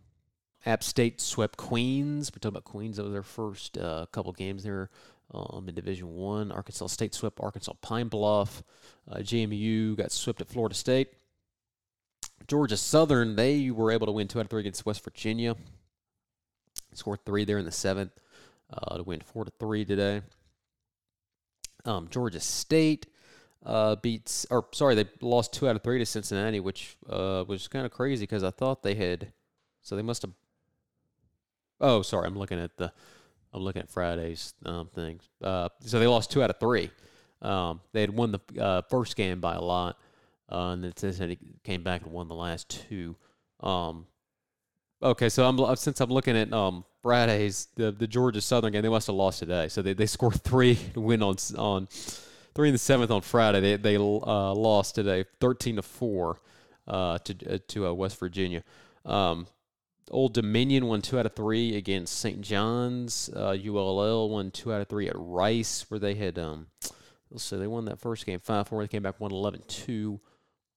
App 0.65 0.83
State 0.83 1.21
swept 1.21 1.57
Queens. 1.57 2.31
We 2.33 2.39
talked 2.39 2.51
about 2.51 2.65
Queens. 2.65 2.97
That 2.97 3.03
was 3.03 3.13
their 3.13 3.23
first 3.23 3.77
uh, 3.77 4.05
couple 4.11 4.33
games 4.33 4.63
there 4.63 4.89
um, 5.33 5.67
in 5.67 5.75
Division 5.75 6.09
One. 6.09 6.51
Arkansas 6.51 6.87
State 6.87 7.13
swept 7.13 7.39
Arkansas 7.39 7.73
Pine 7.81 8.07
Bluff. 8.07 8.63
Uh, 9.09 9.17
JMU 9.17 9.95
got 9.95 10.11
swept 10.11 10.41
at 10.41 10.47
Florida 10.47 10.75
State. 10.75 11.09
Georgia 12.47 12.77
Southern 12.77 13.35
they 13.35 13.69
were 13.71 13.91
able 13.91 14.05
to 14.05 14.11
win 14.11 14.27
two 14.27 14.39
out 14.39 14.45
of 14.45 14.49
three 14.49 14.61
against 14.61 14.85
West 14.85 15.03
Virginia. 15.03 15.55
Scored 16.93 17.25
three 17.25 17.45
there 17.45 17.57
in 17.57 17.65
the 17.65 17.71
seventh 17.71 18.11
uh, 18.71 18.97
to 18.97 19.03
win 19.03 19.21
four 19.21 19.45
to 19.45 19.51
three 19.59 19.85
today. 19.85 20.21
Um, 21.85 22.07
Georgia 22.09 22.39
State 22.39 23.07
uh, 23.65 23.95
beats, 23.95 24.45
or 24.49 24.67
sorry, 24.73 24.95
they 24.95 25.05
lost 25.21 25.53
two 25.53 25.67
out 25.67 25.75
of 25.75 25.83
three 25.83 25.99
to 25.99 26.05
Cincinnati, 26.05 26.59
which 26.59 26.97
uh, 27.09 27.43
was 27.47 27.67
kind 27.67 27.85
of 27.85 27.91
crazy 27.91 28.23
because 28.23 28.43
I 28.43 28.51
thought 28.51 28.83
they 28.83 28.95
had, 28.95 29.31
so 29.81 29.95
they 29.95 30.01
must 30.01 30.21
have. 30.21 30.31
Oh, 31.79 32.01
sorry, 32.01 32.27
I'm 32.27 32.37
looking 32.37 32.59
at 32.59 32.77
the, 32.77 32.91
I'm 33.57 33.63
looking 33.63 33.81
at 33.81 33.89
Friday's 33.89 34.53
um, 34.65 34.87
things. 34.93 35.27
Uh, 35.43 35.69
so 35.81 35.99
they 35.99 36.07
lost 36.07 36.31
two 36.31 36.43
out 36.43 36.49
of 36.49 36.59
three. 36.59 36.89
Um, 37.41 37.81
they 37.91 38.01
had 38.01 38.11
won 38.11 38.31
the 38.31 38.61
uh, 38.61 38.81
first 38.89 39.15
game 39.15 39.39
by 39.39 39.55
a 39.55 39.61
lot. 39.61 39.97
uh, 40.51 40.69
and 40.69 40.83
then 40.83 40.95
Cincinnati 40.95 41.37
came 41.63 41.83
back 41.83 42.03
and 42.03 42.11
won 42.11 42.27
the 42.27 42.35
last 42.35 42.69
two. 42.69 43.15
Um, 43.59 44.07
okay, 45.01 45.29
so 45.29 45.47
I'm 45.47 45.75
since 45.75 45.99
I'm 46.01 46.09
looking 46.09 46.37
at 46.37 46.51
um, 46.53 46.85
Friday's 47.01 47.67
the 47.75 47.91
the 47.91 48.07
Georgia 48.07 48.41
Southern 48.41 48.73
game, 48.73 48.81
they 48.81 48.89
must 48.89 49.07
have 49.07 49.15
lost 49.15 49.39
today. 49.39 49.67
So 49.67 49.81
they, 49.81 49.93
they 49.93 50.05
scored 50.17 50.41
three 50.41 50.75
to 50.93 51.01
win 51.01 51.21
on 51.21 51.35
on 51.57 51.87
three 52.55 52.69
in 52.69 52.73
the 52.73 52.79
seventh 52.79 53.11
on 53.11 53.21
Friday. 53.21 53.59
They 53.59 53.75
they 53.77 53.95
uh, 53.97 54.53
lost 54.53 54.95
today, 54.95 55.25
thirteen 55.39 55.75
to 55.75 55.81
four, 55.81 56.39
uh, 56.87 57.17
to 57.19 57.55
uh, 57.55 57.57
to 57.67 57.87
uh, 57.87 57.93
West 57.93 58.19
Virginia. 58.19 58.63
Um, 59.05 59.47
Old 60.09 60.33
Dominion 60.33 60.85
won 60.85 61.01
two 61.01 61.19
out 61.19 61.25
of 61.25 61.33
three 61.33 61.75
against 61.75 62.17
St. 62.19 62.41
John's. 62.41 63.29
Uh, 63.35 63.57
ULL 63.65 64.29
won 64.29 64.51
two 64.51 64.73
out 64.73 64.81
of 64.81 64.87
three 64.87 65.09
at 65.09 65.15
Rice, 65.17 65.85
where 65.89 65.99
they 65.99 66.15
had 66.15 66.39
um, 66.39 66.67
let's 67.29 67.43
see, 67.43 67.57
they 67.57 67.67
won 67.67 67.85
that 67.85 67.99
first 67.99 68.25
game 68.25 68.39
five 68.39 68.67
four. 68.67 68.81
They 68.81 68.87
came 68.87 69.03
back 69.03 69.19
one 69.19 69.31
eleven 69.31 69.61
two 69.67 70.19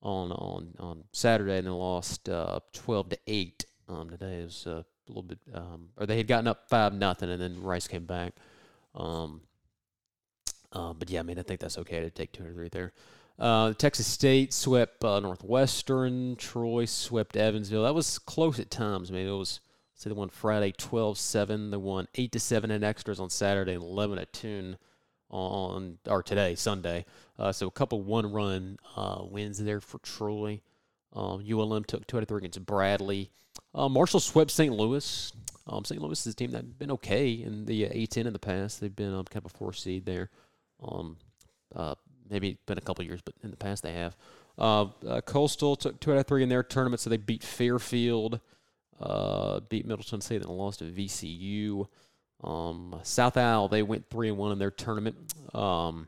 on 0.03 0.33
on 0.33 0.75
on 0.79 1.05
Saturday, 1.13 1.59
and 1.59 1.67
then 1.67 1.75
lost 1.75 2.29
uh, 2.29 2.61
twelve 2.73 3.09
to 3.11 3.19
eight. 3.27 3.65
Um, 3.89 4.11
today 4.11 4.37
is 4.37 4.67
uh, 4.67 4.83
a 4.83 4.85
little 5.09 5.23
bit, 5.23 5.39
um, 5.55 5.89
or 5.97 6.07
they 6.07 6.17
had 6.17 6.27
gotten 6.27 6.49
up 6.49 6.69
five 6.69 6.93
nothing, 6.93 7.31
and 7.31 7.41
then 7.41 7.63
Rice 7.63 7.87
came 7.87 8.07
back. 8.07 8.35
Um, 8.95 9.43
uh, 10.73 10.93
but 10.93 11.11
yeah, 11.11 11.21
I 11.21 11.23
mean, 11.23 11.39
I 11.39 11.43
think 11.43 11.61
that's 11.61 11.79
okay 11.79 12.01
to 12.01 12.11
take 12.11 12.33
two 12.33 12.45
or 12.45 12.53
three 12.53 12.69
there. 12.69 12.93
Uh, 13.41 13.73
Texas 13.73 14.07
State 14.07 14.53
swept 14.53 15.03
uh, 15.03 15.19
Northwestern. 15.19 16.37
Troy 16.37 16.85
swept 16.85 17.37
Evansville. 17.37 17.85
That 17.85 17.95
was 17.95 18.19
close 18.19 18.61
at 18.61 18.71
times. 18.71 19.11
I 19.11 19.15
mean, 19.15 19.27
it 19.27 19.31
was 19.31 19.61
say 19.95 20.11
they 20.11 20.15
won 20.15 20.29
Friday 20.29 20.73
12-7. 20.73 21.71
They 21.71 21.77
won 21.77 22.07
eight 22.17 22.33
to 22.33 22.41
seven 22.41 22.71
in 22.71 22.85
extras 22.85 23.19
on 23.19 23.31
Saturday 23.31 23.75
and 23.75 23.83
eleven 23.83 24.19
at 24.19 24.33
two 24.33 24.77
on 25.31 25.99
or 26.07 26.23
today 26.23 26.55
Sunday. 26.55 27.07
Uh, 27.39 27.53
so 27.53 27.67
a 27.67 27.71
couple 27.71 28.03
one 28.03 28.31
run 28.33 28.77
uh, 28.97 29.23
wins 29.23 29.59
there 29.59 29.81
for 29.81 29.99
Troy. 29.99 30.61
Um, 31.13 31.45
ULM 31.51 31.85
took 31.85 32.07
two 32.07 32.19
out 32.19 32.23
of 32.23 32.29
three 32.29 32.39
against 32.39 32.65
Bradley. 32.67 33.31
Uh, 33.75 33.89
Marshall 33.89 34.21
swept 34.21 34.51
St. 34.51 34.73
Louis. 34.73 35.33
Um, 35.67 35.85
St. 35.85 36.01
Louis 36.01 36.27
is 36.27 36.33
a 36.33 36.37
team 36.37 36.51
that's 36.51 36.67
been 36.67 36.91
okay 36.93 37.31
in 37.31 37.65
the 37.65 37.87
uh, 37.87 37.91
A10 37.91 38.27
in 38.27 38.33
the 38.33 38.39
past. 38.39 38.81
They've 38.81 38.95
been 38.95 39.15
um, 39.15 39.25
kind 39.25 39.45
of 39.45 39.53
a 39.53 39.57
four 39.57 39.73
seed 39.73 40.05
there. 40.05 40.31
Um, 40.83 41.17
uh, 41.75 41.95
maybe 42.31 42.51
it's 42.51 42.65
been 42.67 42.79
a 42.79 42.83
couple 42.83 43.05
years, 43.05 43.21
but 43.23 43.35
in 43.43 43.51
the 43.51 43.57
past 43.57 43.83
they 43.83 43.93
have. 43.93 44.17
Uh, 44.59 44.87
uh, 45.07 45.21
Coastal 45.23 45.77
took 45.77 46.01
two 46.01 46.13
out 46.13 46.19
of 46.19 46.27
three 46.27 46.43
in 46.43 46.49
their 46.49 46.63
tournament, 46.63 47.01
so 47.01 47.11
they 47.11 47.17
beat 47.17 47.43
Fairfield, 47.43 48.41
uh, 49.01 49.61
beat 49.69 49.87
Middle 49.87 50.05
Tennessee, 50.05 50.39
then 50.39 50.49
lost 50.49 50.81
to 50.81 50.85
VCU. 50.85 51.87
Um, 52.43 52.99
South 53.03 53.37
Al 53.37 53.69
they 53.69 53.83
went 53.83 54.09
three 54.09 54.29
and 54.29 54.39
one 54.39 54.53
in 54.53 54.59
their 54.59 54.71
tournament. 54.71 55.17
Um, 55.55 56.07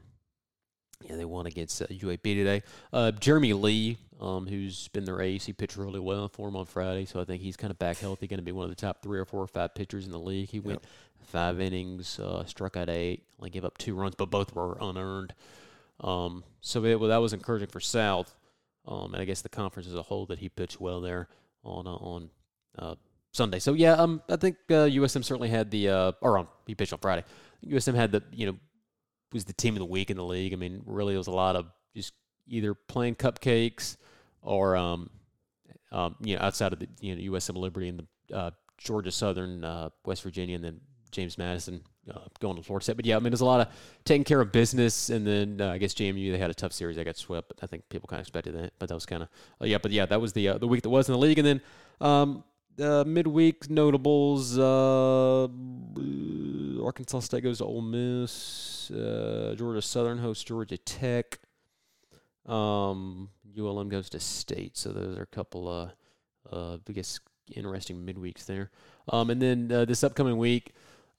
yeah, 1.09 1.17
they 1.17 1.25
won 1.25 1.47
against 1.47 1.83
uh, 1.83 1.87
UAB 1.87 2.23
today. 2.23 2.63
Uh, 2.93 3.11
Jeremy 3.11 3.53
Lee, 3.55 3.99
um, 4.21 4.47
who's 4.47 4.89
been 4.89 5.05
their 5.05 5.21
ace, 5.21 5.45
he 5.45 5.53
pitched 5.53 5.77
really 5.77 6.01
well 6.01 6.29
for 6.29 6.47
them 6.47 6.57
on 6.57 6.67
Friday, 6.67 7.05
so 7.07 7.21
I 7.21 7.25
think 7.25 7.43
he's 7.43 7.57
kind 7.57 7.71
of 7.71 7.79
back 7.79 7.99
healthy, 7.99 8.27
going 8.27 8.39
to 8.39 8.45
be 8.45 8.53
one 8.53 8.65
of 8.65 8.71
the 8.71 8.77
top 8.77 9.03
three 9.03 9.19
or 9.19 9.25
four 9.25 9.41
or 9.41 9.47
five 9.47 9.75
pitchers 9.75 10.07
in 10.07 10.13
the 10.13 10.19
league. 10.19 10.49
He 10.49 10.61
went 10.61 10.81
yep. 10.83 10.91
five 11.27 11.61
innings, 11.61 12.19
uh, 12.21 12.45
struck 12.45 12.77
out 12.77 12.89
eight, 12.89 13.25
only 13.41 13.51
gave 13.51 13.65
up 13.65 13.79
two 13.79 13.95
runs, 13.95 14.15
but 14.15 14.31
both 14.31 14.55
were 14.55 14.77
unearned. 14.81 15.35
Um, 16.03 16.45
so 16.61 16.85
it, 16.85 16.99
well, 16.99 17.11
that 17.11 17.19
was 17.19 17.33
encouraging 17.33 17.69
for 17.69 17.81
South, 17.81 18.35
um, 18.87 19.15
and 19.15 19.23
I 19.23 19.25
guess 19.25 19.43
the 19.43 19.49
conference 19.49 19.89
as 19.89 19.95
a 19.95 20.03
whole 20.03 20.27
that 20.27 20.39
he 20.39 20.49
pitched 20.49 20.81
well 20.81 21.01
there 21.01 21.29
on 21.65 21.87
uh, 21.87 21.95
on 21.95 22.31
uh, 22.79 22.95
Sunday. 23.33 23.59
So 23.59 23.73
yeah, 23.75 23.93
um, 23.95 24.23
I 24.29 24.37
think 24.37 24.57
uh, 24.71 24.87
USM 24.89 25.25
certainly 25.25 25.49
had 25.49 25.71
the 25.71 25.89
uh, 25.89 26.13
or 26.21 26.39
on 26.39 26.49
he 26.67 26.75
pitched 26.75 26.93
on 26.93 26.99
Friday. 26.99 27.25
USM 27.67 27.95
had 27.95 28.13
the 28.13 28.23
you 28.33 28.47
know 28.47 28.59
was 29.33 29.45
the 29.45 29.53
team 29.53 29.75
of 29.75 29.79
the 29.79 29.87
week 29.87 30.11
in 30.11 30.17
the 30.17 30.25
league. 30.25 30.53
I 30.53 30.57
mean, 30.57 30.83
really, 30.85 31.15
it 31.15 31.19
was 31.19 31.29
a 31.29 31.33
lot 31.33 31.57
of 31.57 31.67
just 31.95 32.13
either 32.49 32.75
playing 32.75 33.15
cupcakes 33.15 33.97
or 34.43 34.77
um, 34.77 35.09
um, 35.91 36.17
you 36.21 36.37
know 36.37 36.43
outside 36.43 36.73
of 36.73 36.81
the 36.81 36.89
you 37.01 37.15
know 37.15 37.33
USM 37.33 37.57
Liberty 37.57 37.89
and 37.89 38.07
the 38.29 38.37
uh, 38.37 38.51
Georgia 38.79 39.13
Southern, 39.13 39.65
uh, 39.65 39.91
West 40.05 40.23
Virginia, 40.23 40.57
and 40.57 40.65
then 40.65 40.81
James 41.13 41.39
Madison 41.39 41.83
uh, 42.11 42.21
going 42.41 42.57
to 42.57 42.63
Florida 42.63 42.85
State. 42.85 42.97
But 42.97 43.07
yeah, 43.07 43.17
I 43.17 43.21
mean, 43.21 43.31
there's 43.31 43.41
a 43.41 43.47
lot 43.47 43.61
of 43.61 43.69
taking 44.05 44.25
care 44.25 44.41
of 44.41 44.51
business, 44.51 45.11
and 45.11 45.27
then 45.27 45.61
uh, 45.61 45.71
I 45.71 45.79
guess 45.79 45.95
JMU 45.95 46.33
they 46.33 46.39
had 46.39 46.51
a 46.51 46.55
tough 46.55 46.73
series. 46.73 46.97
They 46.97 47.05
got 47.05 47.17
swept, 47.17 47.49
but 47.49 47.59
I 47.63 47.67
think 47.67 47.89
people 47.89 48.09
kind 48.09 48.19
of 48.19 48.25
expected 48.25 48.55
that. 48.57 48.73
But 48.79 48.89
that 48.89 48.95
was 48.95 49.07
kind 49.07 49.23
of 49.23 49.29
uh, 49.61 49.67
yeah. 49.67 49.79
But 49.79 49.93
yeah, 49.93 50.07
that 50.07 50.21
was 50.21 50.33
the 50.33 50.49
uh, 50.49 50.59
the 50.59 50.67
week 50.67 50.83
that 50.83 50.91
was 50.91 51.09
in 51.09 51.13
the 51.13 51.19
league, 51.19 51.39
and 51.39 51.47
then 51.47 51.61
um, 52.01 52.45
uh, 52.81 53.05
midweek 53.07 53.71
notables: 53.71 54.59
uh, 54.59 55.45
Arkansas 56.83 57.21
State 57.21 57.45
goes 57.45 57.59
to 57.59 57.65
Ole 57.65 57.83
Miss. 57.83 58.91
Uh, 58.91 59.55
Georgia 59.57 59.83
Southern 59.83 60.19
hosts 60.19 60.45
Georgia 60.45 60.79
Tech. 60.79 61.39
Um, 62.47 63.29
ULM 63.57 63.89
goes 63.89 64.11
to 64.11 64.19
State. 64.19 64.77
So 64.77 64.91
those 64.91 65.17
are 65.17 65.23
a 65.23 65.27
couple 65.27 65.69
uh, 66.51 66.77
I 66.89 66.93
guess, 66.93 67.21
interesting 67.55 68.05
midweeks 68.05 68.47
there. 68.47 68.71
Um, 69.09 69.31
and 69.31 69.41
then 69.41 69.73
uh, 69.73 69.85
this 69.85 70.05
upcoming 70.05 70.37
week. 70.37 70.73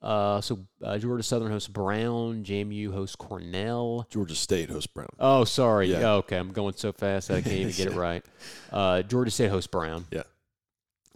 Uh, 0.03 0.41
so 0.41 0.59
uh, 0.83 0.97
Georgia 0.97 1.23
Southern 1.23 1.49
hosts 1.49 1.69
Brown, 1.69 2.43
JMU 2.43 2.91
hosts 2.91 3.15
Cornell. 3.15 4.05
Georgia 4.09 4.35
State 4.35 4.69
hosts 4.69 4.87
Brown. 4.87 5.07
Oh, 5.17 5.45
sorry. 5.45 5.87
Yeah. 5.87 6.01
Oh, 6.01 6.17
okay, 6.17 6.37
I'm 6.37 6.51
going 6.51 6.73
so 6.75 6.91
fast 6.91 7.29
that 7.29 7.37
I 7.37 7.41
can't 7.41 7.55
even 7.55 7.71
get 7.71 7.87
it 7.87 7.93
right. 7.95 8.23
Uh, 8.71 9.01
Georgia 9.01 9.31
State 9.31 9.49
hosts 9.49 9.67
Brown. 9.67 10.05
Yeah. 10.11 10.23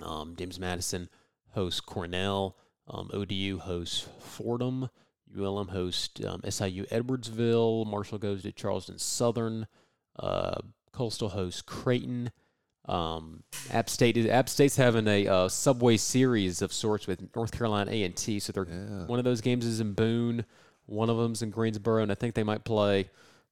Um, 0.01 0.35
James 0.37 0.57
Madison 0.59 1.09
hosts 1.53 1.81
Cornell. 1.81 2.55
Um, 2.87 3.09
ODU 3.13 3.59
hosts 3.59 4.07
Fordham. 4.19 4.89
ULM 5.37 5.67
hosts 5.67 6.23
um, 6.25 6.41
SIU 6.49 6.85
Edwardsville. 6.85 7.85
Marshall 7.85 8.17
goes 8.17 8.43
to 8.43 8.53
Charleston 8.53 8.97
Southern. 8.97 9.67
Uh, 10.17 10.55
Coastal 10.93 11.29
hosts 11.29 11.61
Creighton. 11.61 12.31
Um, 12.87 13.43
App 13.71 13.89
State 13.89 14.15
is 14.17 14.25
App 14.27 14.47
State's 14.47 14.77
having 14.77 15.07
a 15.07 15.27
uh, 15.27 15.49
Subway 15.49 15.97
Series 15.97 16.61
of 16.61 16.71
sorts 16.71 17.07
with 17.07 17.35
North 17.35 17.51
Carolina 17.51 17.91
A 17.91 18.03
and 18.03 18.15
T. 18.15 18.39
So 18.39 18.53
they're 18.53 18.67
yeah. 18.67 19.05
one 19.05 19.19
of 19.19 19.25
those 19.25 19.41
games 19.41 19.65
is 19.65 19.79
in 19.79 19.93
Boone, 19.93 20.45
one 20.85 21.09
of 21.09 21.17
them's 21.17 21.41
in 21.41 21.49
Greensboro, 21.49 22.01
and 22.01 22.11
I 22.11 22.15
think 22.15 22.33
they 22.33 22.43
might 22.43 22.63
play. 22.63 23.09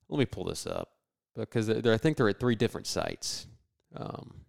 Let 0.07 0.19
me 0.19 0.25
pull 0.25 0.45
this 0.45 0.65
up 0.65 0.91
because 1.35 1.67
they're, 1.67 1.93
I 1.93 1.97
think 1.97 2.15
they're 2.17 2.29
at 2.29 2.39
three 2.39 2.55
different 2.55 2.87
sites. 2.87 3.47
Um, 3.95 4.45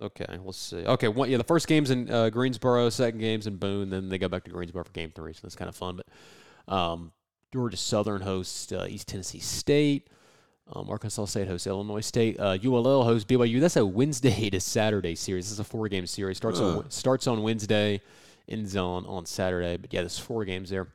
Okay, 0.00 0.26
let's 0.44 0.58
see. 0.58 0.84
Okay, 0.84 1.08
one, 1.08 1.30
yeah, 1.30 1.38
the 1.38 1.44
first 1.44 1.66
game's 1.66 1.90
in 1.90 2.10
uh, 2.10 2.28
Greensboro, 2.28 2.90
second 2.90 3.18
game's 3.18 3.46
in 3.46 3.56
Boone, 3.56 3.88
then 3.88 4.08
they 4.10 4.18
go 4.18 4.28
back 4.28 4.44
to 4.44 4.50
Greensboro 4.50 4.84
for 4.84 4.92
game 4.92 5.10
three, 5.10 5.32
so 5.32 5.40
that's 5.42 5.56
kind 5.56 5.70
of 5.70 5.76
fun. 5.76 5.96
But 5.96 6.72
um, 6.72 7.12
Georgia 7.52 7.78
Southern 7.78 8.20
hosts 8.20 8.70
uh, 8.72 8.86
East 8.88 9.08
Tennessee 9.08 9.38
State. 9.38 10.10
Um, 10.72 10.90
Arkansas 10.90 11.26
State 11.26 11.46
hosts 11.46 11.66
Illinois 11.66 12.00
State. 12.00 12.40
Uh, 12.40 12.58
ULL 12.62 13.04
hosts 13.04 13.24
BYU. 13.30 13.60
That's 13.60 13.76
a 13.76 13.86
Wednesday 13.86 14.50
to 14.50 14.60
Saturday 14.60 15.14
series. 15.14 15.46
This 15.46 15.52
is 15.52 15.60
a 15.60 15.64
four-game 15.64 16.06
series. 16.06 16.36
Starts 16.36 16.60
uh. 16.60 16.78
on 16.78 16.90
starts 16.90 17.26
on 17.26 17.42
Wednesday, 17.42 18.00
ends 18.48 18.76
on 18.76 19.06
on 19.06 19.26
Saturday. 19.26 19.76
But 19.76 19.92
yeah, 19.92 20.00
there's 20.00 20.18
four 20.18 20.44
games 20.44 20.70
there. 20.70 20.88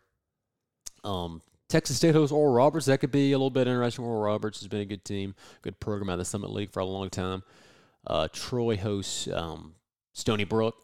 Um, 1.04 1.42
Texas 1.70 1.98
State 1.98 2.14
hosts 2.14 2.34
Oral 2.34 2.54
Roberts. 2.54 2.88
That 2.88 3.00
could 3.00 3.12
be 3.12 3.32
a 3.32 3.38
little 3.38 3.50
bit 3.50 3.68
interesting. 3.68 4.04
Oral 4.04 4.22
Roberts 4.22 4.60
has 4.60 4.68
been 4.68 4.82
a 4.82 4.86
good 4.86 5.06
team, 5.06 5.36
good 5.62 5.80
program 5.80 6.10
out 6.10 6.14
of 6.14 6.20
the 6.20 6.26
Summit 6.26 6.52
League 6.52 6.70
for 6.70 6.82
a 6.82 6.86
long 6.86 7.10
time. 7.10 7.44
Uh, 8.06 8.28
Troy 8.34 8.76
hosts 8.76 9.30
um, 9.30 9.76
Stony 10.12 10.44
Brook, 10.44 10.76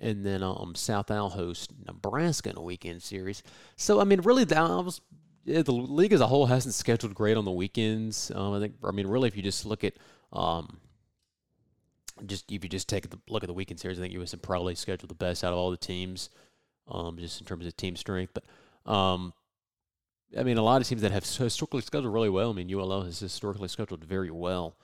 and 0.00 0.26
then 0.26 0.42
um, 0.42 0.74
South 0.74 1.12
Al 1.12 1.30
hosts 1.30 1.68
Nebraska 1.86 2.50
in 2.50 2.56
a 2.56 2.62
weekend 2.62 3.00
series. 3.00 3.44
So 3.76 4.00
I 4.00 4.04
mean, 4.04 4.22
really, 4.22 4.42
that 4.44 4.60
was 4.60 5.00
yeah, 5.44 5.62
the 5.62 5.72
league 5.72 6.12
as 6.12 6.20
a 6.20 6.26
whole 6.26 6.46
hasn't 6.46 6.74
scheduled 6.74 7.14
great 7.14 7.36
on 7.36 7.44
the 7.44 7.50
weekends. 7.50 8.30
Um, 8.34 8.54
I 8.54 8.60
think. 8.60 8.74
I 8.82 8.90
mean, 8.90 9.06
really, 9.06 9.28
if 9.28 9.36
you 9.36 9.42
just 9.42 9.66
look 9.66 9.84
at 9.84 9.94
um, 10.32 10.78
just 12.26 12.50
if 12.50 12.62
you 12.62 12.70
just 12.70 12.88
take 12.88 13.06
a 13.06 13.08
look 13.28 13.42
at 13.42 13.48
the 13.48 13.54
weekend 13.54 13.80
series, 13.80 13.98
I 13.98 14.02
think 14.02 14.14
USM 14.14 14.42
probably 14.42 14.74
scheduled 14.74 15.10
the 15.10 15.14
best 15.14 15.44
out 15.44 15.52
of 15.52 15.58
all 15.58 15.70
the 15.70 15.76
teams, 15.76 16.30
um, 16.88 17.18
just 17.18 17.40
in 17.40 17.46
terms 17.46 17.66
of 17.66 17.76
team 17.76 17.96
strength. 17.96 18.32
But 18.34 18.90
um, 18.90 19.32
I 20.38 20.42
mean, 20.42 20.56
a 20.56 20.62
lot 20.62 20.80
of 20.80 20.88
teams 20.88 21.02
that 21.02 21.12
have 21.12 21.24
historically 21.24 21.82
scheduled 21.82 22.12
really 22.12 22.30
well. 22.30 22.50
I 22.50 22.54
mean, 22.54 22.72
ULL 22.72 23.02
has 23.02 23.20
historically 23.20 23.68
scheduled 23.68 24.04
very 24.04 24.30
well, 24.30 24.76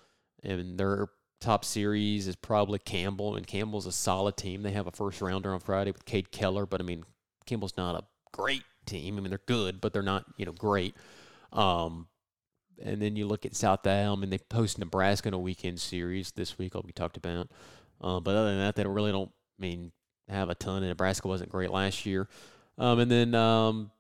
and 0.43 0.79
they're 0.79 1.09
top 1.41 1.65
series 1.65 2.29
is 2.29 2.37
probably 2.37 2.79
Campbell, 2.79 3.35
and 3.35 3.47
Campbell's 3.47 3.87
a 3.87 3.93
solid 3.93 4.37
team. 4.37 4.63
They 4.63 4.73
have 4.73 4.87
a 4.87 4.93
first 4.93 5.23
rounder 5.23 5.53
on 5.53 5.61
Friday 5.61 5.91
with 5.91 6.05
Cade 6.05 6.31
Kuehler, 6.31 6.69
but 6.69 6.81
I 6.81 6.85
mean, 6.85 7.05
Campbell's 7.47 7.77
not 7.77 7.95
a 7.95 8.05
great 8.33 8.63
team. 8.91 9.16
I 9.16 9.20
mean, 9.20 9.30
they're 9.30 9.41
good, 9.47 9.80
but 9.80 9.93
they're 9.93 10.03
not 10.03 10.24
you 10.36 10.47
know 10.47 10.53
great. 10.53 10.95
Um, 11.53 12.07
and 12.82 13.01
then 13.01 13.16
you 13.16 13.26
look 13.26 13.45
at 13.45 13.55
South 13.55 13.86
I 13.86 14.14
mean, 14.14 14.30
they 14.30 14.38
post 14.38 14.78
Nebraska 14.78 15.28
in 15.28 15.34
a 15.34 15.38
weekend 15.38 15.80
series 15.80 16.32
this 16.32 16.59
week. 16.59 16.72
I'll 16.74 16.82
be 16.82 16.93
talked 16.93 17.16
about. 17.16 17.51
Uh, 18.01 18.20
but 18.20 18.34
other 18.34 18.51
than 18.51 18.59
that, 18.59 18.76
they 18.76 18.84
really 18.84 19.12
don't 19.12 19.30
I 19.59 19.62
mean 19.62 19.93
have 20.28 20.49
a 20.49 20.55
ton. 20.55 20.82
And 20.82 20.88
Nebraska 20.88 21.28
wasn't 21.28 21.51
great 21.51 21.70
last 21.70 22.07
year. 22.07 22.28
Um, 22.78 22.99
and 22.99 23.11
then 23.11 23.34
um, 23.34 23.91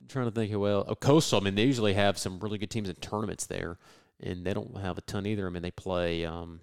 I'm 0.00 0.08
trying 0.08 0.26
to 0.26 0.30
think, 0.30 0.56
well, 0.56 0.84
oh, 0.86 0.94
Coastal. 0.94 1.40
I 1.40 1.44
mean, 1.44 1.54
they 1.54 1.64
usually 1.64 1.94
have 1.94 2.18
some 2.18 2.38
really 2.38 2.58
good 2.58 2.70
teams 2.70 2.88
in 2.88 2.94
tournaments 2.96 3.46
there, 3.46 3.78
and 4.20 4.44
they 4.44 4.54
don't 4.54 4.76
have 4.78 4.98
a 4.98 5.00
ton 5.02 5.26
either. 5.26 5.46
I 5.46 5.50
mean, 5.50 5.62
they 5.62 5.70
play. 5.70 6.24
Um, 6.24 6.60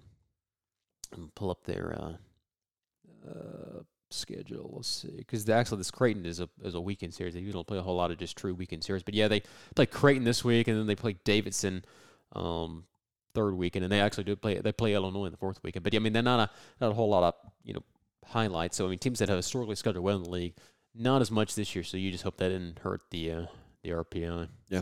pull 1.35 1.49
up 1.49 1.63
their 1.63 1.95
uh, 1.97 3.29
uh, 3.29 3.83
schedule. 4.15 4.71
Let's 4.75 4.87
see, 4.87 5.15
because 5.17 5.47
actually 5.49 5.77
this 5.77 5.91
Creighton 5.91 6.25
is 6.25 6.39
a 6.39 6.49
is 6.63 6.73
a 6.73 6.81
weekend 6.81 7.13
series. 7.13 7.33
They 7.33 7.39
usually 7.39 7.53
don't 7.53 7.67
play 7.67 7.77
a 7.77 7.81
whole 7.81 7.95
lot 7.95 8.11
of 8.11 8.17
just 8.17 8.37
true 8.37 8.53
weekend 8.53 8.83
series. 8.83 9.03
But 9.03 9.13
yeah, 9.13 9.27
they 9.27 9.43
play 9.75 9.85
Creighton 9.85 10.23
this 10.23 10.43
week, 10.43 10.67
and 10.67 10.77
then 10.77 10.87
they 10.87 10.95
play 10.95 11.17
Davidson 11.23 11.85
um, 12.33 12.85
third 13.33 13.55
weekend, 13.55 13.83
and 13.83 13.91
they 13.91 14.01
actually 14.01 14.23
do 14.23 14.35
play 14.35 14.59
they 14.59 14.71
play 14.71 14.93
Illinois 14.93 15.25
in 15.25 15.31
the 15.31 15.37
fourth 15.37 15.61
weekend. 15.63 15.83
But 15.83 15.93
yeah, 15.93 15.99
I 15.99 16.03
mean, 16.03 16.13
they're 16.13 16.23
not 16.23 16.39
a 16.39 16.49
not 16.81 16.91
a 16.91 16.93
whole 16.95 17.09
lot 17.09 17.23
of 17.23 17.51
you 17.63 17.73
know 17.73 17.83
highlights. 18.25 18.77
So 18.77 18.85
I 18.85 18.89
mean, 18.89 18.99
teams 18.99 19.19
that 19.19 19.29
have 19.29 19.37
historically 19.37 19.75
scheduled 19.75 20.03
well 20.03 20.17
in 20.17 20.23
the 20.23 20.29
league, 20.29 20.55
not 20.95 21.21
as 21.21 21.29
much 21.29 21.55
this 21.55 21.75
year. 21.75 21.83
So 21.83 21.97
you 21.97 22.11
just 22.11 22.23
hope 22.23 22.37
that 22.37 22.49
didn't 22.49 22.79
hurt 22.79 23.01
the 23.11 23.31
uh, 23.31 23.45
the 23.83 23.91
RPI. 23.91 24.47
Yeah. 24.69 24.81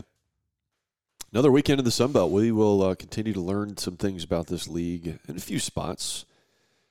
Another 1.32 1.50
weekend 1.50 1.80
in 1.80 1.84
the 1.84 1.90
Sun 1.90 2.12
Belt. 2.12 2.30
We 2.30 2.52
will 2.52 2.82
uh, 2.82 2.94
continue 2.94 3.32
to 3.32 3.40
learn 3.40 3.76
some 3.76 3.96
things 3.96 4.22
about 4.22 4.46
this 4.46 4.68
league 4.68 5.18
in 5.28 5.36
a 5.36 5.40
few 5.40 5.58
spots, 5.58 6.24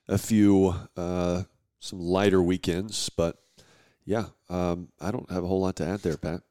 a 0.09 0.17
few 0.17 0.75
uh, 0.97 1.43
some 1.83 1.99
lighter 1.99 2.41
weekends, 2.41 3.09
but 3.09 3.37
yeah, 4.05 4.27
um, 4.49 4.87
I 5.01 5.11
don't 5.11 5.29
have 5.29 5.43
a 5.43 5.47
whole 5.47 5.61
lot 5.61 5.75
to 5.77 5.85
add 5.85 5.99
there, 5.99 6.17
Pat. 6.17 6.41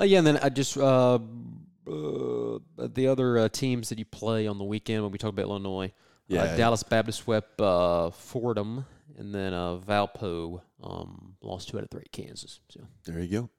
Uh, 0.00 0.04
yeah, 0.04 0.18
and 0.18 0.26
then 0.26 0.38
I 0.38 0.48
just 0.48 0.76
uh, 0.76 1.14
uh, 1.16 2.58
the 2.76 3.08
other 3.08 3.38
uh, 3.38 3.48
teams 3.48 3.88
that 3.88 3.98
you 3.98 4.04
play 4.04 4.46
on 4.46 4.58
the 4.58 4.64
weekend 4.64 5.02
when 5.02 5.10
we 5.10 5.18
talk 5.18 5.30
about 5.30 5.42
Illinois. 5.42 5.92
Yeah, 6.28 6.42
uh, 6.42 6.44
yeah. 6.44 6.56
Dallas 6.56 6.82
Baptist 6.82 7.20
swept 7.20 7.60
uh, 7.60 8.10
Fordham, 8.10 8.84
and 9.18 9.34
then 9.34 9.52
uh, 9.52 9.76
Valpo 9.78 10.60
um, 10.82 11.36
lost 11.40 11.68
two 11.68 11.78
out 11.78 11.84
of 11.84 11.90
three 11.90 12.02
at 12.02 12.12
Kansas. 12.12 12.60
So 12.68 12.80
There 13.04 13.20
you 13.20 13.28
go. 13.28 13.50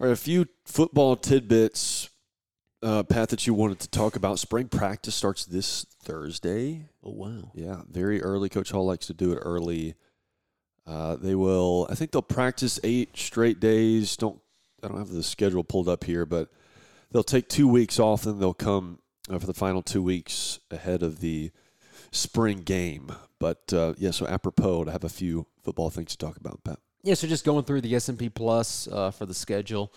All 0.00 0.06
right, 0.06 0.12
a 0.12 0.16
few 0.16 0.46
football 0.64 1.16
tidbits, 1.16 2.08
uh, 2.82 3.04
Pat, 3.04 3.28
that 3.28 3.46
you 3.46 3.54
wanted 3.54 3.80
to 3.80 3.88
talk 3.88 4.16
about. 4.16 4.38
Spring 4.40 4.68
practice 4.68 5.14
starts 5.14 5.44
this 5.44 5.84
Thursday. 6.02 6.88
oh 7.04 7.12
wow, 7.12 7.52
Yeah, 7.54 7.82
very 7.88 8.20
early. 8.22 8.48
Coach 8.48 8.70
Hall 8.70 8.86
likes 8.86 9.06
to 9.06 9.14
do 9.14 9.32
it 9.32 9.38
early. 9.42 9.94
Uh, 10.86 11.16
they 11.16 11.34
will. 11.34 11.86
I 11.90 11.94
think 11.94 12.10
they'll 12.10 12.22
practice 12.22 12.80
eight 12.82 13.16
straight 13.16 13.60
days. 13.60 14.16
Don't. 14.16 14.40
I 14.82 14.88
don't 14.88 14.98
have 14.98 15.10
the 15.10 15.22
schedule 15.22 15.62
pulled 15.62 15.88
up 15.88 16.04
here, 16.04 16.26
but 16.26 16.48
they'll 17.12 17.22
take 17.22 17.48
two 17.48 17.68
weeks 17.68 18.00
off, 18.00 18.26
and 18.26 18.40
they'll 18.40 18.52
come 18.52 18.98
uh, 19.30 19.38
for 19.38 19.46
the 19.46 19.54
final 19.54 19.80
two 19.82 20.02
weeks 20.02 20.58
ahead 20.70 21.02
of 21.04 21.20
the 21.20 21.52
spring 22.10 22.58
game. 22.62 23.12
But 23.38 23.72
uh, 23.72 23.94
yeah, 23.96 24.10
so 24.10 24.26
apropos 24.26 24.84
to 24.84 24.90
have 24.92 25.04
a 25.04 25.08
few 25.08 25.46
football 25.62 25.90
things 25.90 26.12
to 26.12 26.18
talk 26.18 26.36
about, 26.36 26.62
Pat. 26.64 26.78
yeah. 27.04 27.14
So 27.14 27.28
just 27.28 27.44
going 27.44 27.64
through 27.64 27.82
the 27.82 27.94
S 27.94 28.08
and 28.08 28.18
P 28.18 28.28
Plus 28.28 28.88
uh, 28.88 29.12
for 29.12 29.24
the 29.26 29.34
schedule, 29.34 29.92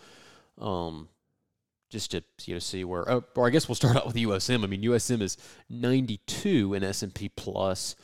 um, 0.61 1.09
just 1.89 2.11
to 2.11 2.23
you 2.45 2.53
know 2.53 2.59
see 2.59 2.83
where. 2.83 3.09
Oh, 3.09 3.23
or 3.35 3.47
I 3.47 3.49
guess 3.49 3.67
we'll 3.67 3.75
start 3.75 3.95
out 3.97 4.05
with 4.05 4.15
USM. 4.15 4.63
I 4.63 4.67
mean, 4.67 4.83
USM 4.83 5.21
is 5.21 5.37
92 5.69 6.75
in 6.75 6.83
S 6.83 7.01
and 7.01 7.13
P 7.13 7.29
Plus. 7.29 7.95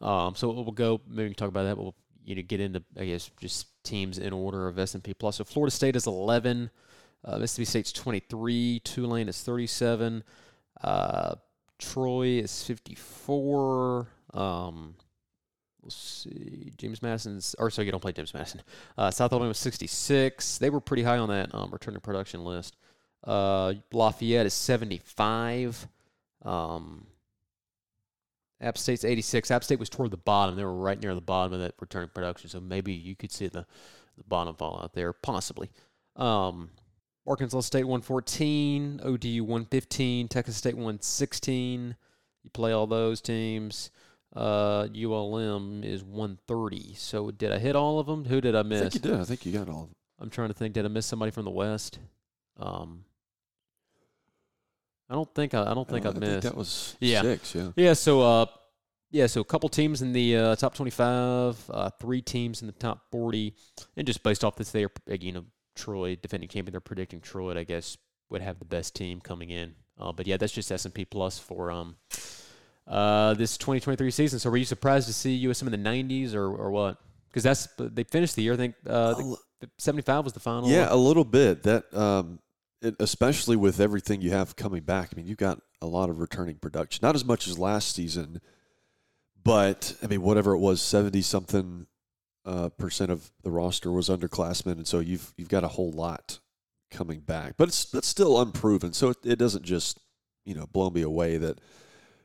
Um, 0.00 0.34
so 0.34 0.50
we'll 0.50 0.72
go. 0.72 1.02
Maybe 1.06 1.24
we 1.24 1.28
can 1.28 1.34
talk 1.34 1.48
about 1.48 1.64
that. 1.64 1.76
But 1.76 1.82
we'll 1.82 1.94
you 2.30 2.36
know 2.36 2.42
get 2.42 2.60
into 2.60 2.82
I 2.98 3.06
guess 3.06 3.28
just 3.40 3.66
teams 3.82 4.16
in 4.16 4.32
order 4.32 4.68
of 4.68 4.78
S 4.78 4.94
and 4.94 5.02
P 5.02 5.12
Plus. 5.12 5.36
So 5.36 5.44
Florida 5.44 5.74
State 5.74 5.96
is 5.96 6.06
11. 6.06 6.70
Uh, 7.24 7.38
Mississippi 7.38 7.64
State's 7.66 7.92
23. 7.92 8.80
Tulane 8.84 9.28
is 9.28 9.42
37. 9.42 10.22
Uh, 10.82 11.34
Troy 11.78 12.26
is 12.38 12.62
54. 12.62 14.06
Um, 14.32 14.94
let's 15.82 15.96
see. 15.96 16.72
James 16.78 17.02
Madison's, 17.02 17.54
or 17.58 17.68
sorry, 17.70 17.86
you 17.86 17.92
don't 17.92 18.00
play 18.00 18.12
James 18.12 18.32
Madison. 18.32 18.62
Uh, 18.96 19.10
South 19.10 19.32
Alabama 19.32 19.48
was 19.48 19.58
66. 19.58 20.58
They 20.58 20.70
were 20.70 20.80
pretty 20.80 21.02
high 21.02 21.18
on 21.18 21.28
that 21.28 21.54
um, 21.54 21.70
return 21.70 21.94
to 21.94 22.00
production 22.00 22.44
list. 22.44 22.76
Uh, 23.24 23.74
Lafayette 23.92 24.46
is 24.46 24.54
75. 24.54 25.88
Um, 26.42 27.06
App 28.60 28.76
State's 28.76 29.04
86. 29.04 29.50
App 29.50 29.64
State 29.64 29.78
was 29.78 29.88
toward 29.88 30.10
the 30.10 30.16
bottom. 30.16 30.56
They 30.56 30.64
were 30.64 30.74
right 30.74 31.00
near 31.00 31.14
the 31.14 31.20
bottom 31.20 31.52
of 31.52 31.60
that 31.60 31.74
return 31.80 32.10
production. 32.12 32.50
So 32.50 32.60
maybe 32.60 32.92
you 32.92 33.16
could 33.16 33.32
see 33.32 33.48
the, 33.48 33.66
the 34.16 34.24
bottom 34.28 34.54
fall 34.54 34.80
out 34.82 34.92
there, 34.94 35.12
possibly. 35.12 35.70
Um, 36.16 36.70
Arkansas 37.26 37.60
State 37.60 37.84
114, 37.84 39.00
ODU 39.02 39.44
115, 39.44 40.28
Texas 40.28 40.56
State 40.56 40.74
116. 40.74 41.94
You 42.42 42.50
play 42.50 42.72
all 42.72 42.86
those 42.86 43.20
teams. 43.20 43.90
Uh, 44.34 44.86
ULM 44.94 45.82
is 45.82 46.04
130. 46.04 46.94
So 46.94 47.30
did 47.30 47.52
I 47.52 47.58
hit 47.58 47.76
all 47.76 47.98
of 47.98 48.06
them? 48.06 48.24
Who 48.26 48.40
did 48.40 48.54
I 48.54 48.60
I 48.60 48.62
miss? 48.62 48.80
think 48.80 48.94
you 48.94 49.00
did. 49.10 49.20
I 49.20 49.24
think 49.24 49.44
you 49.46 49.52
got 49.52 49.68
all 49.68 49.82
of 49.84 49.88
them. 49.88 49.96
I'm 50.20 50.30
trying 50.30 50.48
to 50.48 50.54
think. 50.54 50.74
Did 50.74 50.84
I 50.84 50.88
miss 50.88 51.06
somebody 51.06 51.30
from 51.32 51.44
the 51.44 51.50
West? 51.50 51.98
Um, 52.58 53.04
I 55.10 55.14
don't 55.14 55.34
think 55.34 55.54
I, 55.54 55.70
I 55.70 55.74
don't 55.74 55.88
think 55.88 56.06
Uh, 56.06 56.08
I 56.08 56.12
I 56.12 56.14
think 56.14 56.24
missed. 56.24 56.42
that 56.44 56.56
was 56.56 56.96
Yeah. 57.00 57.22
six. 57.22 57.54
Yeah. 57.54 57.70
Yeah, 57.76 57.92
so 57.94 58.22
uh, 58.22 58.46
yeah, 59.10 59.26
so 59.26 59.40
a 59.40 59.44
couple 59.44 59.68
teams 59.68 60.02
in 60.02 60.12
the 60.12 60.36
uh, 60.36 60.54
top 60.56 60.74
25, 60.74 61.56
uh, 61.70 61.90
three 62.00 62.22
teams 62.22 62.60
in 62.62 62.66
the 62.68 62.72
top 62.72 63.02
40, 63.10 63.54
and 63.96 64.06
just 64.06 64.22
based 64.22 64.44
off 64.44 64.54
this, 64.56 64.70
they're 64.70 64.90
uh, 65.10 65.16
you 65.20 65.32
know 65.32 65.44
Troy, 65.74 66.16
defending 66.16 66.48
champion, 66.48 66.72
they're 66.72 66.80
predicting 66.80 67.20
Troy, 67.20 67.58
I 67.58 67.64
guess, 67.64 67.96
would 68.28 68.40
have 68.42 68.58
the 68.60 68.64
best 68.64 68.94
team 68.94 69.20
coming 69.20 69.50
in. 69.50 69.74
Uh, 69.98 70.12
but 70.12 70.26
yeah, 70.26 70.36
that's 70.36 70.52
just 70.52 70.70
S 70.70 70.84
and 70.84 70.94
P 70.94 71.04
plus 71.04 71.38
for 71.38 71.70
um 71.72 71.96
uh 72.86 73.34
this 73.34 73.56
2023 73.58 74.10
season. 74.10 74.38
So 74.38 74.48
were 74.50 74.56
you 74.56 74.64
surprised 74.64 75.06
to 75.08 75.12
see 75.12 75.44
USM 75.46 75.72
in 75.72 75.82
the 75.82 75.90
90s 75.90 76.34
or 76.34 76.46
or 76.54 76.70
what? 76.70 76.98
Because 77.28 77.42
that's 77.42 77.68
they 77.78 78.04
finished 78.04 78.34
the 78.36 78.42
year. 78.42 78.54
I 78.54 78.56
think 78.56 78.74
uh, 78.88 79.14
l- 79.18 79.38
75 79.78 80.24
was 80.24 80.32
the 80.32 80.40
final. 80.40 80.68
Yeah, 80.68 80.88
a 80.90 80.96
little 80.96 81.24
bit. 81.24 81.62
That, 81.64 81.92
um, 81.94 82.40
it, 82.82 82.96
especially 82.98 83.56
with 83.56 83.80
everything 83.80 84.20
you 84.20 84.30
have 84.30 84.56
coming 84.56 84.82
back. 84.82 85.10
I 85.12 85.16
mean, 85.16 85.26
you've 85.26 85.36
got 85.38 85.60
a 85.80 85.86
lot 85.86 86.10
of 86.10 86.18
returning 86.18 86.56
production. 86.56 87.00
Not 87.02 87.14
as 87.14 87.24
much 87.24 87.46
as 87.46 87.58
last 87.58 87.94
season, 87.94 88.40
but 89.42 89.94
I 90.02 90.06
mean, 90.06 90.22
whatever 90.22 90.52
it 90.52 90.58
was, 90.58 90.80
seventy 90.80 91.22
something 91.22 91.86
uh, 92.44 92.70
percent 92.70 93.10
of 93.10 93.30
the 93.42 93.50
roster 93.50 93.92
was 93.92 94.08
underclassmen, 94.08 94.72
and 94.72 94.86
so 94.86 95.00
you've 95.00 95.32
you've 95.36 95.48
got 95.48 95.64
a 95.64 95.68
whole 95.68 95.92
lot 95.92 96.40
coming 96.90 97.20
back. 97.20 97.54
But 97.56 97.68
it's 97.68 97.84
that's 97.84 98.08
still 98.08 98.40
unproven, 98.40 98.92
so 98.92 99.10
it, 99.10 99.18
it 99.24 99.38
doesn't 99.38 99.64
just 99.64 99.98
you 100.44 100.54
know 100.54 100.66
blow 100.66 100.90
me 100.90 101.02
away 101.02 101.36
that 101.38 101.60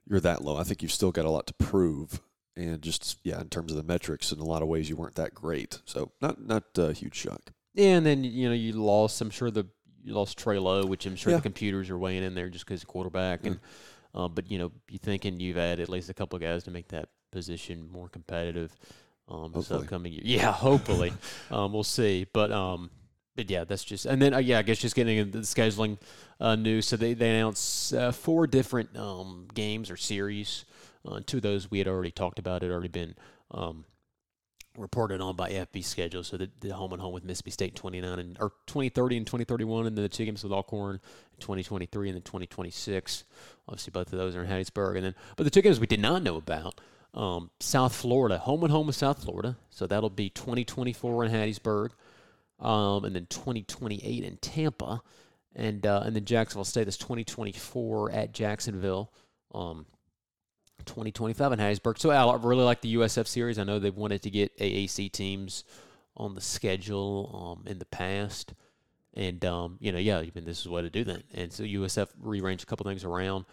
you're 0.08 0.20
that 0.20 0.44
low. 0.44 0.58
I 0.58 0.64
think 0.64 0.82
you've 0.82 0.92
still 0.92 1.12
got 1.12 1.26
a 1.26 1.32
lot 1.32 1.48
to 1.48 1.54
prove. 1.54 2.22
And 2.58 2.82
just 2.82 3.20
yeah, 3.24 3.42
in 3.42 3.50
terms 3.50 3.72
of 3.72 3.78
the 3.78 3.84
metrics, 3.84 4.32
in 4.32 4.40
a 4.40 4.46
lot 4.46 4.62
of 4.62 4.70
ways, 4.70 4.88
you 4.88 4.96
weren't 4.96 5.16
that 5.16 5.34
great. 5.34 5.82
So 5.84 6.14
not 6.22 6.42
not 6.42 6.64
a 6.78 6.94
huge 6.94 7.16
shock. 7.16 7.52
Yeah, 7.74 7.98
and 7.98 8.06
then 8.06 8.24
you 8.24 8.48
know 8.48 8.56
you 8.56 8.72
lost. 8.72 9.20
I'm 9.20 9.30
sure 9.30 9.52
the 9.52 9.68
you 10.06 10.14
lost 10.14 10.38
Trey 10.38 10.60
Lowe, 10.60 10.86
which 10.86 11.06
I'm 11.06 11.16
sure 11.16 11.32
Yeah. 11.32 11.38
the 11.38 11.44
computers 11.44 11.90
are 11.90 11.98
weighing 11.98 12.24
in 12.24 12.36
there 12.36 12.50
just 12.50 12.66
because 12.66 12.84
quarterback. 12.84 13.46
And 13.46 13.60
uh, 14.14 14.28
but 14.28 14.50
you 14.50 14.58
know 14.58 14.72
you 14.90 14.98
thinking 15.00 15.40
you've 15.40 15.58
had 15.58 15.80
at 15.80 15.90
least 15.90 16.10
a 16.10 16.14
couple 16.14 16.38
of 16.38 16.42
guys 16.44 16.64
to 16.66 16.72
make 16.72 16.88
that 16.90 17.10
position 17.32 17.90
more 17.92 18.08
competitive. 18.08 18.74
Um, 19.28 19.52
this 19.54 19.72
upcoming 19.72 20.14
year. 20.14 20.22
Yeah, 20.24 20.52
hopefully. 20.52 21.12
um, 21.52 21.74
we'll 21.74 21.84
see. 21.84 22.28
But 22.32 22.52
um, 22.52 22.92
but 23.36 23.50
yeah, 23.50 23.64
that's 23.64 23.84
just 23.84 24.06
and 24.06 24.22
then 24.22 24.36
uh, 24.36 24.38
yeah, 24.38 24.60
I 24.60 24.62
guess 24.62 24.78
just 24.78 24.96
getting 24.96 25.18
into 25.18 25.40
the 25.40 25.44
scheduling 25.44 25.98
uh, 26.40 26.56
news. 26.56 26.88
So 26.88 26.96
they 26.96 27.16
they 27.16 27.32
announced 27.32 27.94
uh, 27.94 28.12
four 28.12 28.46
different 28.46 28.96
um, 28.96 29.48
games 29.54 29.90
or 29.90 29.98
series. 29.98 30.66
Uh, 31.04 31.20
two 31.26 31.38
of 31.38 31.44
those 31.44 31.70
we 31.72 31.80
had 31.80 31.88
already 31.88 32.12
talked 32.12 32.38
about. 32.38 32.62
Had 32.62 32.70
already 32.72 32.88
been 32.88 33.16
um, 33.52 33.86
reported 34.78 35.22
on 35.22 35.36
by 35.36 35.50
FB 35.50 35.84
schedule. 35.84 36.24
So 36.24 36.38
the, 36.38 36.50
the 36.60 36.70
home 36.70 36.94
and 36.94 37.02
home 37.02 37.14
with 37.14 37.24
Mississippi 37.24 37.52
State 37.52 37.76
29 37.76 38.20
and 38.20 38.38
or 38.40 38.52
2030 38.68 39.18
and 39.18 39.26
2031, 39.26 39.88
and 39.88 39.98
then 39.98 40.04
the 40.04 40.10
two 40.10 40.26
games 40.26 40.44
with 40.44 40.52
Alcorn 40.52 40.96
in 40.96 41.40
2023 41.40 42.10
and 42.10 42.16
then 42.16 42.22
2026. 42.22 43.24
Obviously, 43.68 43.92
both 43.92 44.12
of 44.12 44.20
those 44.20 44.36
are 44.36 44.44
in 44.44 44.50
Hattiesburg. 44.50 44.96
And 44.96 45.06
then, 45.06 45.16
but 45.36 45.44
the 45.44 45.50
two 45.50 45.62
games 45.62 45.80
we 45.80 45.88
did 45.88 46.00
not 46.00 46.24
know 46.24 46.38
about. 46.38 46.80
Um, 47.14 47.50
South 47.62 47.96
Florida, 47.96 48.38
home 48.38 48.64
and 48.64 48.72
home 48.72 48.88
with 48.88 48.98
South 48.98 49.24
Florida. 49.24 49.56
So 49.70 49.88
that'll 49.88 50.10
be 50.10 50.30
2024 50.30 51.26
in 51.26 51.32
Hattiesburg, 51.32 51.92
um, 52.60 53.06
and 53.06 53.16
then 53.16 53.26
2028 53.28 54.24
in 54.24 54.36
Tampa, 54.38 55.02
and 55.56 55.86
uh, 55.86 56.04
and 56.06 56.14
then 56.14 56.26
Jacksonville 56.26 56.66
State 56.66 56.90
is 56.90 56.98
2024 56.98 58.12
at 58.12 58.34
Jacksonville. 58.34 59.14
Um, 59.54 59.86
2025 60.86 61.54
in 61.54 61.60
Hattiesburg. 61.60 62.00
So 62.00 62.10
I 62.12 62.36
really 62.36 62.64
like 62.64 62.82
the 62.82 62.96
USF 62.96 63.28
series. 63.28 63.58
I 63.58 63.64
know 63.64 63.80
they've 63.80 63.96
wanted 63.96 64.22
to 64.24 64.30
get 64.30 64.58
AAC 64.58 65.12
teams 65.12 65.64
on 66.18 66.36
the 66.36 66.42
schedule 66.42 67.60
um, 67.64 67.68
in 67.72 67.80
the 67.80 67.86
past. 67.86 68.54
And, 69.14 69.44
um, 69.46 69.78
you 69.80 69.92
know, 69.92 69.98
yeah, 69.98 70.20
mean, 70.36 70.46
this 70.46 70.60
is 70.60 70.68
what 70.68 70.82
to 70.82 70.90
do 70.90 71.04
then. 71.04 71.24
And 71.34 71.52
so 71.52 71.64
USF 71.64 72.10
rearranged 72.20 72.64
a 72.64 72.66
couple 72.68 72.86
things 72.86 73.06
around. 73.06 73.46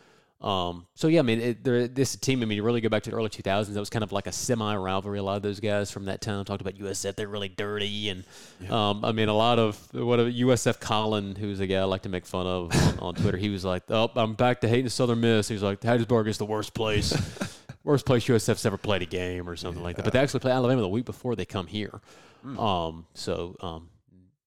Um, 0.43 0.87
so, 0.95 1.07
yeah, 1.07 1.21
I 1.21 1.23
mean, 1.23 1.41
it, 1.41 1.63
there- 1.65 1.87
this 1.87 2.17
team, 2.17 2.43
I 2.43 2.47
mean, 2.47 2.57
you 2.57 2.65
really 2.65 2.81
go 2.81 2.89
back 2.89 3.05
to 3.05 3.11
the 3.11 3.17
early 3.17 3.29
2000s, 3.29 3.73
that 3.73 3.79
was 3.79 3.91
kind 3.91 4.03
of 4.03 4.11
like 4.11 4.27
a 4.27 4.33
semi 4.33 4.75
rivalry. 4.75 5.19
A 5.21 5.23
lot 5.23 5.37
of 5.37 5.43
those 5.43 5.61
guys 5.61 5.91
from 5.93 6.07
that 6.07 6.21
time 6.21 6.45
talked 6.45 6.61
about 6.61 6.75
USF, 6.75 7.15
they're 7.15 7.29
really 7.29 7.49
dirty. 7.49 8.09
And, 8.09 8.25
um, 8.71 9.05
I 9.05 9.13
mean, 9.13 9.29
a 9.29 9.35
lot 9.35 9.59
of 9.61 9.77
what 9.95 10.19
a 10.19 10.25
USF 10.25 10.81
Colin, 10.81 11.37
who's 11.37 11.61
a 11.61 11.67
guy 11.67 11.77
I 11.79 11.85
like 11.85 12.03
to 12.03 12.09
make 12.09 12.27
fun 12.27 12.47
of 12.47 12.75
on, 12.75 12.99
on 12.99 13.15
Twitter, 13.15 13.39
he 13.39 13.51
was 13.51 13.65
like, 13.65 13.85
oh, 13.89 14.11
I'm 14.17 14.35
back 14.35 14.61
to 14.63 14.69
hating 14.69 14.85
the 14.85 14.91
Southern 14.91 15.21
Miss. 15.21 15.47
He 15.47 15.55
was 15.55 15.63
like, 15.63 15.81
Hattiesburg 15.81 16.27
is 16.27 16.39
the 16.39 16.47
worst 16.47 16.75
place. 16.75 17.13
worst 17.85 18.05
place 18.07 18.25
USF's 18.27 18.67
ever 18.67 18.79
played 18.79 19.03
a 19.03 19.07
game 19.07 19.49
or 19.49 19.57
something 19.57 19.83
like 19.83 19.97
that. 19.97 20.05
But 20.05 20.13
they 20.13 20.19
actually 20.19 20.41
play 20.41 20.53
Alabama 20.53 20.81
the 20.81 20.89
week 20.89 21.05
before 21.05 21.37
they 21.37 21.45
come 21.45 21.67
here. 21.67 22.01
Um, 22.59 23.07
so 23.15 23.55
um, 23.61 23.89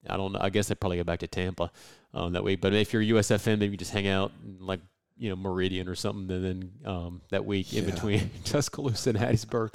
I 0.09 0.17
don't 0.17 0.33
know. 0.33 0.39
I 0.41 0.49
guess 0.49 0.67
they 0.67 0.75
probably 0.75 0.97
go 0.97 1.03
back 1.05 1.19
to 1.19 1.27
Tampa 1.27 1.71
um, 2.13 2.33
that 2.33 2.43
week. 2.43 2.59
But 2.61 2.73
if 2.73 2.91
you're 2.91 3.01
a 3.01 3.05
USF 3.05 3.39
fan, 3.41 3.59
maybe 3.59 3.71
you 3.71 3.77
just 3.77 3.91
hang 3.91 4.07
out 4.07 4.31
in, 4.43 4.65
like 4.65 4.81
you 5.18 5.30
know 5.30 5.36
Meridian 5.36 5.88
or 5.88 5.95
something, 5.95 6.36
and 6.36 6.45
then 6.45 6.72
um, 6.86 7.22
that 7.30 7.45
week 7.45 7.74
in 7.74 7.86
Yeah. 7.86 7.91
between 7.91 8.30
Tuscaloosa 8.43 9.11
and 9.11 9.20
Hattiesburg. 9.20 9.74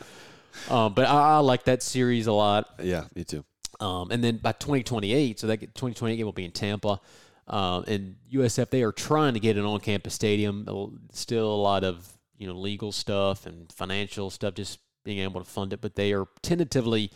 Um, 0.68 0.94
but 0.94 1.06
I, 1.06 1.36
I 1.36 1.38
like 1.38 1.64
that 1.64 1.82
series 1.82 2.26
a 2.26 2.32
lot. 2.32 2.68
Yeah, 2.82 3.04
me 3.14 3.24
too. 3.24 3.44
Um, 3.78 4.10
and 4.10 4.22
then 4.22 4.36
by 4.38 4.52
2028, 4.52 5.40
so 5.40 5.46
that 5.46 5.60
2028 5.60 6.16
game 6.16 6.26
will 6.26 6.32
be 6.32 6.44
in 6.44 6.50
Tampa. 6.52 7.00
Um, 7.48 7.84
and 7.88 8.16
USF, 8.32 8.68
they 8.70 8.82
are 8.82 8.92
trying 8.92 9.34
to 9.34 9.40
get 9.40 9.56
an 9.56 9.64
on-campus 9.64 10.12
stadium. 10.14 10.66
Still 11.12 11.52
a 11.52 11.56
lot 11.56 11.82
of 11.84 12.06
you 12.36 12.46
know 12.46 12.54
legal 12.54 12.92
stuff 12.92 13.46
and 13.46 13.72
financial 13.72 14.28
stuff, 14.30 14.54
just 14.54 14.78
being 15.04 15.18
able 15.20 15.40
to 15.42 15.48
fund 15.50 15.72
it. 15.72 15.80
But 15.80 15.94
they 15.96 16.12
are 16.12 16.26
tentatively 16.42 17.10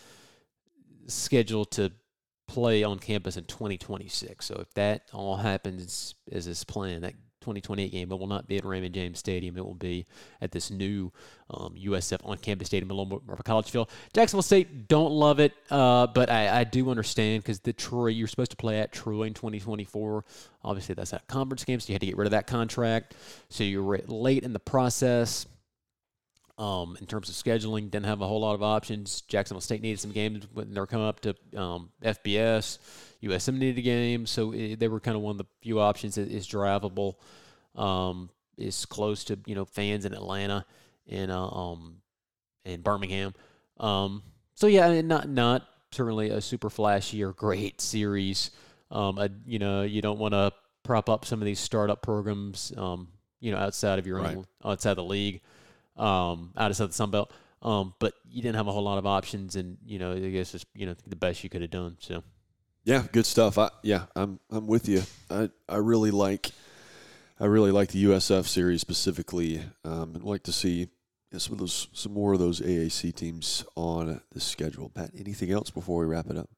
scheduled 1.07 1.71
to 1.73 1.93
play 2.49 2.83
on 2.83 2.99
campus 2.99 3.37
in 3.37 3.45
2026. 3.45 4.45
So 4.45 4.57
if 4.61 4.73
that 4.75 5.03
all 5.13 5.37
happens 5.37 6.15
as 6.31 6.47
is 6.47 6.65
planned, 6.65 7.05
that 7.05 7.15
2028 7.45 7.93
game, 7.93 8.09
but 8.09 8.17
will 8.17 8.27
not 8.27 8.47
be 8.47 8.57
at 8.57 8.65
Raymond 8.65 8.95
James 8.95 9.19
Stadium. 9.19 9.57
It 9.57 9.65
will 9.65 9.75
be 9.75 10.07
at 10.41 10.51
this 10.51 10.71
new 10.71 11.13
um, 11.51 11.75
USF 11.79 12.27
on 12.27 12.39
campus 12.39 12.69
stadium, 12.69 12.89
more 12.89 13.21
of 13.29 13.39
a 13.39 13.43
college 13.43 13.71
feel. 13.71 13.89
Jacksonville 14.15 14.43
State 14.43 14.89
don't 14.89 15.13
love 15.13 15.41
it, 15.41 15.53
uh, 15.71 16.07
but 16.07 16.31
I, 16.31 16.61
I, 16.61 16.65
do 16.65 16.89
understand 16.91 17.43
because 17.43 17.61
the 17.61 17.73
Troy, 17.73 18.07
you're 18.07 18.29
supposed 18.29 18.51
to 18.53 18.57
play 18.57 18.81
at 18.81 18.93
Troy 18.93 19.25
in 19.25 19.35
2024. 19.35 20.25
Obviously, 20.65 20.95
that's 20.95 21.11
that 21.11 21.27
conference 21.27 21.65
game, 21.65 21.79
so 21.81 21.91
you 21.91 21.95
had 21.95 22.01
to 22.01 22.07
get 22.07 22.17
rid 22.17 22.27
of 22.27 22.31
that 22.31 22.47
contract. 22.47 23.15
So 23.51 23.63
you're 23.63 23.99
late 24.07 24.43
in 24.43 24.55
the 24.55 24.59
process. 24.59 25.47
Um, 26.57 26.97
in 27.01 27.07
terms 27.07 27.29
of 27.29 27.35
scheduling, 27.35 27.91
didn't 27.91 28.07
have 28.07 28.21
a 28.21 28.29
whole 28.29 28.41
lot 28.41 28.55
of 28.55 28.63
options. 28.63 29.23
Jacksonville 29.23 29.61
State 29.61 29.83
needed 29.83 29.99
some 29.99 30.13
games 30.13 30.47
when 30.53 30.73
they're 30.73 30.87
coming 30.87 31.07
up 31.07 31.19
to 31.21 31.35
um, 31.57 31.91
FBS. 32.03 32.79
USM 33.25 33.59
needed 33.59 33.79
a 33.79 33.83
game, 33.83 34.25
so 34.25 34.53
it, 34.53 34.79
they 34.79 34.87
were 34.87 35.01
kind 35.01 35.17
of 35.17 35.23
one 35.23 35.33
of 35.33 35.39
the 35.39 35.47
few 35.63 35.81
options 35.81 36.15
that 36.15 36.31
is 36.31 36.47
drivable, 36.47 37.17
um, 37.75 38.31
is 38.57 38.87
close 38.87 39.25
to 39.25 39.39
you 39.47 39.55
know 39.57 39.65
fans 39.65 40.05
in 40.05 40.13
Atlanta 40.13 40.65
and 41.09 41.33
uh, 41.33 41.49
um 41.49 41.97
in 42.65 42.83
Birmingham. 42.83 43.35
Um, 43.79 44.23
so 44.55 44.67
yeah, 44.67 45.01
not 45.01 45.29
not 45.29 45.67
certainly 45.91 46.31
a 46.31 46.41
super 46.41 46.71
flashy 46.71 47.23
or 47.23 47.33
great 47.33 47.81
series. 47.81 48.51
Um, 48.91 49.19
a, 49.19 49.29
you 49.47 49.59
know, 49.59 49.83
you 49.83 50.03
don't 50.03 50.19
want 50.19 50.33
to 50.33 50.53
prop 50.83 51.09
up 51.09 51.25
some 51.25 51.41
of 51.41 51.47
these 51.47 51.61
startup 51.61 52.03
programs. 52.03 52.73
Um, 52.77 53.09
you 53.41 53.51
know, 53.51 53.59
outside 53.59 53.99
of 53.99 54.07
your 54.07 54.21
right. 54.21 54.37
own, 54.37 54.47
outside 54.65 54.95
the 54.95 55.05
league, 55.05 55.43
um, 55.97 56.53
out 56.57 56.71
of 56.71 56.77
the 56.77 56.93
Sun 56.93 57.11
Belt. 57.11 57.33
Um, 57.63 57.95
but 57.99 58.13
you 58.29 58.43
didn't 58.43 58.57
have 58.57 58.67
a 58.67 58.73
whole 58.73 58.83
lot 58.83 58.99
of 58.99 59.07
options, 59.07 59.57
and 59.57 59.79
you 59.87 59.99
know, 59.99 60.13
I 60.13 60.19
guess 60.31 60.55
it's 60.55 60.67
you 60.75 60.87
know 60.87 60.95
the 61.07 61.17
best 61.17 61.43
you 61.43 61.51
could 61.51 61.63
have 61.63 61.71
done. 61.71 61.97
So. 62.01 62.23
Yeah, 62.85 63.05
good 63.13 63.25
stuff. 63.25 63.57
I, 63.57 63.71
yeah, 63.83 64.05
I'm 64.15 64.39
I'm 64.51 64.67
with 64.67 64.89
you. 64.89 65.03
I, 65.31 65.49
I 65.69 65.77
really 65.77 66.11
like 66.11 66.51
I 67.41 67.47
really 67.47 67.71
like 67.73 67.91
the 67.91 68.05
USF 68.05 68.47
series 68.47 68.81
specifically. 68.81 69.63
Um, 69.85 70.13
I'd 70.15 70.23
like 70.23 70.43
to 70.45 70.53
see 70.53 70.89
some 71.37 71.55
of 71.55 71.59
those 71.59 71.89
some 71.93 72.13
more 72.13 72.35
of 72.35 72.39
those 72.39 72.61
AAC 72.61 73.15
teams 73.15 73.65
on 73.75 74.21
the 74.33 74.41
schedule. 74.41 74.89
Pat, 74.89 75.11
anything 75.19 75.51
else 75.51 75.71
before 75.71 76.01
we 76.01 76.07
wrap 76.07 76.31
it 76.31 76.37
up? 76.37 76.49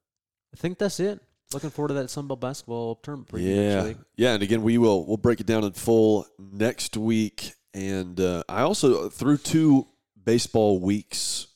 I 0.52 0.56
think 0.56 0.78
that's 0.78 1.00
it. 1.00 1.20
Looking 1.52 1.70
forward 1.70 1.88
to 1.88 1.94
that 1.94 2.06
Sunbelt 2.06 2.40
basketball 2.40 2.96
tournament. 2.96 3.30
Yeah, 3.34 3.92
yeah, 4.16 4.34
and 4.34 4.42
again, 4.42 4.62
we 4.62 4.78
will 4.78 5.06
we'll 5.06 5.16
break 5.16 5.40
it 5.40 5.46
down 5.46 5.64
in 5.64 5.72
full 5.72 6.26
next 6.38 6.96
week. 6.96 7.52
And 7.76 8.18
uh, 8.18 8.42
I 8.48 8.62
also 8.62 9.10
through 9.10 9.36
two 9.36 9.86
baseball 10.24 10.80
weeks, 10.80 11.48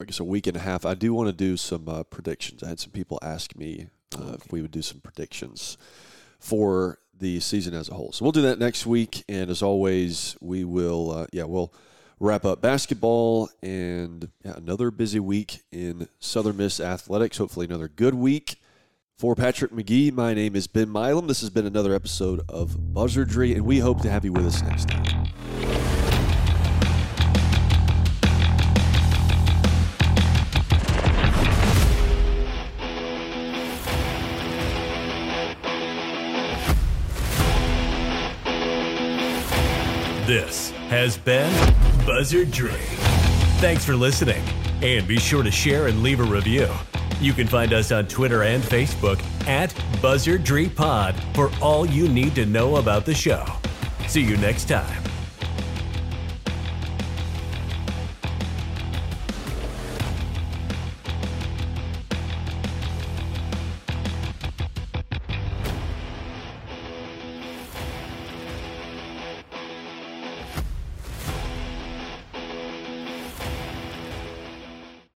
I 0.00 0.04
guess 0.04 0.18
a 0.18 0.24
week 0.24 0.48
and 0.48 0.56
a 0.56 0.60
half. 0.60 0.84
I 0.84 0.94
do 0.94 1.14
want 1.14 1.28
to 1.28 1.32
do 1.32 1.56
some 1.56 1.88
uh, 1.88 2.02
predictions. 2.02 2.64
I 2.64 2.68
had 2.68 2.80
some 2.80 2.90
people 2.90 3.20
ask 3.22 3.54
me 3.54 3.88
uh, 4.18 4.22
okay. 4.22 4.34
if 4.34 4.52
we 4.52 4.62
would 4.62 4.72
do 4.72 4.82
some 4.82 5.00
predictions 5.00 5.78
for 6.40 6.98
the 7.16 7.38
season 7.38 7.72
as 7.72 7.88
a 7.88 7.94
whole. 7.94 8.10
So 8.10 8.24
we'll 8.24 8.32
do 8.32 8.42
that 8.42 8.58
next 8.58 8.84
week. 8.84 9.22
And 9.28 9.48
as 9.48 9.62
always, 9.62 10.36
we 10.40 10.64
will, 10.64 11.12
uh, 11.12 11.26
yeah, 11.32 11.44
we'll 11.44 11.72
wrap 12.18 12.44
up 12.44 12.60
basketball 12.60 13.48
and 13.62 14.28
yeah, 14.44 14.54
another 14.56 14.90
busy 14.90 15.20
week 15.20 15.60
in 15.70 16.08
Southern 16.18 16.56
Miss 16.56 16.80
athletics. 16.80 17.38
Hopefully, 17.38 17.66
another 17.66 17.88
good 17.88 18.14
week. 18.14 18.56
For 19.18 19.34
Patrick 19.36 19.70
McGee, 19.70 20.10
my 20.12 20.32
name 20.32 20.56
is 20.56 20.66
Ben 20.66 20.90
Milam. 20.90 21.26
This 21.26 21.42
has 21.42 21.50
been 21.50 21.66
another 21.66 21.94
episode 21.94 22.40
of 22.48 22.70
Buzzardry, 22.70 23.54
and 23.54 23.66
we 23.66 23.78
hope 23.78 24.00
to 24.00 24.10
have 24.10 24.24
you 24.24 24.32
with 24.32 24.46
us 24.46 24.62
next 24.62 24.88
time. 24.88 25.30
This 40.30 40.70
has 40.90 41.18
been 41.18 41.52
Buzzardry. 42.06 42.78
Thanks 43.58 43.84
for 43.84 43.96
listening, 43.96 44.40
and 44.80 45.04
be 45.08 45.18
sure 45.18 45.42
to 45.42 45.50
share 45.50 45.88
and 45.88 46.04
leave 46.04 46.20
a 46.20 46.22
review. 46.22 46.68
You 47.20 47.32
can 47.32 47.48
find 47.48 47.72
us 47.72 47.90
on 47.90 48.06
Twitter 48.06 48.44
and 48.44 48.62
Facebook 48.62 49.20
at 49.48 49.70
Buzzardry 50.00 50.72
Pod 50.72 51.16
for 51.34 51.50
all 51.60 51.84
you 51.84 52.08
need 52.08 52.36
to 52.36 52.46
know 52.46 52.76
about 52.76 53.04
the 53.04 53.12
show. 53.12 53.44
See 54.06 54.22
you 54.22 54.36
next 54.36 54.68
time. 54.68 55.09